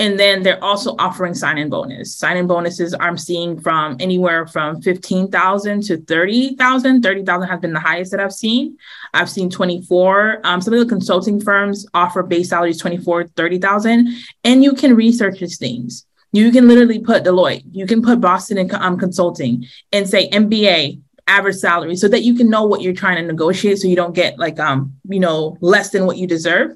and 0.00 0.18
then 0.18 0.42
they're 0.42 0.62
also 0.62 0.96
offering 0.98 1.34
sign-in 1.34 1.70
bonus. 1.70 2.16
Sign-in 2.16 2.48
bonuses 2.48 2.96
I'm 2.98 3.16
seeing 3.16 3.60
from 3.60 3.96
anywhere 4.00 4.44
from 4.46 4.82
15,000 4.82 5.82
to 5.84 5.98
30,000. 5.98 7.02
30,000 7.02 7.48
has 7.48 7.60
been 7.60 7.72
the 7.72 7.80
highest 7.80 8.10
that 8.10 8.18
I've 8.18 8.32
seen. 8.32 8.76
I've 9.12 9.30
seen 9.30 9.50
24. 9.50 10.40
Um, 10.42 10.60
some 10.60 10.74
of 10.74 10.80
the 10.80 10.86
consulting 10.86 11.40
firms 11.40 11.86
offer 11.94 12.24
base 12.24 12.48
salaries 12.48 12.78
24, 12.78 13.28
30,000. 13.28 14.08
And 14.42 14.64
you 14.64 14.74
can 14.74 14.96
research 14.96 15.38
these 15.38 15.58
things. 15.58 16.06
You 16.32 16.50
can 16.50 16.66
literally 16.66 16.98
put 16.98 17.22
Deloitte, 17.22 17.62
you 17.70 17.86
can 17.86 18.02
put 18.02 18.20
Boston 18.20 18.68
um, 18.74 18.98
Consulting 18.98 19.66
and 19.92 20.08
say 20.08 20.28
MBA, 20.30 21.00
average 21.28 21.56
salary 21.56 21.94
so 21.94 22.08
that 22.08 22.22
you 22.22 22.34
can 22.34 22.50
know 22.50 22.64
what 22.64 22.82
you're 22.82 22.92
trying 22.92 23.16
to 23.16 23.22
negotiate 23.22 23.78
so 23.78 23.88
you 23.88 23.96
don't 23.96 24.14
get 24.14 24.38
like 24.38 24.60
um 24.60 24.94
you 25.08 25.18
know 25.18 25.56
less 25.62 25.88
than 25.88 26.04
what 26.04 26.18
you 26.18 26.26
deserve 26.26 26.72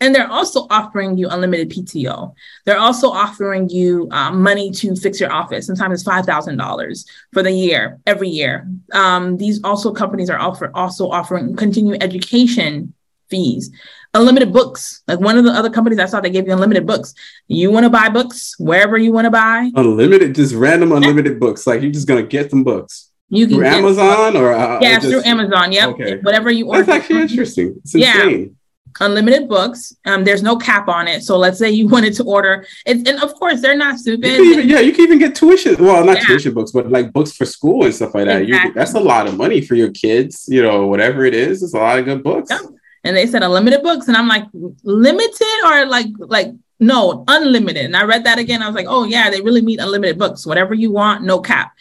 and 0.00 0.14
they're 0.14 0.30
also 0.30 0.66
offering 0.70 1.16
you 1.16 1.28
unlimited 1.28 1.70
PTO. 1.70 2.34
They're 2.64 2.78
also 2.78 3.08
offering 3.08 3.68
you 3.68 4.08
um, 4.10 4.42
money 4.42 4.70
to 4.72 4.94
fix 4.96 5.20
your 5.20 5.32
office. 5.32 5.66
Sometimes 5.66 5.94
it's 5.94 6.02
five 6.02 6.26
thousand 6.26 6.56
dollars 6.56 7.06
for 7.32 7.42
the 7.42 7.50
year, 7.50 7.98
every 8.06 8.28
year. 8.28 8.68
Um, 8.92 9.36
these 9.36 9.62
also 9.64 9.92
companies 9.92 10.30
are 10.30 10.38
offer 10.38 10.70
also 10.74 11.08
offering 11.08 11.56
continuing 11.56 12.02
education 12.02 12.94
fees, 13.30 13.70
unlimited 14.14 14.52
books. 14.52 15.02
Like 15.06 15.20
one 15.20 15.38
of 15.38 15.44
the 15.44 15.50
other 15.50 15.70
companies 15.70 15.98
I 15.98 16.06
saw, 16.06 16.20
they 16.20 16.30
gave 16.30 16.46
you 16.46 16.52
unlimited 16.52 16.86
books. 16.86 17.14
You 17.46 17.70
want 17.70 17.84
to 17.84 17.90
buy 17.90 18.08
books 18.08 18.58
wherever 18.58 18.96
you 18.98 19.12
want 19.12 19.26
to 19.26 19.30
buy. 19.30 19.70
Unlimited, 19.74 20.34
just 20.34 20.54
random 20.54 20.92
unlimited 20.92 21.34
yeah. 21.34 21.38
books. 21.38 21.66
Like 21.66 21.82
you're 21.82 21.92
just 21.92 22.08
gonna 22.08 22.22
get 22.22 22.50
some 22.50 22.64
books. 22.64 23.10
You 23.30 23.46
can 23.46 23.56
through 23.56 23.66
Amazon 23.66 24.36
or 24.36 24.52
uh, 24.52 24.78
yeah, 24.80 24.96
or 24.96 25.00
just... 25.00 25.10
through 25.10 25.22
Amazon. 25.24 25.72
Yep. 25.72 25.88
Okay. 25.90 26.16
Whatever 26.18 26.50
you 26.50 26.66
order. 26.66 26.82
That's 26.82 27.04
actually 27.04 27.22
interesting. 27.22 27.76
It's 27.84 27.94
insane. 27.94 28.56
Unlimited 29.00 29.48
books. 29.48 29.94
Um, 30.04 30.24
there's 30.24 30.42
no 30.42 30.56
cap 30.56 30.88
on 30.88 31.08
it. 31.08 31.22
So 31.22 31.36
let's 31.36 31.58
say 31.58 31.70
you 31.70 31.88
wanted 31.94 32.14
to 32.14 32.24
order 32.24 32.66
it, 32.86 33.08
and 33.08 33.22
of 33.22 33.34
course 33.34 33.60
they're 33.60 33.76
not 33.76 33.98
stupid. 33.98 34.26
You 34.26 34.52
even, 34.52 34.68
yeah, 34.68 34.80
you 34.80 34.92
can 34.92 35.04
even 35.04 35.18
get 35.18 35.34
tuition. 35.34 35.76
Well, 35.82 36.04
not 36.04 36.18
yeah. 36.18 36.26
tuition 36.26 36.54
books, 36.54 36.72
but 36.72 36.90
like 36.90 37.12
books 37.12 37.32
for 37.32 37.44
school 37.44 37.84
and 37.84 37.94
stuff 37.94 38.14
like 38.14 38.26
that. 38.26 38.42
Exactly. 38.42 38.72
that's 38.74 38.94
a 38.94 39.00
lot 39.00 39.26
of 39.26 39.36
money 39.36 39.60
for 39.60 39.74
your 39.74 39.90
kids. 39.90 40.46
You 40.48 40.62
know, 40.62 40.86
whatever 40.86 41.24
it 41.24 41.34
is, 41.34 41.62
it's 41.62 41.74
a 41.74 41.78
lot 41.78 41.98
of 41.98 42.04
good 42.04 42.22
books. 42.22 42.50
Yeah. 42.50 42.60
And 43.04 43.16
they 43.16 43.26
said 43.26 43.42
unlimited 43.42 43.82
books, 43.82 44.08
and 44.08 44.16
I'm 44.16 44.28
like, 44.28 44.44
limited 44.52 45.64
or 45.64 45.86
like 45.86 46.08
like 46.18 46.52
no, 46.80 47.24
unlimited. 47.26 47.84
And 47.84 47.96
I 47.96 48.04
read 48.04 48.24
that 48.24 48.38
again. 48.38 48.62
I 48.62 48.66
was 48.66 48.74
like, 48.74 48.86
oh 48.88 49.04
yeah, 49.04 49.30
they 49.30 49.40
really 49.40 49.62
mean 49.62 49.80
unlimited 49.80 50.18
books. 50.18 50.46
Whatever 50.46 50.74
you 50.74 50.92
want, 50.92 51.24
no 51.24 51.40
cap. 51.40 51.72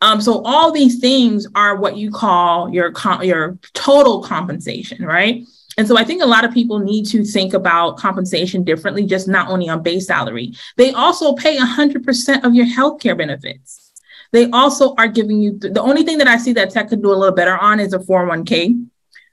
Um, 0.00 0.20
so 0.20 0.42
all 0.44 0.70
these 0.70 1.00
things 1.00 1.46
are 1.54 1.76
what 1.76 1.96
you 1.96 2.10
call 2.10 2.72
your 2.72 2.92
com- 2.92 3.22
your 3.22 3.58
total 3.74 4.22
compensation, 4.22 5.04
right? 5.04 5.44
And 5.78 5.86
so 5.86 5.96
I 5.96 6.04
think 6.04 6.22
a 6.22 6.26
lot 6.26 6.44
of 6.44 6.52
people 6.52 6.80
need 6.80 7.06
to 7.06 7.24
think 7.24 7.54
about 7.54 7.96
compensation 7.96 8.64
differently, 8.64 9.06
just 9.06 9.28
not 9.28 9.48
only 9.48 9.68
on 9.68 9.80
base 9.80 10.08
salary. 10.08 10.54
They 10.76 10.92
also 10.92 11.34
pay 11.34 11.56
100% 11.56 12.44
of 12.44 12.52
your 12.52 12.66
healthcare 12.66 13.16
benefits. 13.16 13.92
They 14.32 14.50
also 14.50 14.96
are 14.96 15.06
giving 15.06 15.40
you 15.40 15.56
the 15.56 15.80
only 15.80 16.02
thing 16.02 16.18
that 16.18 16.26
I 16.26 16.36
see 16.36 16.52
that 16.54 16.70
tech 16.70 16.88
could 16.88 17.00
do 17.00 17.12
a 17.12 17.14
little 17.14 17.34
better 17.34 17.56
on 17.56 17.78
is 17.78 17.92
a 17.94 18.00
401k. 18.00 18.88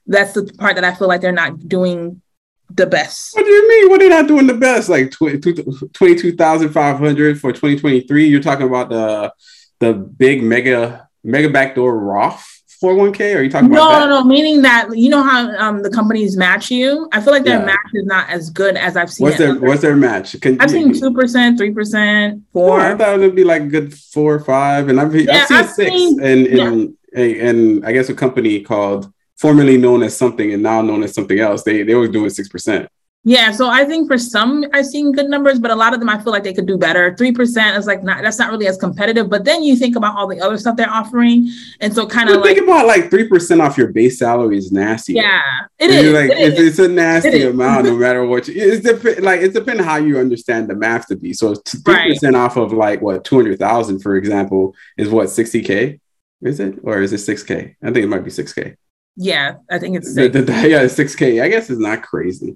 That's 0.06 0.34
the 0.34 0.44
part 0.60 0.76
that 0.76 0.84
I 0.84 0.94
feel 0.94 1.08
like 1.08 1.22
they're 1.22 1.32
not 1.32 1.68
doing 1.68 2.22
the 2.70 2.86
best. 2.86 3.36
What 3.36 3.46
do 3.46 3.52
you 3.52 3.68
mean? 3.68 3.90
What 3.90 4.02
are 4.02 4.04
they 4.06 4.10
not 4.10 4.28
doing 4.28 4.46
the 4.46 4.54
best? 4.54 4.88
Like 4.88 5.10
22,500 5.12 7.42
for 7.42 7.52
2023. 7.52 8.28
You're 8.28 8.40
talking 8.40 8.68
about 8.68 8.90
the 8.90 9.34
the 9.80 9.94
big 9.94 10.44
mega 10.44 11.10
mega 11.24 11.50
backdoor 11.50 11.98
Roth 11.98 12.55
401k? 12.82 13.36
Are 13.36 13.44
you 13.44 13.50
talking 13.50 13.70
no, 13.70 13.78
about 13.78 14.00
that? 14.00 14.08
No, 14.08 14.20
no, 14.20 14.24
meaning 14.24 14.62
that 14.62 14.90
you 14.96 15.10
know 15.10 15.24
how 15.24 15.50
um, 15.58 15.82
the 15.82 15.90
companies 15.90 16.38
match 16.38 16.70
you. 16.72 17.08
I 17.12 17.22
feel 17.22 17.34
like 17.34 17.44
their 17.44 17.60
yeah. 17.60 17.66
match 17.66 17.92
is 17.94 18.06
not 18.06 18.30
as 18.30 18.50
good 18.50 18.76
as 18.78 18.98
I've 18.98 19.12
seen. 19.12 19.26
What's 19.26 19.38
their 19.38 19.56
What's 19.56 19.82
their 19.82 19.96
match? 19.96 20.40
Can, 20.42 20.60
I've 20.62 20.72
seen 20.72 20.94
two 20.94 21.14
percent, 21.14 21.58
three 21.58 21.72
percent, 21.72 22.44
four. 22.54 22.80
I 22.80 22.96
thought 22.96 23.16
it 23.16 23.20
would 23.20 23.36
be 23.36 23.44
like 23.44 23.70
good 23.70 23.94
four 23.94 24.36
or 24.36 24.40
five, 24.40 24.90
and 24.90 25.00
I've, 25.00 25.16
yeah, 25.16 25.42
I've 25.42 25.48
seen 25.48 25.58
I've 25.58 25.70
six, 25.70 25.92
seen, 25.92 26.24
and 26.24 26.48
in 26.48 26.98
yeah. 27.14 27.50
and 27.50 27.86
I 27.86 27.94
guess 27.94 28.10
a 28.10 28.14
company 28.14 28.62
called 28.62 29.12
formerly 29.38 29.78
known 29.78 30.04
as 30.04 30.16
something 30.16 30.54
and 30.54 30.64
now 30.64 30.82
known 30.82 31.04
as 31.04 31.14
something 31.14 31.40
else. 31.40 31.64
They 31.64 31.84
they 31.84 31.96
were 31.96 32.08
doing 32.08 32.30
six 32.30 32.50
percent. 32.50 32.90
Yeah, 33.28 33.50
so 33.50 33.68
I 33.68 33.86
think 33.86 34.08
for 34.08 34.20
some 34.20 34.66
I've 34.72 34.86
seen 34.86 35.12
good 35.12 35.32
numbers, 35.32 35.58
but 35.58 35.72
a 35.72 35.76
lot 35.76 35.96
of 35.96 36.00
them 36.00 36.10
I 36.10 36.22
feel 36.22 36.32
like 36.32 36.44
they 36.44 36.54
could 36.54 36.68
do 36.68 36.78
better. 36.78 37.16
Three 37.18 37.32
percent 37.32 37.76
is 37.76 37.88
like 37.88 38.04
not 38.04 38.22
that's 38.22 38.38
not 38.38 38.52
really 38.52 38.68
as 38.68 38.78
competitive. 38.78 39.32
But 39.32 39.44
then 39.44 39.64
you 39.64 39.76
think 39.76 39.96
about 39.96 40.16
all 40.16 40.28
the 40.28 40.40
other 40.40 40.60
stuff 40.60 40.78
they're 40.78 40.88
offering, 40.88 41.50
and 41.80 41.92
so 41.92 42.06
kind 42.06 42.30
of 42.30 42.36
like 42.36 42.56
think 42.56 42.68
about 42.68 42.86
like 42.86 43.10
three 43.10 43.28
percent 43.28 43.62
off 43.62 43.80
your 43.80 43.88
base 43.88 44.20
salary 44.20 44.60
is 44.60 44.72
nasty. 44.72 45.14
Yeah, 45.14 45.42
it 45.80 45.90
is. 45.90 46.14
Like 46.14 46.30
it 46.30 46.38
it's, 46.38 46.60
is. 46.60 46.68
it's, 46.68 46.80
a 46.80 46.88
nasty 46.88 47.42
amount, 47.48 47.86
no 47.86 47.96
matter 47.98 48.24
what. 48.28 48.48
You, 48.48 48.54
it's 48.58 48.86
dep- 48.86 49.20
like 49.24 49.42
it's 49.42 49.56
depending 49.56 49.84
how 49.84 49.96
you 49.96 50.20
understand 50.20 50.70
the 50.70 50.76
math 50.76 51.08
to 51.08 51.16
be. 51.16 51.34
So 51.34 51.56
three 51.56 52.14
percent 52.14 52.36
right. 52.36 52.42
off 52.42 52.58
of 52.58 52.74
like 52.74 53.02
what 53.02 53.24
two 53.24 53.38
hundred 53.38 53.58
thousand, 53.58 54.02
for 54.02 54.18
example, 54.18 54.76
is 54.98 55.10
what 55.10 55.32
sixty 55.32 55.64
k. 55.64 56.00
Is 56.44 56.60
it 56.60 56.78
or 56.84 57.02
is 57.02 57.12
it 57.12 57.18
six 57.18 57.42
k? 57.42 57.76
I 57.82 57.88
think 57.88 58.04
it 58.04 58.08
might 58.08 58.24
be 58.24 58.30
six 58.30 58.54
k. 58.54 58.76
Yeah, 59.16 59.56
I 59.72 59.80
think 59.80 59.98
it's 59.98 60.14
six. 60.14 60.32
The, 60.32 60.44
the, 60.44 60.70
yeah, 60.70 60.86
six 60.86 61.16
k. 61.16 61.42
I 61.42 61.48
guess 61.48 61.72
it's 61.72 61.80
not 61.80 62.04
crazy. 62.04 62.56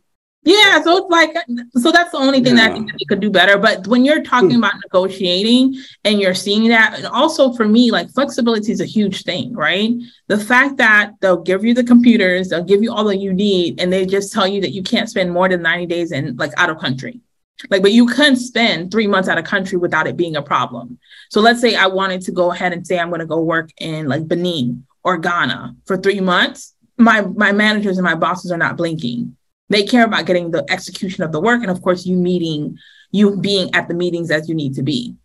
Yeah, 0.49 0.81
so 0.81 0.97
it's 0.97 1.11
like 1.11 1.35
so 1.75 1.91
that's 1.91 2.09
the 2.09 2.17
only 2.17 2.41
thing 2.41 2.57
yeah. 2.57 2.63
that 2.63 2.71
I 2.71 2.73
think 2.73 2.87
that 2.87 2.97
they 2.97 3.05
could 3.05 3.19
do 3.19 3.29
better. 3.29 3.59
But 3.59 3.85
when 3.85 4.03
you're 4.03 4.23
talking 4.23 4.49
hmm. 4.49 4.63
about 4.63 4.73
negotiating 4.83 5.75
and 6.03 6.19
you're 6.19 6.33
seeing 6.33 6.69
that, 6.69 6.95
and 6.97 7.05
also 7.05 7.53
for 7.53 7.67
me, 7.67 7.91
like 7.91 8.09
flexibility 8.09 8.71
is 8.71 8.81
a 8.81 8.85
huge 8.85 9.21
thing, 9.25 9.53
right? 9.53 9.91
The 10.25 10.39
fact 10.39 10.77
that 10.77 11.11
they'll 11.19 11.43
give 11.43 11.63
you 11.63 11.75
the 11.75 11.83
computers, 11.83 12.49
they'll 12.49 12.63
give 12.63 12.81
you 12.81 12.91
all 12.91 13.03
that 13.03 13.17
you 13.17 13.31
need, 13.31 13.79
and 13.79 13.93
they 13.93 14.07
just 14.07 14.33
tell 14.33 14.47
you 14.47 14.59
that 14.61 14.71
you 14.71 14.81
can't 14.81 15.07
spend 15.07 15.31
more 15.31 15.47
than 15.47 15.61
90 15.61 15.85
days 15.85 16.11
in 16.11 16.35
like 16.37 16.51
out 16.57 16.71
of 16.71 16.79
country. 16.79 17.21
Like, 17.69 17.83
but 17.83 17.91
you 17.91 18.07
can 18.07 18.35
spend 18.35 18.89
three 18.89 19.05
months 19.05 19.29
out 19.29 19.37
of 19.37 19.45
country 19.45 19.77
without 19.77 20.07
it 20.07 20.17
being 20.17 20.35
a 20.35 20.41
problem. 20.41 20.97
So 21.29 21.41
let's 21.41 21.61
say 21.61 21.75
I 21.75 21.85
wanted 21.85 22.21
to 22.21 22.31
go 22.31 22.51
ahead 22.51 22.73
and 22.73 22.87
say 22.87 22.97
I'm 22.97 23.09
going 23.09 23.19
to 23.19 23.27
go 23.27 23.39
work 23.39 23.69
in 23.77 24.07
like 24.07 24.27
Benin 24.27 24.87
or 25.03 25.19
Ghana 25.19 25.75
for 25.85 25.95
three 25.95 26.21
months. 26.21 26.73
My 26.97 27.21
my 27.21 27.51
managers 27.51 27.99
and 27.99 28.05
my 28.05 28.15
bosses 28.15 28.51
are 28.51 28.57
not 28.57 28.77
blinking 28.77 29.35
they 29.69 29.83
care 29.83 30.03
about 30.03 30.25
getting 30.25 30.51
the 30.51 30.65
execution 30.69 31.23
of 31.23 31.31
the 31.31 31.41
work 31.41 31.61
and 31.61 31.71
of 31.71 31.81
course 31.81 32.05
you 32.05 32.17
meeting 32.17 32.77
you 33.11 33.37
being 33.37 33.73
at 33.73 33.87
the 33.87 33.93
meetings 33.93 34.29
as 34.29 34.47
you 34.47 34.55
need 34.55 34.75
to 34.75 34.83
be. 34.83 35.15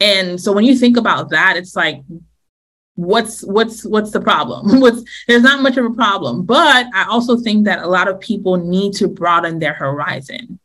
And 0.00 0.40
so 0.40 0.52
when 0.52 0.64
you 0.64 0.76
think 0.76 0.96
about 0.96 1.30
that 1.30 1.56
it's 1.56 1.76
like 1.76 2.02
what's 2.94 3.44
what's 3.44 3.84
what's 3.84 4.10
the 4.10 4.20
problem? 4.20 4.80
What's 4.80 5.02
there's 5.28 5.42
not 5.42 5.62
much 5.62 5.76
of 5.76 5.84
a 5.84 5.90
problem. 5.90 6.44
But 6.44 6.86
i 6.94 7.04
also 7.08 7.36
think 7.36 7.64
that 7.64 7.82
a 7.82 7.88
lot 7.88 8.08
of 8.08 8.20
people 8.20 8.56
need 8.56 8.94
to 8.94 9.08
broaden 9.08 9.58
their 9.58 9.74
horizon. 9.74 10.58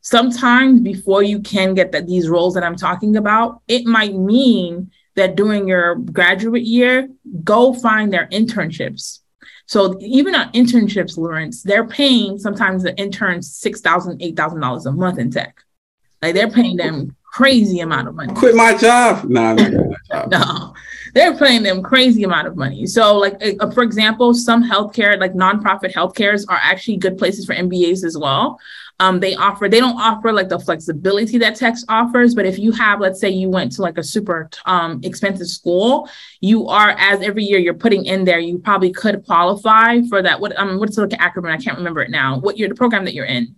Sometimes 0.00 0.80
before 0.80 1.24
you 1.24 1.40
can 1.40 1.74
get 1.74 1.90
that 1.90 2.06
these 2.06 2.28
roles 2.28 2.54
that 2.54 2.62
i'm 2.62 2.76
talking 2.76 3.16
about 3.16 3.60
it 3.66 3.84
might 3.84 4.14
mean 4.14 4.92
that 5.16 5.34
during 5.34 5.66
your 5.66 5.96
graduate 5.96 6.62
year 6.62 7.08
go 7.42 7.74
find 7.74 8.12
their 8.12 8.28
internships 8.28 9.20
so 9.66 9.98
even 10.00 10.34
on 10.34 10.52
internships, 10.52 11.18
Lawrence, 11.18 11.62
they're 11.62 11.86
paying 11.86 12.38
sometimes 12.38 12.84
the 12.84 12.96
interns 12.96 13.60
$6,000, 13.60 14.20
$8,000 14.34 14.86
a 14.86 14.92
month 14.92 15.18
in 15.18 15.30
tech. 15.30 15.62
Like 16.22 16.34
they're 16.34 16.50
paying 16.50 16.76
them 16.76 17.16
crazy 17.24 17.80
amount 17.80 18.08
of 18.08 18.14
money. 18.14 18.32
Quit 18.32 18.54
my 18.54 18.74
job. 18.76 19.24
No, 19.24 19.54
job. 20.10 20.30
no, 20.30 20.74
they're 21.12 21.36
paying 21.36 21.62
them 21.62 21.82
crazy 21.82 22.22
amount 22.22 22.46
of 22.46 22.56
money. 22.56 22.86
So 22.86 23.18
like, 23.18 23.42
uh, 23.60 23.70
for 23.72 23.82
example, 23.82 24.32
some 24.32 24.68
healthcare, 24.68 25.20
like 25.20 25.34
nonprofit 25.34 25.92
healthcares 25.92 26.46
are 26.48 26.58
actually 26.62 26.96
good 26.96 27.18
places 27.18 27.44
for 27.44 27.54
MBAs 27.54 28.04
as 28.04 28.16
well. 28.16 28.58
Um, 28.98 29.20
they 29.20 29.34
offer, 29.34 29.68
they 29.68 29.80
don't 29.80 30.00
offer 30.00 30.32
like 30.32 30.48
the 30.48 30.58
flexibility 30.58 31.36
that 31.38 31.56
Tex 31.56 31.84
offers, 31.88 32.34
but 32.34 32.46
if 32.46 32.58
you 32.58 32.72
have, 32.72 33.00
let's 33.00 33.20
say 33.20 33.28
you 33.28 33.50
went 33.50 33.72
to 33.72 33.82
like 33.82 33.98
a 33.98 34.02
super 34.02 34.48
um, 34.64 35.00
expensive 35.02 35.48
school, 35.48 36.08
you 36.40 36.66
are, 36.68 36.90
as 36.90 37.20
every 37.20 37.44
year 37.44 37.58
you're 37.58 37.74
putting 37.74 38.06
in 38.06 38.24
there, 38.24 38.38
you 38.38 38.58
probably 38.58 38.92
could 38.92 39.24
qualify 39.26 40.00
for 40.08 40.22
that. 40.22 40.40
What, 40.40 40.58
um, 40.58 40.78
what's 40.78 40.96
like 40.96 41.12
an 41.12 41.18
acronym? 41.18 41.52
I 41.52 41.58
can't 41.58 41.76
remember 41.76 42.00
it 42.00 42.10
now. 42.10 42.38
What 42.38 42.56
you're 42.56 42.70
the 42.70 42.74
program 42.74 43.04
that 43.04 43.12
you're 43.12 43.26
in? 43.26 43.56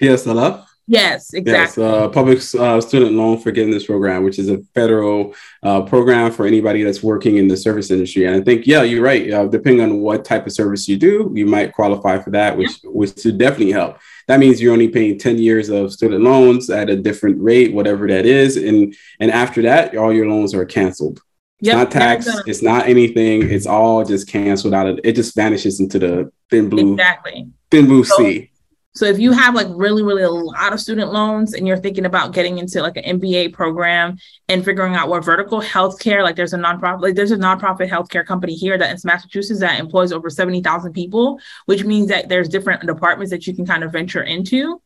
PSLF? 0.00 0.64
Yes, 0.90 1.34
exactly. 1.34 1.84
Yes, 1.84 1.92
uh, 1.94 2.08
public 2.08 2.38
uh, 2.58 2.80
student 2.80 3.12
loan 3.12 3.38
forgiveness 3.38 3.86
program, 3.86 4.24
which 4.24 4.40
is 4.40 4.48
a 4.48 4.58
federal 4.74 5.36
uh, 5.62 5.82
program 5.82 6.32
for 6.32 6.46
anybody 6.46 6.82
that's 6.82 7.00
working 7.00 7.36
in 7.36 7.46
the 7.46 7.56
service 7.56 7.92
industry. 7.92 8.24
And 8.24 8.34
I 8.34 8.40
think, 8.40 8.66
yeah, 8.66 8.82
you're 8.82 9.02
right. 9.02 9.30
Uh, 9.30 9.46
depending 9.46 9.82
on 9.82 10.00
what 10.00 10.24
type 10.24 10.46
of 10.46 10.52
service 10.52 10.88
you 10.88 10.96
do, 10.96 11.30
you 11.32 11.46
might 11.46 11.72
qualify 11.72 12.18
for 12.18 12.30
that, 12.30 12.56
which 12.56 12.82
yeah. 12.82 12.90
which 12.90 13.20
should 13.20 13.38
definitely 13.38 13.70
help 13.70 13.98
that 14.30 14.38
means 14.38 14.62
you're 14.62 14.72
only 14.72 14.86
paying 14.86 15.18
10 15.18 15.38
years 15.38 15.70
of 15.70 15.92
student 15.92 16.22
loans 16.22 16.70
at 16.70 16.88
a 16.88 16.94
different 16.94 17.42
rate, 17.42 17.72
whatever 17.72 18.06
that 18.06 18.26
is. 18.26 18.56
And 18.56 18.94
and 19.18 19.28
after 19.28 19.60
that, 19.62 19.96
all 19.96 20.12
your 20.12 20.28
loans 20.28 20.54
are 20.54 20.64
canceled. 20.64 21.20
It's 21.58 21.66
yep, 21.66 21.76
not 21.76 21.90
tax, 21.90 22.28
uh, 22.28 22.40
it's 22.46 22.62
not 22.62 22.86
anything. 22.86 23.50
It's 23.50 23.66
all 23.66 24.04
just 24.04 24.28
canceled 24.28 24.72
out 24.72 24.86
of 24.86 25.00
it, 25.02 25.16
just 25.16 25.34
vanishes 25.34 25.80
into 25.80 25.98
the 25.98 26.32
thin 26.48 26.68
blue 26.68 26.92
exactly 26.92 27.48
thin 27.72 27.86
blue 27.86 28.04
so, 28.04 28.16
sea. 28.18 28.49
So 28.92 29.04
if 29.04 29.20
you 29.20 29.30
have 29.30 29.54
like 29.54 29.68
really, 29.70 30.02
really 30.02 30.22
a 30.22 30.30
lot 30.30 30.72
of 30.72 30.80
student 30.80 31.12
loans 31.12 31.54
and 31.54 31.66
you're 31.66 31.76
thinking 31.76 32.06
about 32.06 32.32
getting 32.34 32.58
into 32.58 32.82
like 32.82 32.96
an 32.96 33.20
MBA 33.20 33.52
program 33.52 34.16
and 34.48 34.64
figuring 34.64 34.96
out 34.96 35.08
what 35.08 35.24
vertical 35.24 35.60
healthcare, 35.60 36.24
like 36.24 36.34
there's 36.34 36.54
a 36.54 36.58
nonprofit, 36.58 37.00
like 37.00 37.14
there's 37.14 37.30
a 37.30 37.36
nonprofit 37.36 37.88
healthcare 37.88 38.26
company 38.26 38.54
here 38.54 38.76
that 38.76 38.90
in 38.90 38.98
Massachusetts 39.04 39.60
that 39.60 39.78
employs 39.78 40.12
over 40.12 40.28
70,000 40.28 40.92
people, 40.92 41.38
which 41.66 41.84
means 41.84 42.08
that 42.08 42.28
there's 42.28 42.48
different 42.48 42.84
departments 42.84 43.30
that 43.30 43.46
you 43.46 43.54
can 43.54 43.64
kind 43.64 43.84
of 43.84 43.92
venture 43.92 44.24
into. 44.24 44.82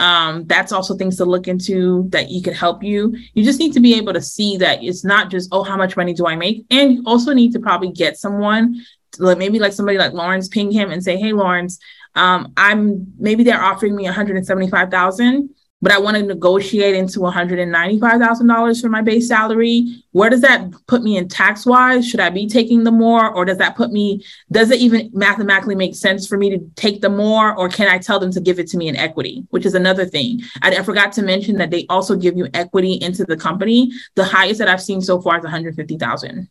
Um, 0.00 0.44
that's 0.46 0.70
also 0.70 0.96
things 0.96 1.16
to 1.16 1.24
look 1.24 1.48
into 1.48 2.08
that 2.10 2.30
you 2.30 2.40
can 2.40 2.54
help 2.54 2.84
you. 2.84 3.16
You 3.34 3.42
just 3.42 3.58
need 3.58 3.72
to 3.72 3.80
be 3.80 3.94
able 3.94 4.12
to 4.12 4.22
see 4.22 4.56
that 4.58 4.84
it's 4.84 5.04
not 5.04 5.30
just, 5.30 5.48
oh, 5.50 5.64
how 5.64 5.76
much 5.76 5.96
money 5.96 6.14
do 6.14 6.28
I 6.28 6.36
make? 6.36 6.64
And 6.70 6.94
you 6.94 7.02
also 7.04 7.32
need 7.32 7.52
to 7.54 7.58
probably 7.58 7.90
get 7.90 8.16
someone, 8.16 8.80
like 9.18 9.38
maybe 9.38 9.58
like 9.58 9.72
somebody 9.72 9.98
like 9.98 10.12
Lawrence 10.12 10.46
ping 10.46 10.70
him 10.70 10.92
and 10.92 11.02
say, 11.02 11.16
hey, 11.16 11.32
Lawrence, 11.32 11.80
um, 12.18 12.52
I'm 12.56 13.12
maybe 13.18 13.44
they're 13.44 13.62
offering 13.62 13.94
me 13.94 14.04
175,000, 14.04 15.50
but 15.80 15.92
I 15.92 15.98
want 15.98 16.16
to 16.16 16.22
negotiate 16.24 16.96
into 16.96 17.20
$195,000 17.20 18.80
for 18.80 18.88
my 18.88 19.02
base 19.02 19.28
salary. 19.28 20.02
Where 20.10 20.28
does 20.28 20.40
that 20.40 20.72
put 20.88 21.04
me 21.04 21.16
in 21.16 21.28
tax 21.28 21.64
wise? 21.64 22.08
Should 22.08 22.18
I 22.18 22.30
be 22.30 22.48
taking 22.48 22.82
the 22.82 22.90
more, 22.90 23.32
or 23.32 23.44
does 23.44 23.58
that 23.58 23.76
put 23.76 23.92
me? 23.92 24.24
Does 24.50 24.72
it 24.72 24.80
even 24.80 25.10
mathematically 25.12 25.76
make 25.76 25.94
sense 25.94 26.26
for 26.26 26.36
me 26.36 26.50
to 26.50 26.58
take 26.74 27.02
the 27.02 27.08
more, 27.08 27.56
or 27.56 27.68
can 27.68 27.86
I 27.86 27.98
tell 27.98 28.18
them 28.18 28.32
to 28.32 28.40
give 28.40 28.58
it 28.58 28.66
to 28.68 28.76
me 28.76 28.88
in 28.88 28.96
equity, 28.96 29.46
which 29.50 29.64
is 29.64 29.74
another 29.74 30.04
thing. 30.04 30.42
I, 30.62 30.76
I 30.76 30.82
forgot 30.82 31.12
to 31.12 31.22
mention 31.22 31.56
that 31.58 31.70
they 31.70 31.86
also 31.88 32.16
give 32.16 32.36
you 32.36 32.48
equity 32.52 32.94
into 32.94 33.24
the 33.24 33.36
company. 33.36 33.92
The 34.16 34.24
highest 34.24 34.58
that 34.58 34.68
I've 34.68 34.82
seen 34.82 35.00
so 35.00 35.20
far 35.20 35.38
is 35.38 35.44
150,000. 35.44 36.48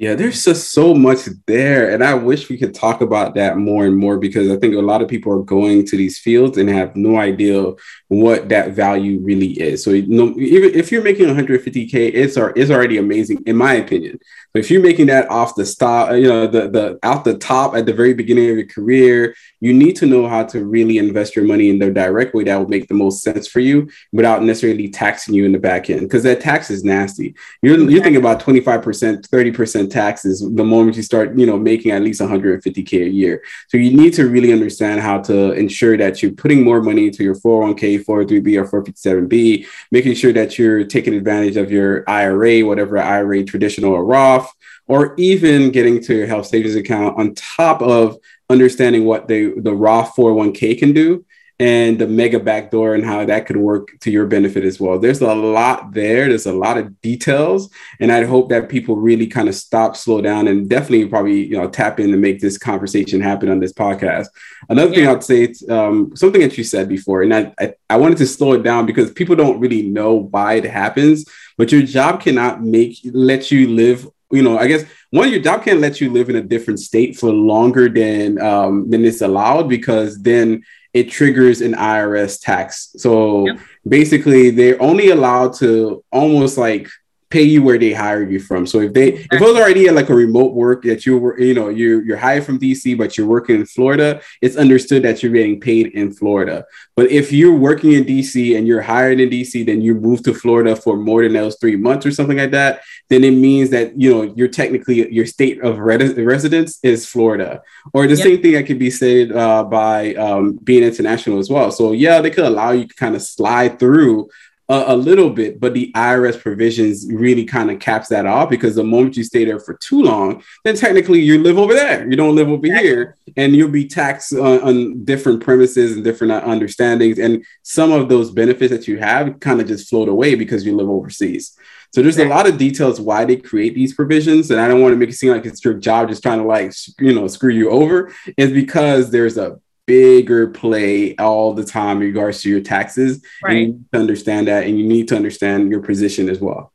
Yeah, 0.00 0.14
there's 0.14 0.42
just 0.42 0.72
so 0.72 0.94
much 0.94 1.28
there. 1.46 1.90
And 1.90 2.02
I 2.02 2.14
wish 2.14 2.48
we 2.48 2.56
could 2.56 2.74
talk 2.74 3.02
about 3.02 3.34
that 3.34 3.58
more 3.58 3.84
and 3.84 3.94
more 3.94 4.16
because 4.16 4.50
I 4.50 4.56
think 4.56 4.74
a 4.74 4.80
lot 4.80 5.02
of 5.02 5.08
people 5.08 5.30
are 5.30 5.42
going 5.42 5.84
to 5.88 5.96
these 5.98 6.18
fields 6.18 6.56
and 6.56 6.70
have 6.70 6.96
no 6.96 7.18
idea 7.18 7.74
what 8.08 8.48
that 8.48 8.72
value 8.72 9.20
really 9.20 9.50
is. 9.60 9.84
So, 9.84 9.90
you 9.90 10.06
know, 10.06 10.34
even 10.38 10.74
if 10.74 10.90
you're 10.90 11.02
making 11.02 11.26
150K, 11.26 12.12
it's, 12.14 12.38
it's 12.38 12.70
already 12.70 12.96
amazing, 12.96 13.42
in 13.44 13.56
my 13.56 13.74
opinion. 13.74 14.18
But 14.52 14.60
if 14.60 14.70
you're 14.70 14.82
making 14.82 15.06
that 15.06 15.30
off 15.30 15.54
the 15.54 15.64
stop, 15.64 16.10
uh, 16.10 16.14
you 16.14 16.28
know, 16.28 16.46
the, 16.46 16.68
the 16.68 16.98
out 17.02 17.24
the 17.24 17.36
top 17.36 17.76
at 17.76 17.86
the 17.86 17.92
very 17.92 18.14
beginning 18.14 18.50
of 18.50 18.56
your 18.56 18.66
career, 18.66 19.36
you 19.60 19.72
need 19.72 19.96
to 19.96 20.06
know 20.06 20.26
how 20.26 20.44
to 20.44 20.64
really 20.64 20.98
invest 20.98 21.36
your 21.36 21.44
money 21.44 21.68
in 21.68 21.78
the 21.78 21.90
direct 21.90 22.34
way 22.34 22.44
that 22.44 22.56
will 22.56 22.68
make 22.68 22.88
the 22.88 22.94
most 22.94 23.22
sense 23.22 23.46
for 23.46 23.60
you 23.60 23.88
without 24.12 24.42
necessarily 24.42 24.88
taxing 24.88 25.34
you 25.34 25.44
in 25.44 25.52
the 25.52 25.58
back 25.58 25.88
end. 25.88 26.00
Because 26.00 26.24
that 26.24 26.40
tax 26.40 26.70
is 26.70 26.82
nasty. 26.82 27.34
You're, 27.62 27.78
you're 27.88 28.02
thinking 28.02 28.16
about 28.16 28.40
25%, 28.40 29.28
30% 29.28 29.89
taxes 29.90 30.40
the 30.40 30.64
moment 30.64 30.96
you 30.96 31.02
start, 31.02 31.36
you 31.36 31.46
know, 31.46 31.58
making 31.58 31.90
at 31.90 32.02
least 32.02 32.20
150K 32.20 33.06
a 33.06 33.08
year. 33.08 33.42
So 33.68 33.76
you 33.76 33.96
need 33.96 34.14
to 34.14 34.28
really 34.28 34.52
understand 34.52 35.00
how 35.00 35.20
to 35.22 35.52
ensure 35.52 35.96
that 35.96 36.22
you're 36.22 36.32
putting 36.32 36.62
more 36.64 36.82
money 36.82 37.06
into 37.06 37.24
your 37.24 37.34
401k, 37.34 38.04
403b, 38.04 38.72
or 38.72 38.82
457b, 38.82 39.66
making 39.90 40.14
sure 40.14 40.32
that 40.32 40.58
you're 40.58 40.84
taking 40.84 41.14
advantage 41.14 41.56
of 41.56 41.70
your 41.70 42.08
IRA, 42.08 42.60
whatever 42.60 42.98
IRA 42.98 43.44
traditional 43.44 43.92
or 43.92 44.04
Roth 44.04 44.52
or 44.90 45.14
even 45.18 45.70
getting 45.70 46.02
to 46.02 46.16
your 46.16 46.26
health 46.26 46.46
savings 46.46 46.74
account 46.74 47.16
on 47.16 47.32
top 47.36 47.80
of 47.80 48.16
understanding 48.48 49.04
what 49.04 49.28
the, 49.28 49.54
the 49.58 49.72
Roth 49.72 50.16
401k 50.16 50.76
can 50.80 50.92
do 50.92 51.24
and 51.60 51.98
the 51.98 52.06
mega 52.06 52.40
backdoor 52.40 52.94
and 52.94 53.04
how 53.04 53.22
that 53.22 53.44
could 53.44 53.58
work 53.58 53.90
to 54.00 54.10
your 54.10 54.24
benefit 54.24 54.64
as 54.64 54.80
well. 54.80 54.98
There's 54.98 55.20
a 55.20 55.34
lot 55.34 55.92
there. 55.92 56.26
There's 56.26 56.46
a 56.46 56.54
lot 56.54 56.78
of 56.78 56.98
details, 57.02 57.70
and 58.00 58.10
I 58.10 58.24
hope 58.24 58.48
that 58.48 58.70
people 58.70 58.96
really 58.96 59.26
kind 59.26 59.46
of 59.46 59.54
stop, 59.54 59.94
slow 59.94 60.22
down, 60.22 60.48
and 60.48 60.70
definitely 60.70 61.06
probably 61.06 61.44
you 61.44 61.58
know 61.58 61.68
tap 61.68 62.00
in 62.00 62.10
to 62.12 62.16
make 62.16 62.40
this 62.40 62.56
conversation 62.56 63.20
happen 63.20 63.50
on 63.50 63.60
this 63.60 63.74
podcast. 63.74 64.28
Another 64.70 64.90
yeah. 64.90 64.96
thing 64.96 65.08
I'd 65.08 65.22
say, 65.22 65.54
um, 65.68 66.16
something 66.16 66.40
that 66.40 66.56
you 66.56 66.64
said 66.64 66.88
before, 66.88 67.22
and 67.22 67.34
I, 67.34 67.52
I 67.60 67.74
I 67.90 67.96
wanted 67.98 68.16
to 68.18 68.26
slow 68.26 68.54
it 68.54 68.62
down 68.62 68.86
because 68.86 69.12
people 69.12 69.36
don't 69.36 69.60
really 69.60 69.82
know 69.82 70.14
why 70.14 70.54
it 70.54 70.64
happens, 70.64 71.26
but 71.58 71.70
your 71.70 71.82
job 71.82 72.22
cannot 72.22 72.62
make 72.62 72.96
let 73.04 73.50
you 73.50 73.68
live 73.68 74.08
you 74.32 74.42
know, 74.42 74.56
I 74.58 74.68
guess 74.68 74.84
one, 75.10 75.28
your 75.28 75.40
job 75.40 75.64
can't 75.64 75.80
let 75.80 76.00
you 76.00 76.08
live 76.08 76.30
in 76.30 76.36
a 76.36 76.42
different 76.42 76.78
state 76.78 77.16
for 77.16 77.32
longer 77.32 77.88
than 77.88 78.40
um, 78.40 78.88
than 78.88 79.04
it's 79.04 79.22
allowed 79.22 79.68
because 79.68 80.22
then 80.22 80.62
it 80.92 81.10
triggers 81.10 81.60
an 81.60 81.74
IRS 81.74 82.40
tax. 82.40 82.92
So 82.96 83.46
yep. 83.46 83.58
basically, 83.86 84.50
they're 84.50 84.80
only 84.82 85.10
allowed 85.10 85.54
to 85.54 86.04
almost 86.10 86.58
like 86.58 86.88
pay 87.30 87.42
you 87.44 87.62
where 87.62 87.78
they 87.78 87.92
hired 87.92 88.30
you 88.30 88.40
from. 88.40 88.66
So 88.66 88.80
if 88.80 88.92
they 88.92 89.12
if 89.14 89.32
it 89.32 89.40
was 89.40 89.56
already 89.56 89.88
like 89.90 90.10
a 90.10 90.14
remote 90.14 90.52
work 90.52 90.82
that 90.82 91.06
you 91.06 91.16
were, 91.16 91.38
you 91.38 91.54
know, 91.54 91.68
you're 91.68 92.02
you're 92.02 92.16
hired 92.16 92.44
from 92.44 92.58
DC, 92.58 92.98
but 92.98 93.16
you're 93.16 93.26
working 93.26 93.56
in 93.56 93.66
Florida, 93.66 94.20
it's 94.42 94.56
understood 94.56 95.04
that 95.04 95.22
you're 95.22 95.32
getting 95.32 95.60
paid 95.60 95.88
in 95.88 96.12
Florida. 96.12 96.64
But 96.96 97.10
if 97.10 97.32
you're 97.32 97.54
working 97.54 97.92
in 97.92 98.04
DC 98.04 98.58
and 98.58 98.66
you're 98.66 98.82
hired 98.82 99.20
in 99.20 99.30
DC, 99.30 99.64
then 99.64 99.80
you 99.80 99.94
move 99.94 100.22
to 100.24 100.34
Florida 100.34 100.74
for 100.74 100.96
more 100.96 101.22
than 101.22 101.34
those 101.34 101.56
three 101.60 101.76
months 101.76 102.04
or 102.04 102.10
something 102.10 102.36
like 102.36 102.50
that, 102.50 102.82
then 103.08 103.22
it 103.22 103.30
means 103.30 103.70
that 103.70 103.98
you 103.98 104.12
know 104.12 104.34
you're 104.36 104.48
technically 104.48 105.12
your 105.12 105.26
state 105.26 105.62
of 105.62 105.78
res- 105.78 106.16
residence 106.16 106.80
is 106.82 107.06
Florida. 107.06 107.62
Or 107.94 108.08
the 108.08 108.16
yep. 108.16 108.24
same 108.24 108.42
thing 108.42 108.52
that 108.52 108.66
can 108.66 108.78
be 108.78 108.90
said 108.90 109.30
uh, 109.30 109.64
by 109.64 110.14
um, 110.14 110.58
being 110.64 110.82
international 110.82 111.38
as 111.38 111.48
well. 111.48 111.70
So 111.70 111.92
yeah, 111.92 112.20
they 112.20 112.30
could 112.30 112.44
allow 112.44 112.72
you 112.72 112.86
to 112.86 112.94
kind 112.94 113.14
of 113.14 113.22
slide 113.22 113.78
through 113.78 114.30
a, 114.70 114.94
a 114.94 114.96
little 114.96 115.30
bit, 115.30 115.58
but 115.58 115.74
the 115.74 115.90
IRS 115.96 116.40
provisions 116.40 117.06
really 117.12 117.44
kind 117.44 117.70
of 117.72 117.80
caps 117.80 118.08
that 118.08 118.24
off 118.24 118.48
because 118.48 118.76
the 118.76 118.84
moment 118.84 119.16
you 119.16 119.24
stay 119.24 119.44
there 119.44 119.58
for 119.58 119.74
too 119.74 120.00
long, 120.00 120.42
then 120.64 120.76
technically 120.76 121.20
you 121.20 121.42
live 121.42 121.58
over 121.58 121.74
there. 121.74 122.08
You 122.08 122.16
don't 122.16 122.36
live 122.36 122.48
over 122.48 122.64
exactly. 122.64 122.88
here, 122.88 123.16
and 123.36 123.56
you'll 123.56 123.68
be 123.68 123.88
taxed 123.88 124.32
on, 124.32 124.60
on 124.60 125.04
different 125.04 125.42
premises 125.42 125.96
and 125.96 126.04
different 126.04 126.32
uh, 126.32 126.42
understandings. 126.46 127.18
And 127.18 127.44
some 127.62 127.90
of 127.90 128.08
those 128.08 128.30
benefits 128.30 128.70
that 128.70 128.86
you 128.86 128.98
have 128.98 129.40
kind 129.40 129.60
of 129.60 129.66
just 129.66 129.90
float 129.90 130.08
away 130.08 130.36
because 130.36 130.64
you 130.64 130.76
live 130.76 130.88
overseas. 130.88 131.58
So 131.92 132.00
there's 132.00 132.18
a 132.18 132.28
lot 132.28 132.48
of 132.48 132.56
details 132.56 133.00
why 133.00 133.24
they 133.24 133.34
create 133.34 133.74
these 133.74 133.94
provisions, 133.94 134.52
and 134.52 134.60
I 134.60 134.68
don't 134.68 134.80
want 134.80 134.92
to 134.92 134.96
make 134.96 135.08
it 135.08 135.14
seem 135.14 135.32
like 135.32 135.46
it's 135.46 135.64
your 135.64 135.74
job 135.74 136.08
just 136.08 136.22
trying 136.22 136.38
to 136.38 136.44
like 136.44 136.72
you 137.00 137.12
know 137.12 137.26
screw 137.26 137.52
you 137.52 137.70
over. 137.70 138.14
Is 138.36 138.52
because 138.52 139.10
there's 139.10 139.36
a 139.36 139.58
bigger 139.90 140.46
play 140.46 141.16
all 141.16 141.52
the 141.52 141.64
time 141.64 141.96
in 141.96 142.04
regards 142.04 142.42
to 142.42 142.48
your 142.48 142.60
taxes. 142.60 143.20
Right. 143.42 143.56
you 143.56 143.66
need 143.66 143.92
to 143.92 143.98
understand 143.98 144.46
that 144.46 144.64
and 144.64 144.78
you 144.78 144.86
need 144.86 145.08
to 145.08 145.16
understand 145.16 145.68
your 145.68 145.80
position 145.80 146.28
as 146.28 146.38
well. 146.38 146.72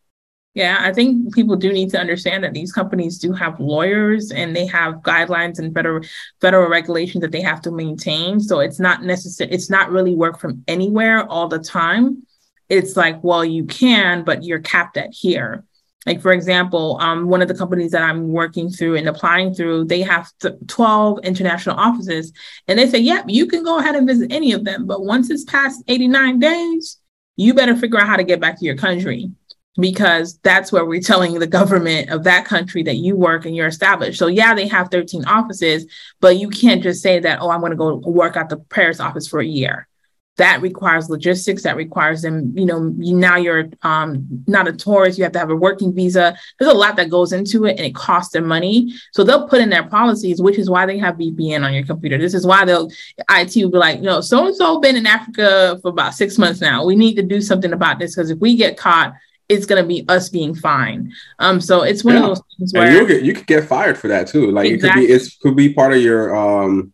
Yeah, 0.54 0.80
I 0.82 0.92
think 0.92 1.34
people 1.34 1.56
do 1.56 1.72
need 1.72 1.92
to 1.92 1.98
understand 1.98 2.44
that 2.44 2.54
these 2.54 2.74
companies 2.74 3.18
do 3.18 3.32
have 3.32 3.58
lawyers 3.58 4.32
and 4.32 4.54
they 4.54 4.66
have 4.66 4.96
guidelines 4.96 5.60
and 5.60 5.74
federal 5.74 6.04
federal 6.42 6.70
regulations 6.70 7.22
that 7.22 7.32
they 7.32 7.42
have 7.42 7.62
to 7.62 7.72
maintain. 7.72 8.42
So 8.42 8.60
it's 8.60 8.82
not 8.82 9.04
necessary, 9.04 9.50
it's 9.52 9.70
not 9.70 9.92
really 9.92 10.14
work 10.14 10.38
from 10.38 10.62
anywhere 10.68 11.26
all 11.26 11.48
the 11.48 11.60
time. 11.60 12.24
It's 12.68 12.98
like, 12.98 13.24
well, 13.24 13.46
you 13.46 13.64
can, 13.64 14.26
but 14.26 14.44
you're 14.44 14.60
capped 14.60 14.98
at 14.98 15.14
here. 15.14 15.64
Like 16.06 16.22
for 16.22 16.32
example, 16.32 16.98
um, 17.02 17.28
one 17.28 17.42
of 17.42 17.48
the 17.48 17.56
companies 17.56 17.92
that 17.92 18.04
I'm 18.04 18.30
working 18.30 18.70
through 18.70 18.96
and 18.96 19.08
applying 19.08 19.54
through, 19.54 19.86
they 19.86 20.02
have 20.02 20.32
12 20.68 21.20
international 21.24 21.78
offices, 21.78 22.32
and 22.68 22.78
they 22.78 22.88
say, 22.88 23.00
"Yep, 23.00 23.26
you 23.28 23.48
can 23.48 23.64
go 23.64 23.80
ahead 23.80 23.96
and 23.96 24.08
visit 24.08 24.32
any 24.32 24.52
of 24.52 24.66
them, 24.66 24.86
but 24.86 25.04
once 25.04 25.30
it's 25.30 25.44
past 25.44 25.84
89 25.88 26.40
days, 26.40 26.98
you 27.36 27.54
better 27.54 27.76
figure 27.76 28.00
out 28.00 28.08
how 28.08 28.18
to 28.18 28.24
get 28.24 28.40
back 28.40 28.60
to 28.60 28.66
your 28.66 28.78
country." 28.78 29.32
Because 29.78 30.38
that's 30.38 30.72
where 30.72 30.86
we're 30.86 31.02
telling 31.02 31.38
the 31.38 31.48
government 31.48 32.10
of 32.10 32.24
that 32.24 32.46
country 32.46 32.82
that 32.84 32.96
you 32.96 33.18
work 33.18 33.46
and 33.46 33.54
you're 33.54 33.68
established. 33.68 34.18
So, 34.18 34.28
yeah, 34.28 34.56
they 34.56 34.70
have 34.70 34.90
13 34.90 35.26
offices, 35.26 35.86
but 36.22 36.38
you 36.38 36.48
can't 36.48 36.82
just 36.82 37.02
say 37.04 37.20
that, 37.20 37.42
oh, 37.42 37.50
I'm 37.50 37.60
going 37.60 37.72
to 37.72 37.76
go 37.76 37.98
work 37.98 38.38
at 38.38 38.48
the 38.48 38.56
Paris 38.56 39.02
office 39.02 39.28
for 39.28 39.42
a 39.42 39.46
year 39.46 39.90
that 40.38 40.62
requires 40.62 41.10
logistics 41.10 41.64
that 41.64 41.76
requires 41.76 42.22
them 42.22 42.52
you 42.56 42.66
know 42.66 42.94
you, 42.98 43.16
now 43.16 43.38
you're 43.38 43.70
um, 43.84 44.28
not 44.48 44.68
a 44.68 44.74
tourist 44.74 45.18
you 45.18 45.24
have 45.24 45.34
to 45.34 45.40
have 45.40 45.50
a 45.50 45.56
working 45.56 45.94
visa 45.94 46.38
there's 46.60 46.72
a 46.72 46.76
lot 46.76 46.96
that 46.96 47.10
goes 47.10 47.32
into 47.32 47.66
it 47.66 47.78
and 47.78 47.86
it 47.86 47.96
costs 47.96 48.34
them 48.34 48.46
money 48.46 48.94
so 49.12 49.24
they'll 49.24 49.48
put 49.48 49.62
in 49.62 49.70
their 49.70 49.88
policies 49.88 50.42
which 50.42 50.58
is 50.58 50.70
why 50.70 50.86
they 50.86 50.98
have 50.98 51.16
vpn 51.16 51.66
on 51.66 51.74
your 51.74 51.86
computer 51.86 52.18
this 52.18 52.34
is 52.34 52.46
why 52.46 52.66
they'll 52.66 52.90
it 53.18 53.56
will 53.56 53.72
be 53.72 53.78
like 53.78 54.02
no 54.02 54.22
so 54.22 54.48
and 54.48 54.56
so 54.56 54.80
been 54.80 54.96
in 54.96 55.06
africa 55.06 55.80
for 55.82 55.90
about 55.90 56.14
six 56.14 56.38
months 56.38 56.62
now 56.62 56.86
we 56.86 56.96
need 56.96 57.16
to 57.16 57.24
do 57.24 57.42
something 57.42 57.74
about 57.74 58.00
this 58.00 58.16
because 58.16 58.30
if 58.30 58.40
we 58.40 58.56
get 58.56 58.78
caught 58.78 59.14
it's 59.48 59.66
going 59.66 59.82
to 59.82 59.88
be 59.88 60.04
us 60.08 60.30
being 60.30 60.56
fine. 60.56 61.14
Um, 61.38 61.62
so 61.62 61.84
it's 61.84 62.04
one 62.04 62.16
yeah. 62.16 62.22
of 62.22 62.28
those 62.30 62.42
things 62.58 62.74
where 62.74 62.88
and 62.88 62.96
you 62.96 63.08
get 63.08 63.24
you 63.24 63.34
could 63.34 63.46
get 63.46 63.66
fired 63.66 63.96
for 63.96 64.08
that 64.08 64.28
too. 64.28 64.50
Like 64.50 64.72
exactly. 64.72 65.04
it 65.04 65.08
could 65.08 65.20
be 65.20 65.24
it 65.24 65.34
could 65.42 65.56
be 65.56 65.74
part 65.74 65.94
of 65.94 66.02
your 66.02 66.36
um 66.36 66.94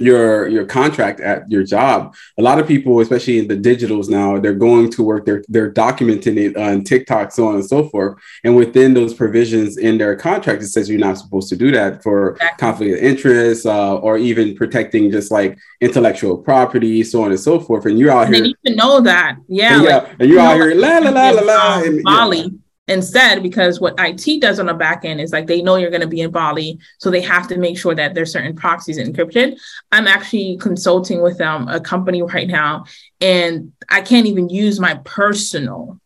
your 0.00 0.48
your 0.48 0.64
contract 0.64 1.20
at 1.20 1.50
your 1.50 1.62
job. 1.62 2.14
A 2.38 2.42
lot 2.42 2.58
of 2.58 2.66
people 2.66 3.00
especially 3.00 3.38
in 3.38 3.48
the 3.48 3.56
digitals 3.56 4.08
now 4.08 4.38
they're 4.38 4.54
going 4.54 4.90
to 4.90 5.02
work 5.02 5.24
they're 5.26 5.44
they're 5.48 5.72
documenting 5.72 6.36
it 6.36 6.56
on 6.56 6.84
tiktok 6.84 7.32
so 7.32 7.48
on 7.48 7.56
and 7.56 7.64
so 7.64 7.88
forth. 7.88 8.18
And 8.44 8.56
within 8.56 8.94
those 8.94 9.14
provisions 9.14 9.76
in 9.76 9.98
their 9.98 10.16
contract 10.16 10.62
it 10.62 10.68
says 10.68 10.88
you're 10.88 10.98
not 10.98 11.18
supposed 11.18 11.48
to 11.50 11.56
do 11.56 11.70
that 11.72 12.02
for 12.02 12.36
conflict 12.58 12.96
of 12.96 13.02
interest 13.02 13.66
uh, 13.66 13.96
or 13.96 14.18
even 14.18 14.54
protecting 14.54 15.10
just 15.10 15.30
like 15.30 15.58
intellectual 15.80 16.36
property 16.36 17.02
so 17.04 17.24
on 17.24 17.30
and 17.30 17.40
so 17.40 17.60
forth. 17.60 17.86
And 17.86 17.98
you're 17.98 18.10
out 18.10 18.26
and 18.26 18.34
here 18.34 18.44
you 18.44 18.54
need 18.62 18.70
to 18.70 18.76
know 18.76 19.00
that. 19.00 19.36
Yeah 19.48 19.74
and, 19.74 19.84
yeah 19.84 19.96
like, 19.96 20.16
and 20.20 20.28
you're 20.28 20.40
out 20.40 20.54
here 20.54 20.74
la 20.74 20.98
la 20.98 21.10
la 21.10 21.30
la 21.30 21.42
la 21.42 21.82
Bali. 22.04 22.38
Yeah 22.38 22.48
instead 22.92 23.42
because 23.42 23.80
what 23.80 23.94
IT 23.98 24.40
does 24.40 24.60
on 24.60 24.66
the 24.66 24.74
back 24.74 25.04
end 25.04 25.20
is 25.20 25.32
like 25.32 25.46
they 25.46 25.62
know 25.62 25.76
you're 25.76 25.90
going 25.90 26.02
to 26.02 26.06
be 26.06 26.20
in 26.20 26.30
Bali, 26.30 26.78
so 26.98 27.10
they 27.10 27.20
have 27.20 27.48
to 27.48 27.58
make 27.58 27.78
sure 27.78 27.94
that 27.94 28.14
there's 28.14 28.32
certain 28.32 28.54
proxies 28.54 28.98
encrypted. 28.98 29.58
I'm 29.90 30.06
actually 30.06 30.58
consulting 30.58 31.22
with 31.22 31.40
um, 31.40 31.68
a 31.68 31.80
company 31.80 32.22
right 32.22 32.48
now, 32.48 32.84
and 33.20 33.72
I 33.88 34.02
can't 34.02 34.26
even 34.26 34.48
use 34.48 34.78
my 34.78 35.00
personal 35.04 35.98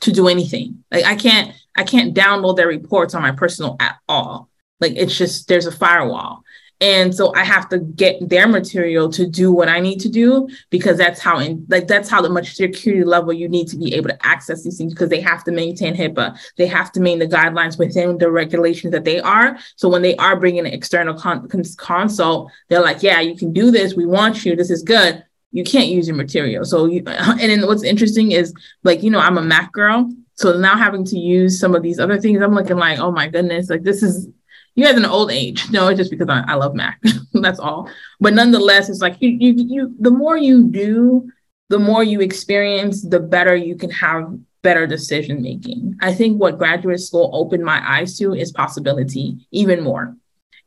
to 0.00 0.12
do 0.12 0.28
anything. 0.28 0.82
Like 0.90 1.04
I 1.04 1.14
can't 1.14 1.54
I 1.76 1.84
can't 1.84 2.14
download 2.14 2.56
their 2.56 2.68
reports 2.68 3.14
on 3.14 3.22
my 3.22 3.32
personal 3.32 3.76
at 3.80 3.96
all. 4.08 4.48
Like 4.80 4.94
it's 4.96 5.16
just 5.16 5.48
there's 5.48 5.66
a 5.66 5.72
firewall. 5.72 6.42
And 6.80 7.14
so 7.14 7.34
I 7.34 7.44
have 7.44 7.68
to 7.68 7.78
get 7.78 8.26
their 8.26 8.48
material 8.48 9.10
to 9.10 9.26
do 9.26 9.52
what 9.52 9.68
I 9.68 9.80
need 9.80 10.00
to 10.00 10.08
do 10.08 10.48
because 10.70 10.96
that's 10.96 11.20
how 11.20 11.38
in 11.38 11.66
like 11.68 11.86
that's 11.86 12.08
how 12.08 12.22
the 12.22 12.30
much 12.30 12.54
security 12.54 13.04
level 13.04 13.34
you 13.34 13.48
need 13.48 13.68
to 13.68 13.76
be 13.76 13.94
able 13.94 14.08
to 14.08 14.26
access 14.26 14.64
these 14.64 14.78
things 14.78 14.94
because 14.94 15.10
they 15.10 15.20
have 15.20 15.44
to 15.44 15.52
maintain 15.52 15.94
HIPAA. 15.94 16.38
They 16.56 16.66
have 16.66 16.90
to 16.92 17.00
maintain 17.00 17.28
the 17.28 17.36
guidelines 17.36 17.78
within 17.78 18.16
the 18.16 18.30
regulations 18.30 18.92
that 18.92 19.04
they 19.04 19.20
are. 19.20 19.58
So 19.76 19.90
when 19.90 20.00
they 20.00 20.16
are 20.16 20.40
bringing 20.40 20.66
an 20.66 20.72
external 20.72 21.14
con- 21.14 21.48
consult, 21.48 22.50
they're 22.68 22.80
like, 22.80 23.02
yeah, 23.02 23.20
you 23.20 23.36
can 23.36 23.52
do 23.52 23.70
this. 23.70 23.94
We 23.94 24.06
want 24.06 24.46
you. 24.46 24.56
This 24.56 24.70
is 24.70 24.82
good. 24.82 25.22
You 25.52 25.64
can't 25.64 25.88
use 25.88 26.08
your 26.08 26.16
material. 26.16 26.64
So 26.64 26.86
you, 26.86 27.02
and 27.06 27.40
then 27.40 27.66
what's 27.66 27.82
interesting 27.82 28.32
is 28.32 28.54
like, 28.84 29.02
you 29.02 29.10
know, 29.10 29.18
I'm 29.18 29.36
a 29.36 29.42
Mac 29.42 29.72
girl. 29.72 30.10
So 30.34 30.58
now 30.58 30.76
having 30.76 31.04
to 31.04 31.18
use 31.18 31.60
some 31.60 31.74
of 31.74 31.82
these 31.82 31.98
other 31.98 32.18
things, 32.18 32.40
I'm 32.40 32.54
looking 32.54 32.78
like, 32.78 32.98
oh 32.98 33.10
my 33.10 33.28
goodness, 33.28 33.68
like 33.68 33.82
this 33.82 34.02
is 34.02 34.28
you 34.74 34.84
guys 34.84 34.96
an 34.96 35.04
old 35.04 35.30
age. 35.30 35.70
No, 35.70 35.88
it's 35.88 35.98
just 35.98 36.10
because 36.10 36.28
I, 36.28 36.42
I 36.46 36.54
love 36.54 36.74
Mac. 36.74 37.02
That's 37.32 37.60
all. 37.60 37.90
But 38.20 38.34
nonetheless, 38.34 38.88
it's 38.88 39.00
like 39.00 39.16
you, 39.20 39.30
you, 39.30 39.54
you, 39.56 39.94
the 39.98 40.10
more 40.10 40.36
you 40.36 40.64
do, 40.64 41.30
the 41.68 41.78
more 41.78 42.02
you 42.02 42.20
experience, 42.20 43.02
the 43.02 43.20
better 43.20 43.54
you 43.54 43.76
can 43.76 43.90
have 43.90 44.38
better 44.62 44.86
decision 44.86 45.42
making. 45.42 45.96
I 46.00 46.12
think 46.12 46.38
what 46.38 46.58
graduate 46.58 47.00
school 47.00 47.30
opened 47.32 47.64
my 47.64 47.82
eyes 47.84 48.18
to 48.18 48.34
is 48.34 48.52
possibility 48.52 49.46
even 49.50 49.82
more. 49.82 50.16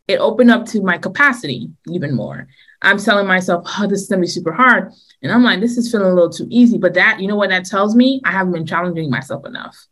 It 0.07 0.17
opened 0.17 0.51
up 0.51 0.65
to 0.67 0.81
my 0.81 0.97
capacity 0.97 1.69
even 1.87 2.15
more. 2.15 2.47
I'm 2.81 2.97
telling 2.97 3.27
myself, 3.27 3.65
oh, 3.79 3.87
this 3.87 4.01
is 4.01 4.09
gonna 4.09 4.21
be 4.21 4.27
super 4.27 4.51
hard. 4.51 4.91
And 5.21 5.31
I'm 5.31 5.43
like, 5.43 5.61
this 5.61 5.77
is 5.77 5.89
feeling 5.89 6.11
a 6.11 6.13
little 6.13 6.29
too 6.29 6.47
easy. 6.49 6.77
But 6.77 6.95
that, 6.95 7.19
you 7.21 7.27
know 7.27 7.37
what 7.37 7.49
that 7.49 7.65
tells 7.65 7.95
me? 7.95 8.21
I 8.25 8.31
haven't 8.31 8.53
been 8.53 8.65
challenging 8.65 9.09
myself 9.09 9.45
enough. 9.45 9.87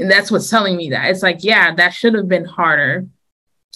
And 0.00 0.10
that's 0.10 0.30
what's 0.30 0.50
telling 0.50 0.76
me 0.76 0.90
that. 0.90 1.10
It's 1.10 1.22
like, 1.22 1.44
yeah, 1.44 1.74
that 1.74 1.90
should 1.90 2.14
have 2.14 2.28
been 2.28 2.46
harder 2.46 3.06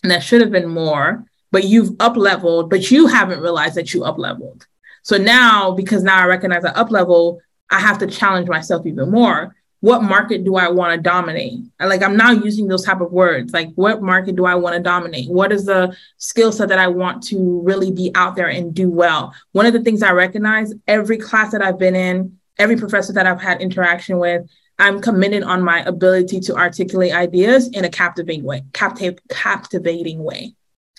and 0.02 0.10
that 0.10 0.22
should 0.22 0.40
have 0.40 0.50
been 0.50 0.68
more, 0.68 1.24
but 1.50 1.64
you've 1.64 1.94
up 2.00 2.16
leveled, 2.16 2.70
but 2.70 2.90
you 2.90 3.06
haven't 3.06 3.40
realized 3.40 3.74
that 3.74 3.92
you 3.94 4.04
up 4.04 4.18
leveled. 4.18 4.66
So 5.02 5.18
now, 5.18 5.72
because 5.72 6.02
now 6.02 6.18
I 6.18 6.26
recognize 6.26 6.64
I 6.64 6.70
up 6.70 6.90
level, 6.90 7.40
I 7.70 7.78
have 7.78 7.98
to 7.98 8.06
challenge 8.06 8.48
myself 8.48 8.86
even 8.86 9.10
more. 9.10 9.54
What 9.80 10.02
market 10.02 10.44
do 10.44 10.56
I 10.56 10.68
want 10.70 10.94
to 10.94 11.00
dominate? 11.00 11.60
Like 11.78 12.02
I'm 12.02 12.16
now 12.16 12.30
using 12.30 12.68
those 12.68 12.84
type 12.84 13.02
of 13.02 13.12
words. 13.12 13.52
Like 13.52 13.68
what 13.74 14.02
market 14.02 14.34
do 14.34 14.46
I 14.46 14.54
want 14.54 14.76
to 14.76 14.82
dominate? 14.82 15.28
What 15.28 15.52
is 15.52 15.66
the 15.66 15.94
skill 16.16 16.52
set 16.52 16.70
that 16.70 16.78
I 16.78 16.88
want 16.88 17.22
to 17.24 17.60
really 17.62 17.90
be 17.90 18.10
out 18.14 18.34
there 18.34 18.48
and 18.48 18.72
do 18.72 18.90
well? 18.90 19.34
One 19.52 19.66
of 19.66 19.74
the 19.74 19.82
things 19.82 20.02
I 20.02 20.12
recognize 20.12 20.72
every 20.88 21.18
class 21.18 21.52
that 21.52 21.60
I've 21.60 21.78
been 21.78 21.94
in, 21.94 22.38
every 22.58 22.76
professor 22.76 23.12
that 23.12 23.26
I've 23.26 23.42
had 23.42 23.60
interaction 23.60 24.18
with, 24.18 24.48
I'm 24.78 25.00
committed 25.00 25.42
on 25.42 25.62
my 25.62 25.80
ability 25.80 26.40
to 26.40 26.56
articulate 26.56 27.14
ideas 27.14 27.68
in 27.68 27.84
a 27.84 27.88
captivating 27.88 28.44
way, 28.44 28.64
captiv- 28.72 29.20
captivating 29.30 30.22
way. 30.22 30.54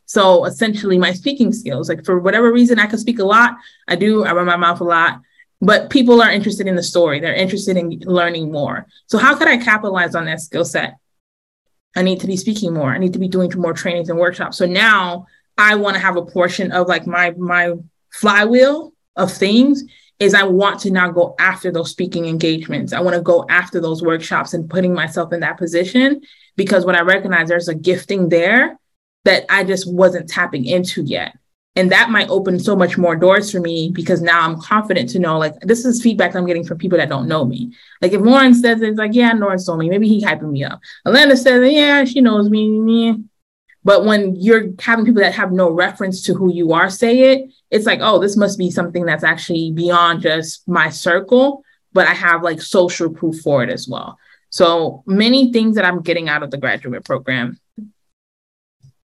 So 0.06 0.46
essentially, 0.46 0.98
my 0.98 1.14
speaking 1.14 1.52
skills, 1.52 1.90
like 1.90 2.06
for 2.06 2.20
whatever 2.20 2.52
reason, 2.52 2.80
I 2.80 2.86
can 2.86 3.00
speak 3.00 3.20
a 3.20 3.26
lot. 3.26 3.56
I 3.88 3.96
do. 3.96 4.24
I 4.24 4.34
run 4.34 4.46
my 4.46 4.56
mouth 4.56 4.80
a 4.80 4.84
lot, 4.84 5.20
but 5.62 5.90
people 5.90 6.22
are 6.22 6.32
interested 6.32 6.68
in 6.68 6.76
the 6.76 6.84
story. 6.84 7.20
They're 7.20 7.34
interested 7.34 7.76
in 7.76 8.00
learning 8.06 8.52
more. 8.52 8.86
So 9.08 9.18
how 9.18 9.36
could 9.36 9.48
I 9.48 9.58
capitalize 9.58 10.16
on 10.16 10.26
that 10.26 10.42
skill 10.42 10.66
set? 10.66 10.98
I 11.96 12.02
need 12.04 12.20
to 12.22 12.28
be 12.28 12.38
speaking 12.38 12.74
more. 12.74 12.94
I 12.94 12.98
need 12.98 13.14
to 13.14 13.20
be 13.20 13.28
doing 13.28 13.52
more 13.56 13.74
trainings 13.74 14.10
and 14.10 14.20
workshops. 14.20 14.58
So 14.58 14.66
now 14.66 15.26
I 15.58 15.76
want 15.76 15.96
to 15.96 16.02
have 16.02 16.18
a 16.18 16.26
portion 16.26 16.72
of 16.72 16.88
like 16.88 17.08
my 17.08 17.32
my 17.32 17.74
flywheel 18.12 18.94
of 19.16 19.32
things 19.32 19.84
is 20.20 20.34
I 20.34 20.44
want 20.44 20.80
to 20.82 20.92
now 20.92 21.12
go 21.12 21.36
after 21.40 21.72
those 21.72 21.92
speaking 21.92 22.28
engagements. 22.28 22.94
I 22.94 23.02
want 23.02 23.16
to 23.16 23.22
go 23.22 23.46
after 23.50 23.82
those 23.82 24.02
workshops 24.02 24.54
and 24.54 24.70
putting 24.70 24.94
myself 24.94 25.34
in 25.34 25.42
that 25.42 25.58
position 25.58 26.22
because 26.56 26.86
when 26.86 26.96
I 26.96 27.02
recognize 27.02 27.50
there's 27.50 27.68
a 27.68 27.76
gifting 27.76 28.30
there 28.30 28.80
that 29.26 29.46
I 29.50 29.64
just 29.64 29.92
wasn't 29.92 30.30
tapping 30.30 30.66
into 30.66 31.04
yet. 31.04 31.36
And 31.78 31.92
that 31.92 32.10
might 32.10 32.30
open 32.30 32.58
so 32.58 32.74
much 32.74 32.98
more 32.98 33.18
doors 33.18 33.52
for 33.52 33.60
me 33.60 33.92
because 33.94 34.22
now 34.22 34.42
I'm 34.42 34.62
confident 34.62 35.10
to 35.10 35.20
know 35.20 35.38
like 35.38 35.60
this 35.60 35.84
is 35.84 36.02
feedback 36.02 36.34
I'm 36.34 36.46
getting 36.46 36.64
from 36.64 36.78
people 36.78 36.98
that 36.98 37.10
don't 37.10 37.28
know 37.28 37.44
me. 37.44 37.74
Like 38.02 38.14
if 38.14 38.22
Lauren 38.22 38.54
says 38.54 38.82
it's 38.82 38.98
like, 38.98 39.14
yeah, 39.14 39.34
Lauren 39.34 39.62
told 39.62 39.80
me, 39.80 39.90
maybe 39.90 40.08
he 40.08 40.24
hyping 40.24 40.52
me 40.52 40.64
up. 40.64 40.80
Alainta 41.06 41.38
says, 41.38 41.70
yeah, 41.70 42.06
she 42.06 42.22
knows 42.22 42.50
me. 42.50 43.26
But 43.84 44.06
when 44.06 44.36
you're 44.36 44.70
having 44.80 45.06
people 45.06 45.22
that 45.22 45.36
have 45.36 45.52
no 45.52 45.70
reference 45.70 46.24
to 46.24 46.34
who 46.34 46.52
you 46.52 46.72
are 46.72 46.90
say 46.90 47.34
it, 47.34 47.52
it's 47.76 47.86
like, 47.86 48.00
oh, 48.02 48.20
this 48.20 48.38
must 48.38 48.58
be 48.58 48.72
something 48.72 49.06
that's 49.06 49.24
actually 49.24 49.72
beyond 49.72 50.22
just 50.22 50.66
my 50.66 50.90
circle, 50.90 51.62
but 51.92 52.08
I 52.08 52.14
have 52.14 52.42
like 52.42 52.62
social 52.62 53.10
proof 53.10 53.42
for 53.42 53.64
it 53.64 53.70
as 53.70 53.86
well. 53.86 54.18
So 54.50 55.04
many 55.06 55.52
things 55.52 55.76
that 55.76 55.84
I'm 55.84 56.02
getting 56.02 56.30
out 56.30 56.42
of 56.42 56.52
the 56.52 56.58
graduate 56.58 57.04
program. 57.04 57.60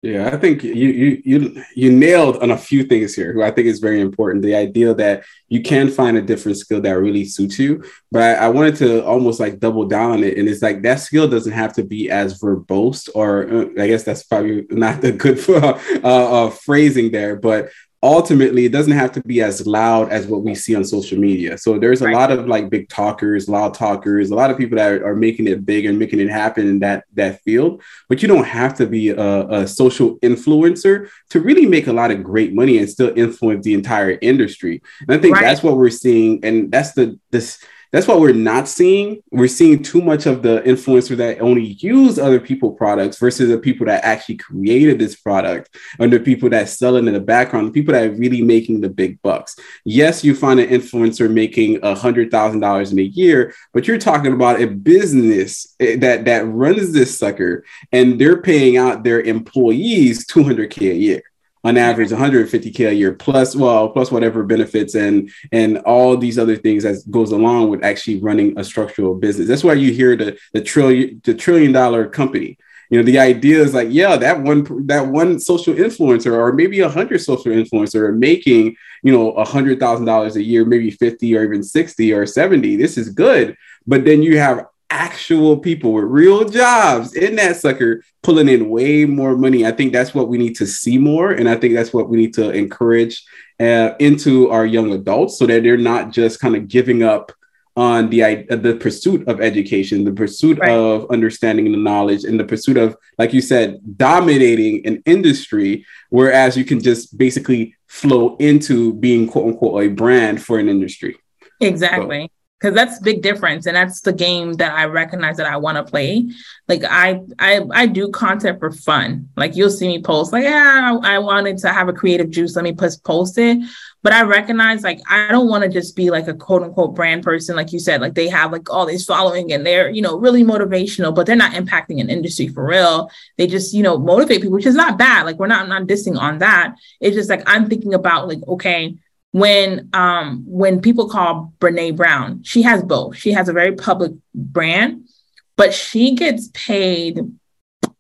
Yeah, 0.01 0.31
I 0.33 0.37
think 0.37 0.63
you 0.63 0.73
you 0.73 1.23
you 1.25 1.65
you 1.75 1.91
nailed 1.91 2.37
on 2.37 2.53
a 2.53 2.57
few 2.57 2.85
things 2.85 3.17
here. 3.17 3.33
Who 3.33 3.43
I 3.43 3.51
think 3.51 3.67
is 3.67 3.81
very 3.81 4.01
important. 4.01 4.45
The 4.45 4.55
idea 4.55 4.95
that 4.95 5.25
you 5.49 5.61
can 5.61 5.91
find 5.91 6.17
a 6.17 6.23
different 6.23 6.57
skill 6.57 6.81
that 6.83 6.93
really 6.93 7.25
suits 7.25 7.59
you. 7.59 7.83
But 8.13 8.23
I, 8.23 8.33
I 8.47 8.49
wanted 8.49 8.77
to 8.77 9.05
almost 9.05 9.41
like 9.41 9.59
double 9.59 9.87
down 9.87 10.13
on 10.13 10.23
it, 10.23 10.39
and 10.39 10.49
it's 10.49 10.63
like 10.63 10.83
that 10.83 11.01
skill 11.01 11.27
doesn't 11.27 11.53
have 11.53 11.73
to 11.75 11.83
be 11.83 12.11
as 12.11 12.41
verbose, 12.41 13.09
or 13.13 13.49
uh, 13.53 13.83
I 13.83 13.89
guess 13.89 14.05
that's 14.05 14.23
probably 14.23 14.67
not 14.71 15.01
the 15.01 15.11
good 15.11 15.39
uh, 15.51 15.79
uh, 16.05 16.51
phrasing 16.51 17.11
there. 17.11 17.35
But 17.35 17.71
ultimately 18.03 18.65
it 18.65 18.73
doesn't 18.73 18.93
have 18.93 19.11
to 19.11 19.21
be 19.23 19.43
as 19.43 19.67
loud 19.67 20.09
as 20.11 20.27
what 20.29 20.43
we 20.43 20.55
see 20.55 20.75
on 20.77 20.85
social 20.85 21.19
media 21.19 21.59
so 21.59 21.79
there's 21.79 22.01
a 22.01 22.05
right. 22.05 22.15
lot 22.15 22.31
of 22.31 22.47
like 22.47 22.71
big 22.71 22.89
talkers 22.89 23.49
loud 23.49 23.75
talkers 23.75 24.31
a 24.31 24.35
lot 24.35 24.51
of 24.51 24.57
people 24.57 24.77
that 24.77 25.03
are, 25.03 25.17
making 25.19 25.49
it 25.49 25.67
big 25.67 25.85
and 25.85 25.99
making 25.99 26.21
it 26.21 26.31
happen 26.31 26.69
in 26.69 26.79
that 26.79 27.05
that 27.15 27.41
field 27.43 27.83
but 28.09 28.23
you 28.23 28.29
don't 28.29 28.45
have 28.45 28.73
to 28.73 28.87
be 28.87 29.09
a, 29.09 29.49
a 29.49 29.67
social 29.67 30.17
influencer 30.21 31.09
to 31.29 31.41
really 31.41 31.67
make 31.67 31.89
a 31.89 31.93
lot 31.93 32.13
of 32.13 32.23
great 32.23 32.55
money 32.55 32.79
and 32.79 32.89
still 32.89 33.13
influence 33.19 33.65
the 33.65 33.75
entire 33.75 34.17
industry 34.23 34.81
and 35.01 35.11
i 35.11 35.19
think 35.19 35.35
right. 35.35 35.43
that's 35.43 35.63
what 35.65 35.77
we're 35.77 35.91
seeing 35.91 36.39
and 36.45 36.71
that's 36.71 36.93
the 36.93 37.19
this 37.33 37.59
that's 37.91 38.07
what 38.07 38.21
we're 38.21 38.33
not 38.33 38.69
seeing. 38.69 39.23
We're 39.31 39.49
seeing 39.49 39.83
too 39.83 40.03
much 40.03 40.27
of 40.27 40.43
the 40.43 40.61
influencer 40.63 41.17
that 41.17 41.41
only 41.41 41.77
use 41.81 42.19
other 42.19 42.41
people 42.41 42.73
products 42.73 43.19
versus 43.19 43.49
the 43.49 43.59
people 43.59 43.87
that 43.87 44.05
actually 44.05 44.37
created 44.37 44.99
this 44.99 45.17
product 45.17 45.77
and 45.99 46.13
the 46.13 46.21
people 46.21 46.51
that 46.51 46.69
sell 46.69 46.97
it 46.97 47.07
in 47.07 47.15
the 47.15 47.21
background, 47.21 47.69
the 47.69 47.73
people 47.73 47.95
that 47.95 48.07
are 48.07 48.13
really 48.13 48.43
making 48.43 48.81
the 48.81 48.89
big 48.89 49.21
bucks. 49.23 49.57
Yes, 49.85 50.23
you 50.23 50.35
find 50.35 50.61
an 50.61 50.69
influencer 50.69 51.33
making 51.33 51.83
a 51.83 51.95
hundred 51.95 52.31
thousand 52.31 52.61
dollars 52.61 52.93
in 52.93 52.99
a 52.99 53.03
year, 53.03 53.55
but 53.73 53.89
you're 53.89 53.99
talking 53.99 54.33
about 54.33 54.61
a 54.61 54.67
business 54.67 55.75
eh, 55.81 55.97
that 55.97 56.25
that 56.27 56.47
runs 56.47 56.93
this 56.93 57.19
sucker 57.19 57.65
and 57.93 58.21
they're 58.21 58.43
paying 58.43 58.77
out 58.77 59.03
their 59.03 59.21
employees 59.21 60.27
200k 60.27 60.91
a 60.91 60.95
year 60.95 61.23
on 61.65 61.77
average 61.77 62.11
150k 62.11 62.89
a 62.89 62.95
year 62.95 63.13
plus 63.13 63.57
well 63.57 63.89
plus 63.91 64.11
whatever 64.11 64.43
benefits 64.43 64.95
and 64.95 65.31
and 65.53 65.79
all 65.79 66.17
these 66.17 66.39
other 66.39 66.57
things 66.57 66.83
that 66.83 67.03
goes 67.11 67.33
along 67.33 67.69
with 67.69 67.85
actually 67.85 68.21
running 68.21 68.59
a 68.59 68.65
structural 68.65 69.15
business. 69.15 69.49
That's 69.49 69.65
why 69.65 69.75
you 69.75 69.93
hear 69.93 70.17
the 70.17 70.39
the 70.53 70.61
trillion 70.61 71.21
the 71.25 71.35
trillion 71.35 71.73
dollar 71.73 72.09
company. 72.09 72.59
You 72.91 72.99
know 72.99 73.05
the 73.05 73.19
idea 73.19 73.61
is 73.61 73.75
like 73.75 73.89
yeah 73.91 74.17
that 74.17 74.41
one 74.41 74.87
that 74.87 75.09
one 75.09 75.39
social 75.39 75.75
influencer 75.75 76.33
or 76.33 76.53
maybe 76.53 76.81
a 76.81 76.89
hundred 76.89 77.21
social 77.21 77.53
influencer 77.53 78.17
making 78.17 78.77
you 79.03 79.13
know 79.13 79.33
a 79.33 79.45
hundred 79.45 79.79
thousand 79.79 80.07
dollars 80.07 80.37
a 80.37 80.43
year 80.43 80.65
maybe 80.65 80.91
50 80.91 81.37
or 81.37 81.45
even 81.45 81.63
60 81.63 82.13
or 82.13 82.25
70 82.25 82.77
this 82.77 82.97
is 82.97 83.11
good. 83.11 83.57
But 83.87 84.05
then 84.05 84.23
you 84.23 84.39
have 84.39 84.67
actual 84.91 85.59
people 85.59 85.93
with 85.93 86.05
real 86.05 86.49
jobs 86.49 87.15
in 87.15 87.37
that 87.37 87.57
sucker 87.57 88.03
pulling 88.23 88.49
in 88.49 88.71
way 88.71 89.05
more 89.05 89.37
money. 89.37 89.67
I 89.67 89.73
think 89.73 89.93
that's 89.93 90.15
what 90.15 90.29
we 90.29 90.39
need 90.39 90.57
to 90.57 90.67
see 90.67 90.99
more. 90.99 91.33
And 91.33 91.49
I 91.49 91.57
think 91.57 91.75
that's 91.75 91.93
what 91.93 92.09
we 92.09 92.17
need 92.17 92.35
to 92.35 92.51
encourage 92.51 93.25
uh, 93.61 93.91
into 93.99 94.51
our 94.51 94.65
young 94.65 94.93
adults 94.93 95.39
so 95.39 95.47
that 95.47 95.63
they're 95.63 95.77
not 95.77 96.11
just 96.11 96.41
kind 96.41 96.57
of 96.57 96.69
giving 96.69 97.03
up 97.03 97.33
on 97.77 98.11
the 98.11 98.25
uh, 98.25 98.57
the 98.57 98.77
pursuit 98.81 99.29
of 99.29 99.41
education, 99.41 100.03
the 100.03 100.13
pursuit 100.13 100.59
right. 100.59 100.71
of 100.71 101.09
understanding 101.11 101.71
the 101.71 101.79
knowledge, 101.79 102.25
and 102.25 102.41
the 102.41 102.45
pursuit 102.45 102.77
of, 102.77 102.97
like 103.19 103.33
you 103.33 103.41
said, 103.41 103.79
dominating 103.97 104.85
an 104.85 105.01
industry. 105.07 105.87
Whereas 106.11 106.57
you 106.57 106.65
can 106.65 106.81
just 106.81 107.17
basically 107.17 107.77
flow 107.87 108.37
into 108.39 108.95
being 108.95 109.29
quote 109.29 109.47
unquote 109.47 109.85
a 109.85 109.89
brand 109.89 110.43
for 110.43 110.59
an 110.59 110.69
industry. 110.69 111.19
Exactly 111.61 112.33
because 112.59 112.75
that's 112.75 112.99
big 113.01 113.23
difference 113.23 113.67
and 113.67 113.77
that's 113.77 114.01
the 114.01 114.13
game 114.13 114.55
that 114.55 114.73
i 114.73 114.85
recognize 114.85 115.37
that 115.37 115.47
i 115.47 115.57
want 115.57 115.77
to 115.77 115.85
play. 115.85 116.29
Like 116.67 116.83
I, 116.85 117.21
I 117.39 117.63
i 117.73 117.87
do 117.87 118.11
content 118.11 118.59
for 118.59 118.71
fun. 118.71 119.29
Like 119.37 119.57
you'll 119.57 119.71
see 119.71 119.87
me 119.87 120.03
post 120.03 120.33
like 120.33 120.45
yeah 120.45 120.99
i 121.03 121.19
wanted 121.19 121.59
to 121.59 121.69
have 121.73 121.89
a 121.89 121.93
creative 121.93 122.31
juice 122.31 122.57
let 122.57 122.65
me 122.65 122.73
post 122.73 123.05
post 123.05 123.39
it. 123.39 123.59
But 124.03 124.13
i 124.13 124.23
recognize 124.23 124.83
like 124.83 125.01
i 125.09 125.29
don't 125.29 125.49
want 125.49 125.65
to 125.65 125.71
just 125.71 125.97
be 125.97 126.11
like 126.11 126.29
a 126.29 126.35
quote 126.35 126.63
unquote 126.63 126.95
brand 126.95 127.23
person 127.23 127.57
like 127.57 127.73
you 127.73 127.79
said 127.79 128.01
like 128.01 128.15
they 128.15 128.29
have 128.29 128.53
like 128.53 128.71
all 128.71 128.87
this 128.87 129.05
following 129.05 129.53
and 129.53 129.65
they're 129.65 129.91
you 129.91 130.03
know 130.03 130.19
really 130.19 130.43
motivational 130.43 131.15
but 131.15 131.27
they're 131.27 131.37
not 131.37 131.53
impacting 131.53 132.01
an 132.01 132.11
industry 132.11 132.49
for 132.49 132.67
real. 132.67 133.11
They 133.37 133.47
just 133.47 133.73
you 133.73 133.83
know 133.83 133.99
motivate 133.99 134.43
people 134.43 134.55
which 134.55 134.67
is 134.67 134.75
not 134.75 134.99
bad. 134.99 135.27
Like 135.27 135.39
we're 135.39 135.47
not 135.47 135.63
I'm 135.63 135.69
not 135.69 135.83
dissing 135.83 136.19
on 136.19 136.39
that. 136.39 136.75
It's 137.01 137.17
just 137.17 137.31
like 137.31 137.43
i'm 137.47 137.69
thinking 137.69 137.95
about 137.95 138.29
like 138.29 138.41
okay 138.47 138.97
when 139.33 139.91
um 139.93 140.45
when 140.47 140.81
people 140.81 141.09
call 141.09 141.53
Brene 141.61 141.97
Brown, 141.97 142.43
she 142.43 142.63
has 142.63 142.83
both. 142.83 143.17
She 143.17 143.33
has 143.33 143.49
a 143.49 143.53
very 143.53 143.73
public 143.73 144.13
brand, 144.35 145.09
but 145.57 145.75
she 145.75 146.15
gets 146.15 146.51
paid 146.55 147.21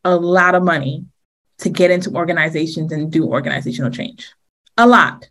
a 0.04 0.16
lot 0.16 0.54
of 0.54 0.62
money 0.62 1.04
to 1.58 1.68
get 1.68 1.90
into 1.90 2.14
organizations 2.14 2.92
and 2.92 3.10
do 3.10 3.26
organizational 3.26 3.90
change. 3.90 4.32
A 4.76 4.86
lot. 4.86 5.28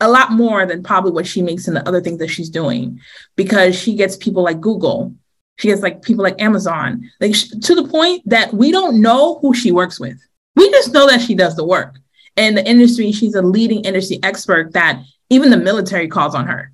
A 0.00 0.08
lot 0.08 0.32
more 0.32 0.66
than 0.66 0.82
probably 0.82 1.12
what 1.12 1.26
she 1.26 1.40
makes 1.40 1.66
in 1.66 1.74
the 1.74 1.86
other 1.88 2.02
things 2.02 2.18
that 2.18 2.28
she's 2.28 2.50
doing 2.50 3.00
because 3.34 3.74
she 3.74 3.94
gets 3.94 4.16
people 4.16 4.42
like 4.42 4.60
Google. 4.60 5.14
She 5.56 5.68
gets 5.68 5.80
like 5.80 6.02
people 6.02 6.22
like 6.22 6.40
Amazon, 6.40 7.10
like 7.18 7.32
to 7.32 7.74
the 7.74 7.88
point 7.88 8.22
that 8.28 8.52
we 8.52 8.70
don't 8.70 9.00
know 9.00 9.38
who 9.40 9.54
she 9.54 9.72
works 9.72 9.98
with. 9.98 10.18
We 10.54 10.70
just 10.70 10.92
know 10.92 11.06
that 11.06 11.22
she 11.22 11.34
does 11.34 11.56
the 11.56 11.64
work. 11.64 11.96
And 12.36 12.56
the 12.56 12.68
industry, 12.68 13.10
she's 13.12 13.34
a 13.34 13.40
leading 13.40 13.84
industry 13.86 14.18
expert 14.22 14.74
that 14.74 15.02
even 15.30 15.50
the 15.50 15.56
military 15.56 16.08
calls 16.08 16.34
on 16.34 16.46
her. 16.46 16.72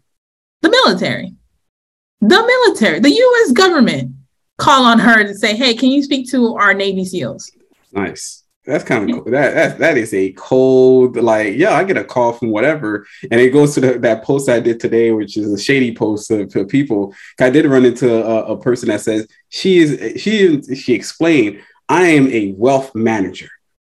The 0.62 0.70
military, 0.70 1.34
the 2.20 2.28
military, 2.28 3.00
the 3.00 3.10
US 3.10 3.52
government 3.52 4.14
call 4.58 4.84
on 4.84 4.98
her 4.98 5.24
to 5.24 5.34
say, 5.34 5.56
hey, 5.56 5.74
can 5.74 5.90
you 5.90 6.02
speak 6.02 6.30
to 6.30 6.54
our 6.56 6.72
Navy 6.72 7.04
SEALs? 7.04 7.50
Nice. 7.92 8.42
That's 8.64 8.84
kind 8.84 9.10
of 9.10 9.16
cool. 9.16 9.32
That, 9.32 9.54
that 9.54 9.78
that 9.78 9.98
is 9.98 10.14
a 10.14 10.30
cold 10.34 11.16
like 11.16 11.56
yeah. 11.56 11.74
I 11.74 11.82
get 11.82 11.96
a 11.96 12.04
call 12.04 12.32
from 12.32 12.50
whatever, 12.50 13.08
and 13.28 13.40
it 13.40 13.50
goes 13.50 13.74
to 13.74 13.80
the, 13.80 13.98
that 13.98 14.22
post 14.22 14.48
I 14.48 14.60
did 14.60 14.78
today, 14.78 15.10
which 15.10 15.36
is 15.36 15.52
a 15.52 15.58
shady 15.58 15.92
post 15.92 16.28
to, 16.28 16.64
people. 16.66 17.12
I 17.40 17.50
did 17.50 17.66
run 17.66 17.84
into 17.84 18.24
a, 18.24 18.52
a 18.52 18.56
person 18.56 18.88
that 18.90 19.00
says 19.00 19.26
she 19.48 19.78
is 19.78 20.22
she 20.22 20.62
she 20.76 20.94
explained 20.94 21.60
I 21.88 22.04
am 22.04 22.28
a 22.28 22.54
wealth 22.56 22.94
manager. 22.94 23.48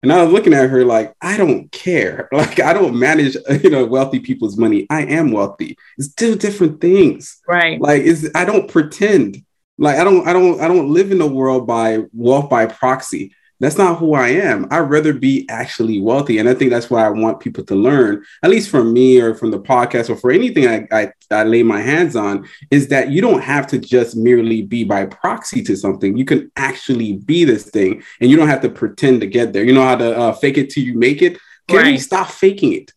And 0.04 0.12
I 0.12 0.22
was 0.22 0.34
looking 0.34 0.54
at 0.54 0.70
her 0.70 0.84
like, 0.84 1.16
I 1.22 1.38
don't 1.38 1.72
care. 1.72 2.30
Like, 2.43 2.60
I 2.60 2.74
don't 2.74 2.99
manage, 2.99 3.38
you 3.64 3.70
know, 3.70 3.86
wealthy 3.86 4.20
people's 4.20 4.58
money. 4.58 4.86
I 4.89 5.04
am 5.04 5.32
wealthy. 5.32 5.78
It's 5.97 6.14
two 6.14 6.36
different 6.36 6.82
things. 6.82 7.39
Right. 7.47 7.80
Like, 7.80 8.01
it's, 8.04 8.28
I 8.36 8.43
don't 8.43 8.70
pretend. 8.70 9.43
Like, 9.78 9.97
I 9.97 10.04
don't, 10.04 10.28
I 10.28 10.34
don't, 10.34 10.60
I 10.60 10.68
don't 10.68 10.89
live 10.89 11.12
in 11.12 11.20
the 11.20 11.28
world 11.28 11.66
by 11.66 12.04
wealth 12.12 12.49
by 12.49 12.66
proxy. 12.66 13.34
That's 13.64 13.78
not 13.78 13.97
who 13.97 14.14
I 14.14 14.28
am. 14.28 14.68
I'd 14.72 14.80
rather 14.80 15.14
be 15.14 15.47
actually 15.47 16.01
wealthy. 16.01 16.38
And 16.38 16.49
I 16.49 16.53
think 16.53 16.70
that's 16.70 16.89
why 16.89 17.05
I 17.05 17.09
want 17.09 17.39
people 17.39 17.64
to 17.64 17.76
learn, 17.76 18.22
at 18.43 18.49
least 18.49 18.70
from 18.70 18.91
me 18.91 19.22
or 19.22 19.36
from 19.36 19.51
the 19.51 19.59
podcast 19.59 20.09
or 20.09 20.18
for 20.18 20.32
anything 20.32 20.68
I, 20.68 20.86
I, 20.91 21.11
I 21.32 21.45
lay 21.45 21.64
my 21.64 21.80
hands 21.80 22.18
on, 22.18 22.45
is 22.72 22.89
that 22.89 23.09
you 23.09 23.22
don't 23.22 23.39
have 23.41 23.66
to 23.68 23.80
just 23.80 24.18
merely 24.18 24.64
be 24.64 24.84
by 24.84 25.05
proxy 25.05 25.64
to 25.64 25.78
something. 25.78 26.18
You 26.18 26.26
can 26.26 26.51
actually 26.57 27.14
be 27.14 27.45
this 27.45 27.70
thing 27.70 28.03
and 28.20 28.30
you 28.30 28.36
don't 28.36 28.49
have 28.49 28.61
to 28.64 28.70
pretend 28.70 29.22
to 29.22 29.28
get 29.28 29.53
there. 29.53 29.64
You 29.64 29.74
know 29.74 29.86
how 29.86 29.95
to 29.95 30.18
uh, 30.18 30.34
fake 30.34 30.57
it 30.57 30.70
till 30.70 30.84
you 30.84 30.97
make 30.97 31.22
it? 31.22 31.38
Can 31.70 31.78
right. 31.78 31.91
we 31.93 31.99
stop 31.99 32.28
faking 32.28 32.74
it? 32.74 32.91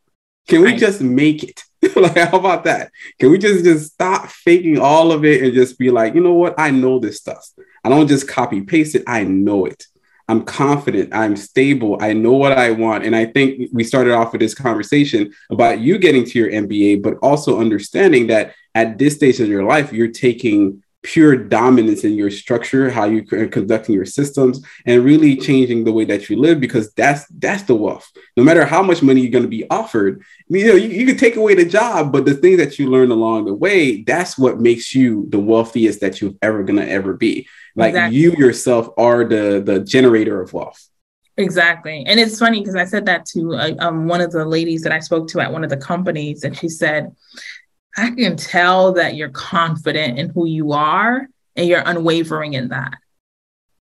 Can 0.49 0.63
we 0.63 0.75
just 0.75 1.01
make 1.01 1.45
it? 1.45 1.63
like, 1.95 2.17
how 2.17 2.39
about 2.39 2.65
that? 2.65 2.91
Can 3.21 3.31
we 3.31 3.39
just 3.39 3.63
just 3.63 3.93
stop 3.93 4.27
faking 4.31 4.81
all 4.81 5.13
of 5.13 5.25
it 5.25 5.45
and 5.45 5.55
just 5.55 5.79
be 5.79 5.93
like, 5.93 6.17
you 6.17 6.21
know 6.21 6.35
what? 6.35 6.57
I 6.59 6.73
know 6.73 6.99
this 6.99 7.19
stuff. 7.19 7.49
I 7.85 7.89
don't 7.89 8.09
just 8.09 8.27
copy 8.27 8.63
paste 8.63 8.97
it. 8.97 9.05
I 9.07 9.23
know 9.23 9.67
it. 9.67 9.87
I'm 10.29 10.45
confident, 10.45 11.15
I'm 11.15 11.37
stable, 11.37 11.99
I 12.01 12.13
know 12.13 12.33
what 12.33 12.53
I 12.53 12.73
want. 12.73 13.05
And 13.05 13.15
I 13.15 13.27
think 13.27 13.71
we 13.73 13.85
started 13.85 14.13
off 14.13 14.33
with 14.33 14.41
this 14.41 14.55
conversation 14.55 15.33
about 15.51 15.81
you 15.81 15.99
getting 15.99 16.25
to 16.25 16.39
your 16.39 16.51
MBA, 16.51 17.03
but 17.03 17.15
also 17.23 17.61
understanding 17.61 18.27
that 18.29 18.55
at 18.75 18.99
this 18.99 19.15
stage 19.15 19.41
of 19.41 19.49
your 19.49 19.65
life, 19.65 19.93
you're 19.93 20.09
taking 20.09 20.83
pure 21.07 21.37
dominance 21.37 22.03
in 22.03 22.15
your 22.15 22.31
structure, 22.31 22.91
how 22.91 23.05
you 23.05 23.25
are 23.31 23.47
conducting 23.47 23.95
your 23.95 24.05
systems, 24.05 24.61
and 24.87 25.05
really 25.05 25.37
changing 25.37 25.85
the 25.85 25.93
way 25.93 26.05
that 26.05 26.29
you 26.29 26.37
live 26.37 26.61
because 26.61 26.93
that's 26.95 27.27
that's 27.39 27.63
the 27.63 27.75
wealth. 27.75 28.11
No 28.37 28.43
matter 28.43 28.65
how 28.65 28.83
much 28.83 29.03
money 29.03 29.21
you're 29.21 29.31
going 29.31 29.45
to 29.45 29.49
be 29.49 29.71
offered, 29.71 30.23
you 30.49 30.67
know, 30.67 30.75
you, 30.75 30.89
you 30.89 31.07
can 31.07 31.17
take 31.17 31.37
away 31.37 31.55
the 31.55 31.65
job, 31.65 32.13
but 32.13 32.25
the 32.25 32.35
things 32.35 32.59
that 32.59 32.81
you 32.81 32.91
learn 32.91 33.13
along 33.13 33.45
the 33.45 33.55
way, 33.55 34.03
that's 34.03 34.37
what 34.37 34.61
makes 34.61 34.97
you 34.97 35.27
the 35.29 35.39
wealthiest 35.39 36.01
that 36.01 36.21
you're 36.21 36.35
ever 36.43 36.65
gonna 36.65 36.85
ever 36.85 37.15
be. 37.15 37.47
Like 37.77 37.91
exactly. 37.91 38.19
you 38.19 38.33
yourself 38.33 38.89
are 38.97 39.25
the 39.25 39.63
the 39.65 39.81
generator 39.81 40.41
of 40.41 40.53
wealth. 40.53 40.89
Exactly. 41.37 42.03
And 42.07 42.19
it's 42.19 42.39
funny 42.39 42.61
because 42.61 42.77
I 42.77 42.87
said 42.87 43.05
that 43.07 43.27
to 43.27 43.55
uh, 43.55 43.75
um, 43.79 44.09
one 44.09 44.23
of 44.23 44.33
the 44.33 44.47
ladies 44.47 44.83
that 44.83 44.93
I 44.93 45.01
spoke 45.01 45.29
to 45.29 45.41
at 45.41 45.53
one 45.53 45.65
of 45.65 45.71
the 45.71 45.77
companies, 45.77 46.45
and 46.45 46.57
she 46.57 46.71
said, 46.71 47.15
I 47.97 48.11
can 48.11 48.37
tell 48.37 48.93
that 48.95 49.17
you're 49.17 49.29
confident 49.29 50.19
in 50.19 50.31
who 50.31 50.47
you 50.47 50.73
are 50.73 51.29
and 51.55 51.69
you're 51.69 51.83
unwavering 51.85 52.55
in 52.55 52.69
that. 52.69 52.95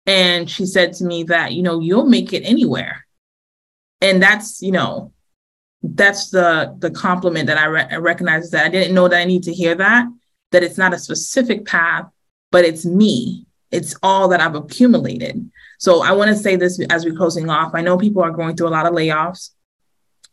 And 0.05 0.49
she 0.49 0.65
said 0.65 0.93
to 0.93 1.05
me 1.05 1.23
that, 1.23 1.53
you 1.53 1.63
know, 1.63 1.79
you'll 1.79 2.05
make 2.05 2.33
it 2.33 2.43
anywhere. 2.43 3.05
And 4.01 4.21
that's, 4.21 4.61
you 4.61 4.71
know, 4.71 5.13
that's 5.81 6.29
the 6.29 6.75
the 6.79 6.91
compliment 6.91 7.47
that 7.47 7.57
I, 7.57 7.65
re- 7.65 7.87
I 7.89 7.95
recognize 7.97 8.51
that 8.51 8.65
I 8.65 8.69
didn't 8.69 8.95
know 8.95 9.07
that 9.07 9.19
I 9.19 9.25
need 9.25 9.43
to 9.43 9.53
hear 9.53 9.75
that, 9.75 10.07
that 10.51 10.63
it's 10.63 10.77
not 10.77 10.93
a 10.93 10.99
specific 10.99 11.65
path, 11.65 12.05
but 12.51 12.65
it's 12.65 12.85
me. 12.85 13.45
It's 13.71 13.95
all 14.03 14.27
that 14.29 14.41
I've 14.41 14.55
accumulated. 14.55 15.49
So 15.79 16.03
I 16.03 16.11
want 16.11 16.29
to 16.29 16.35
say 16.35 16.55
this 16.55 16.79
as 16.89 17.05
we're 17.05 17.15
closing 17.15 17.49
off. 17.49 17.71
I 17.73 17.81
know 17.81 17.97
people 17.97 18.23
are 18.23 18.31
going 18.31 18.55
through 18.55 18.67
a 18.67 18.69
lot 18.69 18.85
of 18.85 18.93
layoffs 18.93 19.51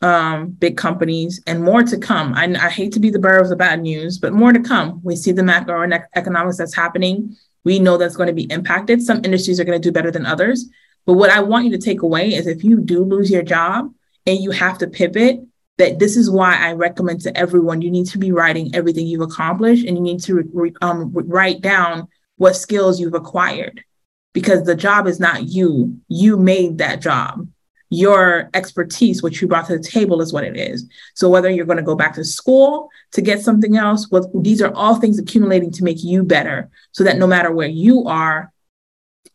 um, 0.02 0.48
big 0.50 0.76
companies, 0.76 1.40
and 1.46 1.62
more 1.62 1.82
to 1.82 1.96
come. 1.96 2.34
I, 2.34 2.52
I 2.60 2.68
hate 2.68 2.92
to 2.92 3.00
be 3.00 3.10
the 3.10 3.18
bearer 3.18 3.40
of 3.40 3.48
the 3.48 3.56
bad 3.56 3.80
news, 3.80 4.18
but 4.18 4.32
more 4.32 4.52
to 4.52 4.60
come. 4.60 5.00
We 5.02 5.16
see 5.16 5.32
the 5.32 5.42
macroeconomics 5.42 6.58
that's 6.58 6.74
happening. 6.74 7.36
We 7.64 7.78
know 7.78 7.96
that's 7.96 8.16
going 8.16 8.26
to 8.26 8.32
be 8.32 8.50
impacted. 8.50 9.00
Some 9.00 9.24
industries 9.24 9.60
are 9.60 9.64
going 9.64 9.80
to 9.80 9.88
do 9.88 9.92
better 9.92 10.10
than 10.10 10.26
others. 10.26 10.68
But 11.06 11.14
what 11.14 11.30
I 11.30 11.40
want 11.40 11.64
you 11.64 11.70
to 11.72 11.78
take 11.78 12.02
away 12.02 12.34
is 12.34 12.46
if 12.46 12.64
you 12.64 12.80
do 12.80 13.04
lose 13.04 13.30
your 13.30 13.42
job 13.42 13.92
and 14.26 14.38
you 14.38 14.50
have 14.50 14.78
to 14.78 14.88
pivot, 14.88 15.40
that 15.78 15.98
this 15.98 16.16
is 16.16 16.30
why 16.30 16.56
I 16.56 16.72
recommend 16.72 17.22
to 17.22 17.36
everyone 17.36 17.80
you 17.80 17.90
need 17.90 18.06
to 18.08 18.18
be 18.18 18.30
writing 18.32 18.74
everything 18.74 19.06
you've 19.06 19.22
accomplished 19.22 19.86
and 19.86 19.96
you 19.96 20.02
need 20.02 20.22
to 20.24 20.72
um, 20.82 21.12
write 21.14 21.60
down 21.60 22.08
what 22.43 22.57
skills 22.57 22.99
you've 22.99 23.14
acquired 23.14 23.84
because 24.32 24.64
the 24.64 24.74
job 24.74 25.07
is 25.07 25.20
not 25.20 25.45
you. 25.45 26.01
You 26.09 26.36
made 26.36 26.78
that 26.78 27.01
job 27.01 27.47
your 27.93 28.49
expertise, 28.55 29.22
what 29.22 29.38
you 29.38 29.47
brought 29.47 29.66
to 29.66 29.76
the 29.76 29.84
table, 29.84 30.22
is 30.22 30.32
what 30.32 30.45
it 30.45 30.57
is. 30.57 30.88
So 31.14 31.28
whether 31.28 31.51
you're 31.51 31.66
going 31.66 31.76
to 31.76 31.82
go 31.82 31.95
back 31.95 32.14
to 32.14 32.24
school 32.24 32.88
to 33.12 33.20
get 33.20 33.43
something 33.43 33.76
else, 33.76 34.07
what 34.09 34.24
these 34.43 34.62
are 34.62 34.72
all 34.72 34.95
things 34.95 35.18
accumulating 35.18 35.70
to 35.72 35.84
make 35.84 36.03
you 36.03 36.22
better, 36.22 36.70
so 36.93 37.05
that 37.05 37.18
no 37.18 37.26
matter 37.26 37.53
where 37.53 37.68
you 37.68 38.07
are, 38.07 38.51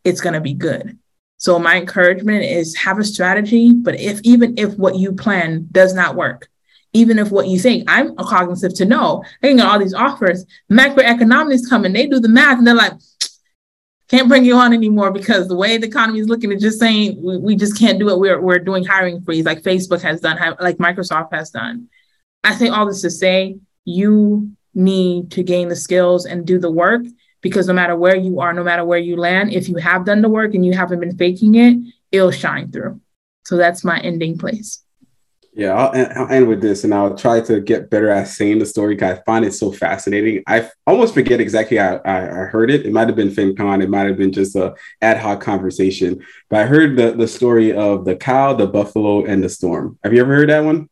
it's 0.02 0.20
going 0.20 0.34
to 0.34 0.40
be 0.40 0.54
good. 0.54 0.98
So 1.36 1.60
my 1.60 1.76
encouragement 1.76 2.44
is 2.46 2.74
have 2.74 2.98
a 2.98 3.04
strategy, 3.04 3.72
but 3.72 3.98
if 4.00 4.20
even 4.24 4.58
if 4.58 4.76
what 4.76 4.96
you 4.96 5.12
plan 5.12 5.68
does 5.70 5.94
not 5.94 6.16
work, 6.16 6.48
even 6.92 7.18
if 7.18 7.30
what 7.30 7.48
you 7.48 7.58
think, 7.58 7.84
I'm 7.86 8.14
cognizant 8.16 8.76
to 8.76 8.84
know 8.84 9.22
I 9.42 9.48
can 9.48 9.56
get 9.56 9.66
all 9.66 9.78
these 9.78 9.94
offers, 9.94 10.44
macroeconomics 10.70 11.68
come 11.68 11.84
and 11.84 11.94
they 11.94 12.06
do 12.06 12.20
the 12.20 12.28
math 12.28 12.58
and 12.58 12.66
they're 12.66 12.74
like, 12.74 12.92
can't 14.08 14.28
bring 14.28 14.44
you 14.44 14.54
on 14.54 14.72
anymore 14.72 15.10
because 15.10 15.48
the 15.48 15.56
way 15.56 15.76
the 15.76 15.86
economy 15.86 16.20
is 16.20 16.28
looking, 16.28 16.50
it's 16.50 16.62
just 16.62 16.78
saying 16.78 17.22
we, 17.22 17.36
we 17.36 17.56
just 17.56 17.78
can't 17.78 17.98
do 17.98 18.08
it. 18.08 18.18
We're, 18.18 18.40
we're 18.40 18.58
doing 18.58 18.84
hiring 18.84 19.22
freeze 19.22 19.44
like 19.44 19.62
Facebook 19.62 20.00
has 20.00 20.20
done, 20.20 20.38
like 20.60 20.78
Microsoft 20.78 21.32
has 21.32 21.50
done. 21.50 21.88
I 22.42 22.54
say 22.54 22.68
all 22.68 22.86
this 22.86 23.02
to 23.02 23.10
say 23.10 23.58
you 23.84 24.50
need 24.74 25.30
to 25.32 25.42
gain 25.42 25.68
the 25.68 25.76
skills 25.76 26.24
and 26.24 26.46
do 26.46 26.58
the 26.58 26.70
work 26.70 27.02
because 27.42 27.66
no 27.66 27.74
matter 27.74 27.96
where 27.96 28.16
you 28.16 28.40
are, 28.40 28.52
no 28.52 28.64
matter 28.64 28.84
where 28.84 28.98
you 28.98 29.16
land, 29.16 29.52
if 29.52 29.68
you 29.68 29.76
have 29.76 30.06
done 30.06 30.22
the 30.22 30.28
work 30.28 30.54
and 30.54 30.64
you 30.64 30.72
haven't 30.72 31.00
been 31.00 31.16
faking 31.16 31.54
it, 31.56 31.76
it'll 32.10 32.30
shine 32.30 32.72
through. 32.72 33.00
So 33.44 33.56
that's 33.56 33.84
my 33.84 34.00
ending 34.00 34.38
place. 34.38 34.82
Yeah, 35.54 35.72
I'll, 35.72 36.22
I'll, 36.22 36.32
end 36.32 36.46
with 36.46 36.60
this, 36.60 36.84
and 36.84 36.94
I'll 36.94 37.16
try 37.16 37.40
to 37.40 37.60
get 37.60 37.90
better 37.90 38.10
at 38.10 38.28
saying 38.28 38.58
the 38.58 38.66
story 38.66 38.94
because 38.94 39.18
I 39.18 39.22
find 39.22 39.44
it 39.44 39.54
so 39.54 39.72
fascinating. 39.72 40.42
I 40.46 40.68
almost 40.86 41.14
forget 41.14 41.40
exactly 41.40 41.78
how 41.78 42.00
I, 42.04 42.18
I 42.18 42.44
heard 42.44 42.70
it. 42.70 42.86
It 42.86 42.92
might 42.92 43.08
have 43.08 43.16
been 43.16 43.30
FinCon, 43.30 43.82
it 43.82 43.90
might 43.90 44.06
have 44.06 44.18
been 44.18 44.30
just 44.30 44.54
a 44.54 44.74
ad 45.00 45.18
hoc 45.18 45.40
conversation, 45.40 46.24
but 46.48 46.60
I 46.60 46.66
heard 46.66 46.96
the 46.96 47.12
the 47.12 47.26
story 47.26 47.72
of 47.72 48.04
the 48.04 48.14
cow, 48.14 48.52
the 48.52 48.66
buffalo, 48.66 49.24
and 49.24 49.42
the 49.42 49.48
storm. 49.48 49.98
Have 50.04 50.12
you 50.12 50.20
ever 50.20 50.34
heard 50.34 50.50
that 50.50 50.64
one? 50.64 50.88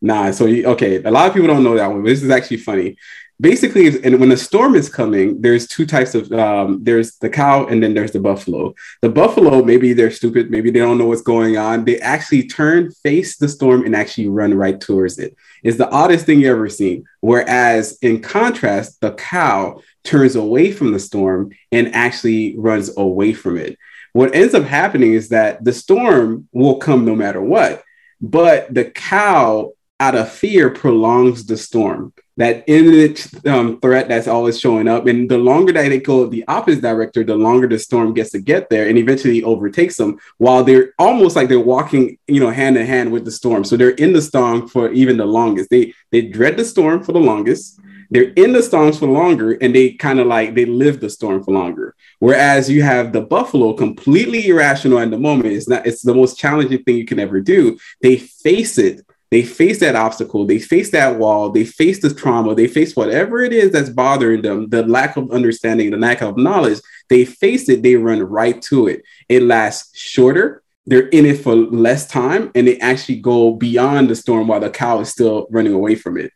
Nah. 0.00 0.30
So 0.30 0.46
okay, 0.46 1.02
a 1.02 1.10
lot 1.10 1.28
of 1.28 1.34
people 1.34 1.48
don't 1.48 1.64
know 1.64 1.76
that 1.76 1.90
one, 1.90 2.02
but 2.02 2.08
this 2.08 2.22
is 2.22 2.30
actually 2.30 2.58
funny 2.58 2.96
basically 3.40 4.02
and 4.04 4.20
when 4.20 4.32
a 4.32 4.36
storm 4.36 4.74
is 4.74 4.88
coming 4.88 5.40
there's 5.40 5.66
two 5.66 5.86
types 5.86 6.14
of 6.14 6.30
um, 6.32 6.82
there's 6.82 7.16
the 7.18 7.28
cow 7.28 7.66
and 7.66 7.82
then 7.82 7.94
there's 7.94 8.12
the 8.12 8.20
buffalo. 8.20 8.74
The 9.02 9.08
buffalo 9.08 9.62
maybe 9.62 9.92
they're 9.92 10.10
stupid 10.10 10.50
maybe 10.50 10.70
they 10.70 10.78
don't 10.78 10.98
know 10.98 11.06
what's 11.06 11.22
going 11.22 11.56
on. 11.56 11.84
They 11.84 11.98
actually 12.00 12.46
turn 12.46 12.90
face 12.90 13.36
the 13.36 13.48
storm 13.48 13.84
and 13.84 13.96
actually 13.96 14.28
run 14.28 14.54
right 14.54 14.80
towards 14.80 15.18
it. 15.18 15.36
It's 15.62 15.78
the 15.78 15.90
oddest 15.90 16.26
thing 16.26 16.40
you 16.40 16.50
ever 16.50 16.68
seen. 16.68 17.04
Whereas 17.20 17.98
in 18.02 18.20
contrast 18.20 19.00
the 19.00 19.12
cow 19.12 19.80
turns 20.04 20.36
away 20.36 20.70
from 20.70 20.92
the 20.92 21.00
storm 21.00 21.50
and 21.72 21.94
actually 21.94 22.56
runs 22.56 22.96
away 22.96 23.32
from 23.32 23.56
it. 23.56 23.78
What 24.12 24.34
ends 24.34 24.54
up 24.54 24.64
happening 24.64 25.14
is 25.14 25.30
that 25.30 25.64
the 25.64 25.72
storm 25.72 26.48
will 26.52 26.76
come 26.76 27.04
no 27.04 27.14
matter 27.16 27.40
what 27.40 27.82
but 28.20 28.72
the 28.72 28.86
cow 28.86 29.72
out 30.00 30.14
of 30.14 30.30
fear 30.30 30.70
prolongs 30.70 31.46
the 31.46 31.56
storm 31.56 32.12
that 32.36 32.64
imminent 32.66 33.46
um, 33.46 33.78
threat 33.80 34.08
that's 34.08 34.26
always 34.26 34.58
showing 34.58 34.88
up. 34.88 35.06
And 35.06 35.28
the 35.28 35.38
longer 35.38 35.72
that 35.72 35.88
they 35.88 36.00
go 36.00 36.26
the 36.26 36.44
opposite 36.48 36.82
director, 36.82 37.24
the 37.24 37.36
longer 37.36 37.68
the 37.68 37.78
storm 37.78 38.12
gets 38.12 38.30
to 38.30 38.40
get 38.40 38.70
there 38.70 38.88
and 38.88 38.98
eventually 38.98 39.42
overtakes 39.42 39.96
them 39.96 40.18
while 40.38 40.64
they're 40.64 40.92
almost 40.98 41.36
like 41.36 41.48
they're 41.48 41.60
walking, 41.60 42.18
you 42.26 42.40
know, 42.40 42.50
hand 42.50 42.76
in 42.76 42.86
hand 42.86 43.12
with 43.12 43.24
the 43.24 43.30
storm. 43.30 43.64
So 43.64 43.76
they're 43.76 43.90
in 43.90 44.12
the 44.12 44.22
storm 44.22 44.68
for 44.68 44.90
even 44.92 45.16
the 45.16 45.26
longest. 45.26 45.70
They 45.70 45.94
they 46.10 46.22
dread 46.22 46.56
the 46.56 46.64
storm 46.64 47.02
for 47.02 47.12
the 47.12 47.20
longest. 47.20 47.80
They're 48.10 48.32
in 48.34 48.52
the 48.52 48.62
storms 48.62 48.98
for 48.98 49.06
longer 49.06 49.52
and 49.52 49.74
they 49.74 49.92
kind 49.92 50.20
of 50.20 50.26
like 50.26 50.54
they 50.54 50.66
live 50.66 51.00
the 51.00 51.10
storm 51.10 51.42
for 51.42 51.52
longer. 51.52 51.94
Whereas 52.18 52.70
you 52.70 52.82
have 52.82 53.12
the 53.12 53.22
buffalo 53.22 53.72
completely 53.72 54.46
irrational 54.46 54.98
in 54.98 55.10
the 55.10 55.18
moment. 55.18 55.46
It's 55.46 55.68
not, 55.68 55.86
it's 55.86 56.02
the 56.02 56.14
most 56.14 56.38
challenging 56.38 56.82
thing 56.82 56.96
you 56.96 57.06
can 57.06 57.18
ever 57.18 57.40
do. 57.40 57.78
They 58.02 58.18
face 58.18 58.78
it 58.78 59.04
they 59.34 59.42
face 59.42 59.80
that 59.80 59.96
obstacle, 59.96 60.46
they 60.46 60.60
face 60.60 60.90
that 60.92 61.18
wall, 61.18 61.50
they 61.50 61.64
face 61.64 62.00
the 62.00 62.14
trauma, 62.14 62.54
they 62.54 62.68
face 62.68 62.94
whatever 62.94 63.40
it 63.40 63.52
is 63.52 63.72
that's 63.72 63.90
bothering 63.90 64.42
them, 64.42 64.68
the 64.68 64.86
lack 64.86 65.16
of 65.16 65.30
understanding, 65.32 65.90
the 65.90 65.96
lack 65.96 66.22
of 66.22 66.36
knowledge, 66.36 66.78
they 67.08 67.24
face 67.24 67.68
it, 67.68 67.82
they 67.82 67.96
run 67.96 68.22
right 68.22 68.62
to 68.62 68.86
it. 68.86 69.02
It 69.28 69.42
lasts 69.42 69.98
shorter, 69.98 70.62
they're 70.86 71.08
in 71.08 71.26
it 71.26 71.40
for 71.40 71.56
less 71.56 72.06
time, 72.06 72.52
and 72.54 72.68
they 72.68 72.78
actually 72.78 73.16
go 73.16 73.54
beyond 73.54 74.08
the 74.08 74.14
storm 74.14 74.46
while 74.46 74.60
the 74.60 74.70
cow 74.70 75.00
is 75.00 75.08
still 75.08 75.48
running 75.50 75.72
away 75.72 75.96
from 75.96 76.16
it. 76.16 76.30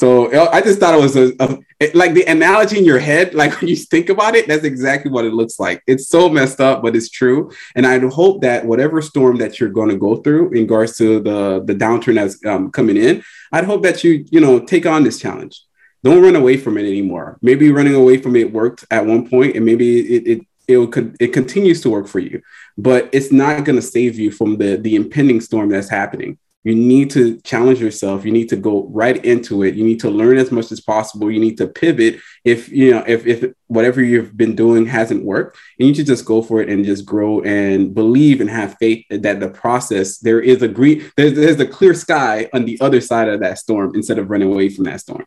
So 0.00 0.32
I 0.48 0.62
just 0.62 0.80
thought 0.80 0.94
it 0.94 1.00
was 1.02 1.14
a, 1.14 1.34
a, 1.40 1.90
like 1.92 2.14
the 2.14 2.24
analogy 2.24 2.78
in 2.78 2.86
your 2.86 2.98
head, 2.98 3.34
like 3.34 3.52
when 3.60 3.68
you 3.68 3.76
think 3.76 4.08
about 4.08 4.34
it, 4.34 4.48
that's 4.48 4.64
exactly 4.64 5.10
what 5.10 5.26
it 5.26 5.34
looks 5.34 5.60
like. 5.60 5.82
It's 5.86 6.08
so 6.08 6.30
messed 6.30 6.58
up, 6.58 6.80
but 6.80 6.96
it's 6.96 7.10
true. 7.10 7.50
And 7.74 7.86
I 7.86 7.98
hope 7.98 8.40
that 8.40 8.64
whatever 8.64 9.02
storm 9.02 9.36
that 9.40 9.60
you're 9.60 9.68
going 9.68 9.90
to 9.90 9.98
go 9.98 10.16
through 10.16 10.52
in 10.52 10.62
regards 10.62 10.96
to 10.96 11.20
the 11.20 11.62
the 11.66 11.74
downturn 11.74 12.14
that's 12.14 12.42
um, 12.46 12.70
coming 12.70 12.96
in, 12.96 13.22
I'd 13.52 13.66
hope 13.66 13.82
that 13.82 14.02
you 14.02 14.24
you 14.30 14.40
know 14.40 14.58
take 14.58 14.86
on 14.86 15.04
this 15.04 15.20
challenge. 15.20 15.60
Don't 16.02 16.22
run 16.22 16.34
away 16.34 16.56
from 16.56 16.78
it 16.78 16.86
anymore. 16.86 17.36
Maybe 17.42 17.70
running 17.70 17.94
away 17.94 18.16
from 18.22 18.36
it 18.36 18.54
worked 18.54 18.86
at 18.90 19.04
one 19.04 19.28
point, 19.28 19.54
and 19.54 19.66
maybe 19.66 20.16
it 20.16 20.26
it 20.26 20.40
it, 20.66 21.16
it 21.20 21.32
continues 21.34 21.82
to 21.82 21.90
work 21.90 22.08
for 22.08 22.20
you, 22.20 22.40
but 22.78 23.10
it's 23.12 23.30
not 23.30 23.66
going 23.66 23.76
to 23.76 23.82
save 23.96 24.18
you 24.18 24.30
from 24.30 24.56
the 24.56 24.76
the 24.76 24.96
impending 24.96 25.42
storm 25.42 25.68
that's 25.68 25.90
happening. 25.90 26.38
You 26.62 26.74
need 26.74 27.10
to 27.12 27.40
challenge 27.40 27.80
yourself. 27.80 28.26
You 28.26 28.32
need 28.32 28.50
to 28.50 28.56
go 28.56 28.86
right 28.88 29.24
into 29.24 29.62
it. 29.62 29.74
You 29.76 29.84
need 29.84 30.00
to 30.00 30.10
learn 30.10 30.36
as 30.36 30.52
much 30.52 30.70
as 30.70 30.80
possible. 30.80 31.30
You 31.30 31.40
need 31.40 31.56
to 31.56 31.66
pivot 31.66 32.20
if 32.44 32.68
you 32.68 32.90
know 32.90 33.02
if 33.06 33.26
if 33.26 33.50
whatever 33.68 34.02
you've 34.02 34.36
been 34.36 34.54
doing 34.54 34.84
hasn't 34.84 35.24
worked. 35.24 35.56
You 35.78 35.86
need 35.86 35.94
to 35.96 36.04
just 36.04 36.26
go 36.26 36.42
for 36.42 36.60
it 36.60 36.68
and 36.68 36.84
just 36.84 37.06
grow 37.06 37.40
and 37.40 37.94
believe 37.94 38.42
and 38.42 38.50
have 38.50 38.76
faith 38.78 39.06
that 39.08 39.40
the 39.40 39.48
process 39.48 40.18
there 40.18 40.40
is 40.40 40.60
a 40.60 40.68
green 40.68 41.10
there's 41.16 41.32
there's 41.32 41.60
a 41.60 41.66
clear 41.66 41.94
sky 41.94 42.50
on 42.52 42.66
the 42.66 42.78
other 42.82 43.00
side 43.00 43.28
of 43.28 43.40
that 43.40 43.58
storm 43.58 43.92
instead 43.94 44.18
of 44.18 44.28
running 44.28 44.52
away 44.52 44.68
from 44.68 44.84
that 44.84 45.00
storm. 45.00 45.24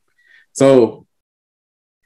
So 0.52 1.08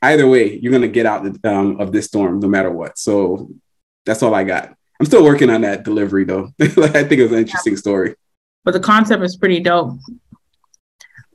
either 0.01 0.25
way, 0.25 0.57
you're 0.57 0.71
gonna 0.71 0.88
get 0.88 1.05
out 1.05 1.25
um, 1.45 1.82
of 1.82 1.91
this 1.91 2.05
storm 2.05 2.39
no 2.39 2.47
matter 2.47 2.71
what. 2.71 2.97
So 2.97 3.49
that's 4.05 4.23
all 4.23 4.34
I 4.34 4.45
got. 4.45 4.73
I'm 5.01 5.05
still 5.05 5.25
working 5.25 5.49
on 5.49 5.61
that 5.61 5.84
delivery 5.84 6.23
though. 6.23 6.53
I 6.61 7.03
think 7.03 7.11
it 7.11 7.23
was 7.23 7.34
an 7.34 7.39
interesting 7.39 7.75
story 7.75 8.15
but 8.68 8.74
the 8.74 8.80
concept 8.82 9.24
is 9.24 9.38
pretty 9.38 9.61
dope. 9.61 9.97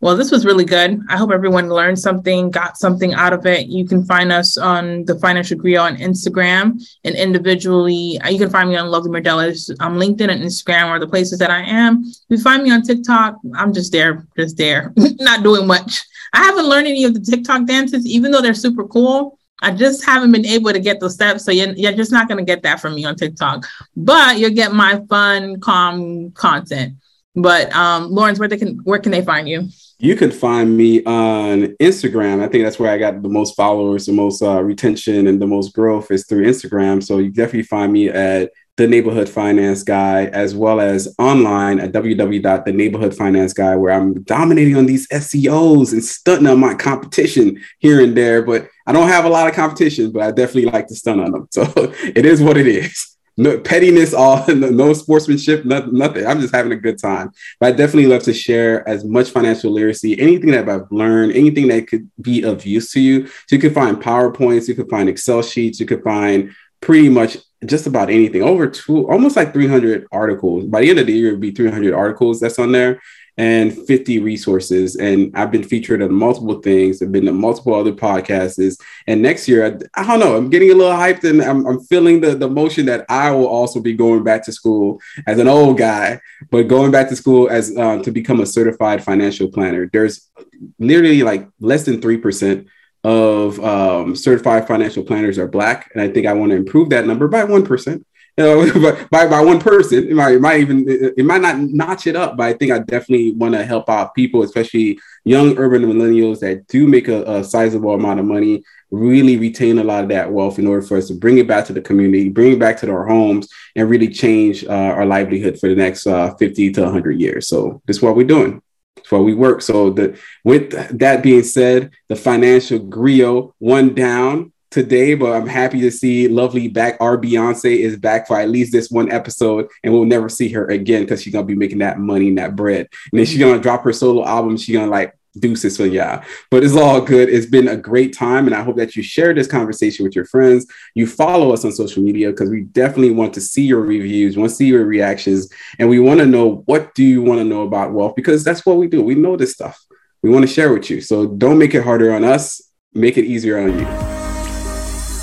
Well, 0.02 0.18
this 0.18 0.30
was 0.30 0.44
really 0.44 0.66
good. 0.66 1.00
I 1.08 1.16
hope 1.16 1.30
everyone 1.30 1.70
learned 1.70 1.98
something, 1.98 2.50
got 2.50 2.76
something 2.76 3.14
out 3.14 3.32
of 3.32 3.46
it. 3.46 3.68
You 3.68 3.86
can 3.86 4.04
find 4.04 4.30
us 4.30 4.58
on 4.58 5.06
the 5.06 5.18
Financial 5.18 5.58
Griot 5.58 5.80
on 5.80 5.96
Instagram 5.96 6.78
and 7.04 7.14
individually. 7.14 8.20
Uh, 8.22 8.28
you 8.28 8.38
can 8.38 8.50
find 8.50 8.68
me 8.68 8.76
on 8.76 8.90
Lovely 8.90 9.10
Merdelis. 9.10 9.74
I'm 9.80 9.94
um, 9.94 9.98
LinkedIn 9.98 10.28
and 10.28 10.42
Instagram 10.42 10.90
or 10.90 10.98
the 10.98 11.08
places 11.08 11.38
that 11.38 11.50
I 11.50 11.62
am. 11.62 12.04
You 12.28 12.36
find 12.36 12.62
me 12.62 12.70
on 12.70 12.82
TikTok. 12.82 13.38
I'm 13.54 13.72
just 13.72 13.92
there, 13.92 14.26
just 14.36 14.58
there, 14.58 14.92
not 14.98 15.42
doing 15.42 15.66
much. 15.66 16.02
I 16.34 16.42
haven't 16.42 16.68
learned 16.68 16.88
any 16.88 17.04
of 17.04 17.14
the 17.14 17.20
TikTok 17.20 17.64
dances, 17.64 18.04
even 18.04 18.30
though 18.30 18.42
they're 18.42 18.52
super 18.52 18.86
cool. 18.86 19.38
I 19.62 19.70
just 19.70 20.04
haven't 20.04 20.32
been 20.32 20.44
able 20.44 20.72
to 20.72 20.80
get 20.80 21.00
the 21.00 21.08
steps. 21.08 21.44
So 21.46 21.52
you're, 21.52 21.72
you're 21.72 21.92
just 21.92 22.12
not 22.12 22.28
going 22.28 22.38
to 22.38 22.44
get 22.44 22.62
that 22.64 22.80
from 22.80 22.94
me 22.94 23.06
on 23.06 23.16
TikTok, 23.16 23.66
but 23.96 24.38
you'll 24.38 24.50
get 24.50 24.74
my 24.74 25.00
fun, 25.08 25.60
calm 25.60 26.32
content. 26.32 26.96
But 27.34 27.74
um, 27.74 28.10
Lawrence, 28.10 28.38
where 28.38 28.48
they 28.48 28.58
can 28.58 28.78
where 28.84 28.98
can 28.98 29.12
they 29.12 29.22
find 29.22 29.48
you? 29.48 29.68
You 29.98 30.16
can 30.16 30.30
find 30.30 30.76
me 30.76 31.02
on 31.04 31.68
Instagram. 31.80 32.42
I 32.42 32.48
think 32.48 32.64
that's 32.64 32.78
where 32.78 32.90
I 32.90 32.98
got 32.98 33.22
the 33.22 33.28
most 33.28 33.56
followers, 33.56 34.06
the 34.06 34.12
most 34.12 34.42
uh, 34.42 34.62
retention, 34.62 35.28
and 35.28 35.40
the 35.40 35.46
most 35.46 35.72
growth 35.74 36.10
is 36.10 36.26
through 36.26 36.44
Instagram. 36.44 37.02
So 37.02 37.18
you 37.18 37.30
definitely 37.30 37.62
find 37.62 37.92
me 37.92 38.08
at 38.08 38.50
the 38.76 38.88
Neighborhood 38.88 39.28
Finance 39.28 39.82
Guy, 39.82 40.26
as 40.26 40.54
well 40.54 40.80
as 40.80 41.14
online 41.18 41.78
at 41.78 41.92
www.theneighborhoodfinance 41.92 43.54
guy, 43.54 43.76
where 43.76 43.92
I'm 43.92 44.22
dominating 44.22 44.76
on 44.76 44.86
these 44.86 45.06
SEOs 45.08 45.92
and 45.92 46.02
stunting 46.02 46.46
on 46.46 46.58
my 46.58 46.74
competition 46.74 47.60
here 47.78 48.02
and 48.02 48.16
there. 48.16 48.42
But 48.42 48.68
I 48.86 48.92
don't 48.92 49.08
have 49.08 49.24
a 49.24 49.28
lot 49.28 49.46
of 49.46 49.54
competition, 49.54 50.10
but 50.10 50.22
I 50.22 50.30
definitely 50.30 50.70
like 50.70 50.86
to 50.88 50.94
stun 50.94 51.20
on 51.20 51.32
them. 51.32 51.48
So 51.52 51.70
it 51.76 52.24
is 52.24 52.42
what 52.42 52.56
it 52.56 52.66
is. 52.66 53.11
No 53.36 53.58
pettiness, 53.58 54.12
all 54.18 54.46
no 54.48 54.92
sportsmanship, 54.92 55.64
nothing. 55.64 56.26
I'm 56.26 56.40
just 56.40 56.54
having 56.54 56.72
a 56.72 56.76
good 56.76 56.98
time. 56.98 57.30
But 57.58 57.66
I 57.66 57.76
definitely 57.76 58.06
love 58.06 58.22
to 58.24 58.34
share 58.34 58.86
as 58.88 59.04
much 59.04 59.30
financial 59.30 59.72
literacy, 59.72 60.20
anything 60.20 60.50
that 60.50 60.68
I've 60.68 60.90
learned, 60.90 61.32
anything 61.32 61.68
that 61.68 61.88
could 61.88 62.10
be 62.20 62.42
of 62.42 62.66
use 62.66 62.92
to 62.92 63.00
you. 63.00 63.26
So 63.26 63.56
you 63.56 63.58
can 63.58 63.74
find 63.74 63.96
PowerPoints, 63.96 64.68
you 64.68 64.74
can 64.74 64.88
find 64.88 65.08
Excel 65.08 65.42
sheets, 65.42 65.80
you 65.80 65.86
could 65.86 66.02
find 66.02 66.54
pretty 66.80 67.08
much 67.08 67.38
just 67.64 67.86
about 67.86 68.10
anything 68.10 68.42
over 68.42 68.66
two 68.66 69.08
almost 69.08 69.36
like 69.36 69.52
300 69.52 70.06
articles 70.10 70.64
by 70.64 70.80
the 70.80 70.90
end 70.90 70.98
of 70.98 71.06
the 71.06 71.12
year 71.12 71.28
it'd 71.28 71.40
be 71.40 71.52
300 71.52 71.94
articles 71.94 72.40
that's 72.40 72.58
on 72.58 72.72
there 72.72 73.00
and 73.38 73.76
50 73.86 74.18
resources. 74.18 74.96
And 74.96 75.34
i've 75.36 75.50
been 75.50 75.62
featured 75.62 76.02
on 76.02 76.12
multiple 76.12 76.60
things. 76.60 77.02
I've 77.02 77.12
been 77.12 77.26
to 77.26 77.32
multiple 77.32 77.74
other 77.74 77.92
podcasts. 77.92 78.78
And 79.06 79.22
next 79.22 79.48
year 79.48 79.66
I, 79.66 80.00
I, 80.00 80.06
don't 80.06 80.20
know 80.20 80.36
i'm 80.36 80.50
getting 80.50 80.70
a 80.70 80.74
little 80.74 80.92
hyped 80.92 81.24
and 81.24 81.42
I'm, 81.42 81.66
I'm 81.66 81.80
feeling 81.80 82.20
the, 82.20 82.34
the 82.34 82.48
motion 82.48 82.86
that 82.86 83.06
i 83.08 83.30
will 83.30 83.46
also 83.46 83.80
be 83.80 83.94
going 83.94 84.22
back 84.22 84.44
to 84.44 84.52
school 84.52 85.00
as 85.26 85.38
an 85.38 85.48
old 85.48 85.78
guy 85.78 86.20
but 86.50 86.68
going 86.68 86.90
back 86.90 87.08
to 87.08 87.16
school 87.16 87.48
as 87.48 87.76
um, 87.76 88.02
to 88.02 88.10
become 88.10 88.40
a 88.40 88.46
certified 88.46 89.04
financial 89.04 89.48
planner. 89.48 89.88
There's 89.92 90.30
nearly 90.78 91.22
like 91.22 91.48
less 91.60 91.84
than 91.84 92.00
3% 92.00 92.66
of 93.04 93.58
um, 93.60 94.14
certified 94.14 94.66
financial 94.66 95.02
planners 95.02 95.38
are 95.38 95.48
black, 95.48 95.90
and 95.92 96.00
I 96.00 96.08
think 96.08 96.26
I 96.26 96.34
want 96.34 96.50
to 96.50 96.56
improve 96.56 96.90
that 96.90 97.06
number 97.06 97.26
by 97.26 97.42
one 97.44 97.64
percent. 97.64 98.06
You 98.36 98.44
know, 98.44 99.06
by 99.10 99.26
by 99.26 99.40
one 99.40 99.60
person, 99.60 100.08
it 100.08 100.14
might, 100.14 100.34
it 100.34 100.40
might 100.40 100.60
even 100.60 100.84
it, 100.88 101.24
might 101.24 101.42
not 101.42 101.58
notch 101.58 102.06
it 102.06 102.16
up, 102.16 102.36
but 102.36 102.44
I 102.44 102.54
think 102.54 102.72
I 102.72 102.78
definitely 102.78 103.32
want 103.32 103.54
to 103.54 103.64
help 103.64 103.90
out 103.90 104.14
people, 104.14 104.42
especially 104.42 104.98
young 105.24 105.58
urban 105.58 105.82
millennials 105.82 106.40
that 106.40 106.66
do 106.68 106.86
make 106.86 107.08
a, 107.08 107.22
a 107.24 107.44
sizable 107.44 107.94
amount 107.94 108.20
of 108.20 108.26
money, 108.26 108.64
really 108.90 109.36
retain 109.36 109.78
a 109.78 109.84
lot 109.84 110.02
of 110.02 110.08
that 110.10 110.32
wealth 110.32 110.58
in 110.58 110.66
order 110.66 110.82
for 110.82 110.96
us 110.96 111.08
to 111.08 111.14
bring 111.14 111.38
it 111.38 111.46
back 111.46 111.66
to 111.66 111.72
the 111.72 111.80
community, 111.80 112.28
bring 112.28 112.52
it 112.52 112.58
back 112.58 112.78
to 112.78 112.90
our 112.90 113.06
homes, 113.06 113.48
and 113.76 113.90
really 113.90 114.08
change 114.08 114.64
uh, 114.64 114.70
our 114.70 115.04
livelihood 115.04 115.58
for 115.58 115.68
the 115.68 115.76
next 115.76 116.06
uh, 116.06 116.34
50 116.34 116.72
to 116.72 116.82
100 116.82 117.20
years. 117.20 117.48
So 117.48 117.82
this 117.86 117.96
is 117.96 118.02
what 118.02 118.16
we're 118.16 118.26
doing. 118.26 118.62
That's 118.96 119.10
why 119.10 119.18
we 119.18 119.34
work. 119.34 119.62
So 119.62 119.90
the 119.90 120.18
with 120.44 120.98
that 120.98 121.22
being 121.22 121.42
said, 121.42 121.90
the 122.08 122.16
financial 122.16 122.78
griot 122.78 123.52
one 123.58 123.94
down 123.94 124.52
today, 124.72 125.14
but 125.14 125.32
I'm 125.32 125.46
happy 125.46 125.80
to 125.82 125.90
see 125.90 126.26
lovely 126.26 126.66
back. 126.66 126.96
Our 127.00 127.16
Beyonce 127.16 127.78
is 127.78 127.96
back 127.96 128.26
for 128.26 128.40
at 128.40 128.48
least 128.48 128.72
this 128.72 128.90
one 128.90 129.12
episode, 129.12 129.68
and 129.84 129.92
we'll 129.92 130.04
never 130.04 130.28
see 130.28 130.48
her 130.50 130.66
again 130.66 131.02
because 131.02 131.22
she's 131.22 131.32
gonna 131.32 131.46
be 131.46 131.54
making 131.54 131.78
that 131.78 131.98
money 131.98 132.28
and 132.28 132.38
that 132.38 132.56
bread. 132.56 132.88
And 133.12 133.18
then 133.18 133.26
she's 133.26 133.38
gonna 133.38 133.60
drop 133.60 133.84
her 133.84 133.92
solo 133.92 134.24
album. 134.26 134.56
She's 134.56 134.74
gonna 134.74 134.90
like 134.90 135.14
deuces 135.38 135.78
for 135.78 135.86
yeah 135.86 136.22
but 136.50 136.62
it's 136.62 136.76
all 136.76 137.00
good. 137.00 137.30
It's 137.30 137.46
been 137.46 137.68
a 137.68 137.76
great 137.76 138.14
time 138.14 138.46
and 138.46 138.54
i 138.54 138.62
hope 138.62 138.76
that 138.76 138.94
you 138.94 139.02
share 139.02 139.32
this 139.32 139.46
conversation 139.46 140.04
with 140.04 140.14
your 140.14 140.26
friends. 140.26 140.66
You 140.94 141.06
follow 141.06 141.52
us 141.52 141.64
on 141.64 141.72
social 141.72 142.02
media 142.02 142.30
because 142.30 142.50
we 142.50 142.62
definitely 142.62 143.12
want 143.12 143.32
to 143.34 143.40
see 143.40 143.62
your 143.62 143.80
reviews 143.80 144.36
want 144.36 144.50
to 144.50 144.56
see 144.56 144.66
your 144.66 144.84
reactions 144.84 145.48
and 145.78 145.88
we 145.88 146.00
want 146.00 146.20
to 146.20 146.26
know 146.26 146.62
what 146.66 146.94
do 146.94 147.02
you 147.02 147.22
want 147.22 147.40
to 147.40 147.44
know 147.44 147.62
about 147.62 147.92
wealth? 147.92 148.14
Because 148.14 148.44
that's 148.44 148.66
what 148.66 148.76
we 148.76 148.88
do. 148.88 149.02
We 149.02 149.14
know 149.14 149.36
this 149.36 149.52
stuff. 149.52 149.82
We 150.22 150.28
want 150.28 150.46
to 150.46 150.52
share 150.52 150.72
with 150.72 150.90
you. 150.90 151.00
So 151.00 151.26
don't 151.26 151.58
make 151.58 151.74
it 151.74 151.82
harder 151.82 152.12
on 152.12 152.24
us. 152.24 152.60
Make 152.92 153.16
it 153.16 153.24
easier 153.24 153.58
on 153.58 153.78
you 153.78 154.21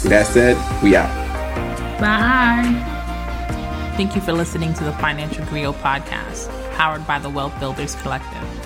that 0.03 0.27
said 0.27 0.55
we 0.81 0.95
out. 0.95 1.09
Bye. 1.99 2.85
Thank 3.97 4.15
you 4.15 4.21
for 4.21 4.31
listening 4.31 4.73
to 4.75 4.83
the 4.85 4.93
financial 4.93 5.43
griot 5.45 5.73
podcast 5.81 6.47
powered 6.75 7.05
by 7.05 7.19
the 7.19 7.29
wealth 7.29 7.57
builders 7.59 7.95
collective 7.95 8.58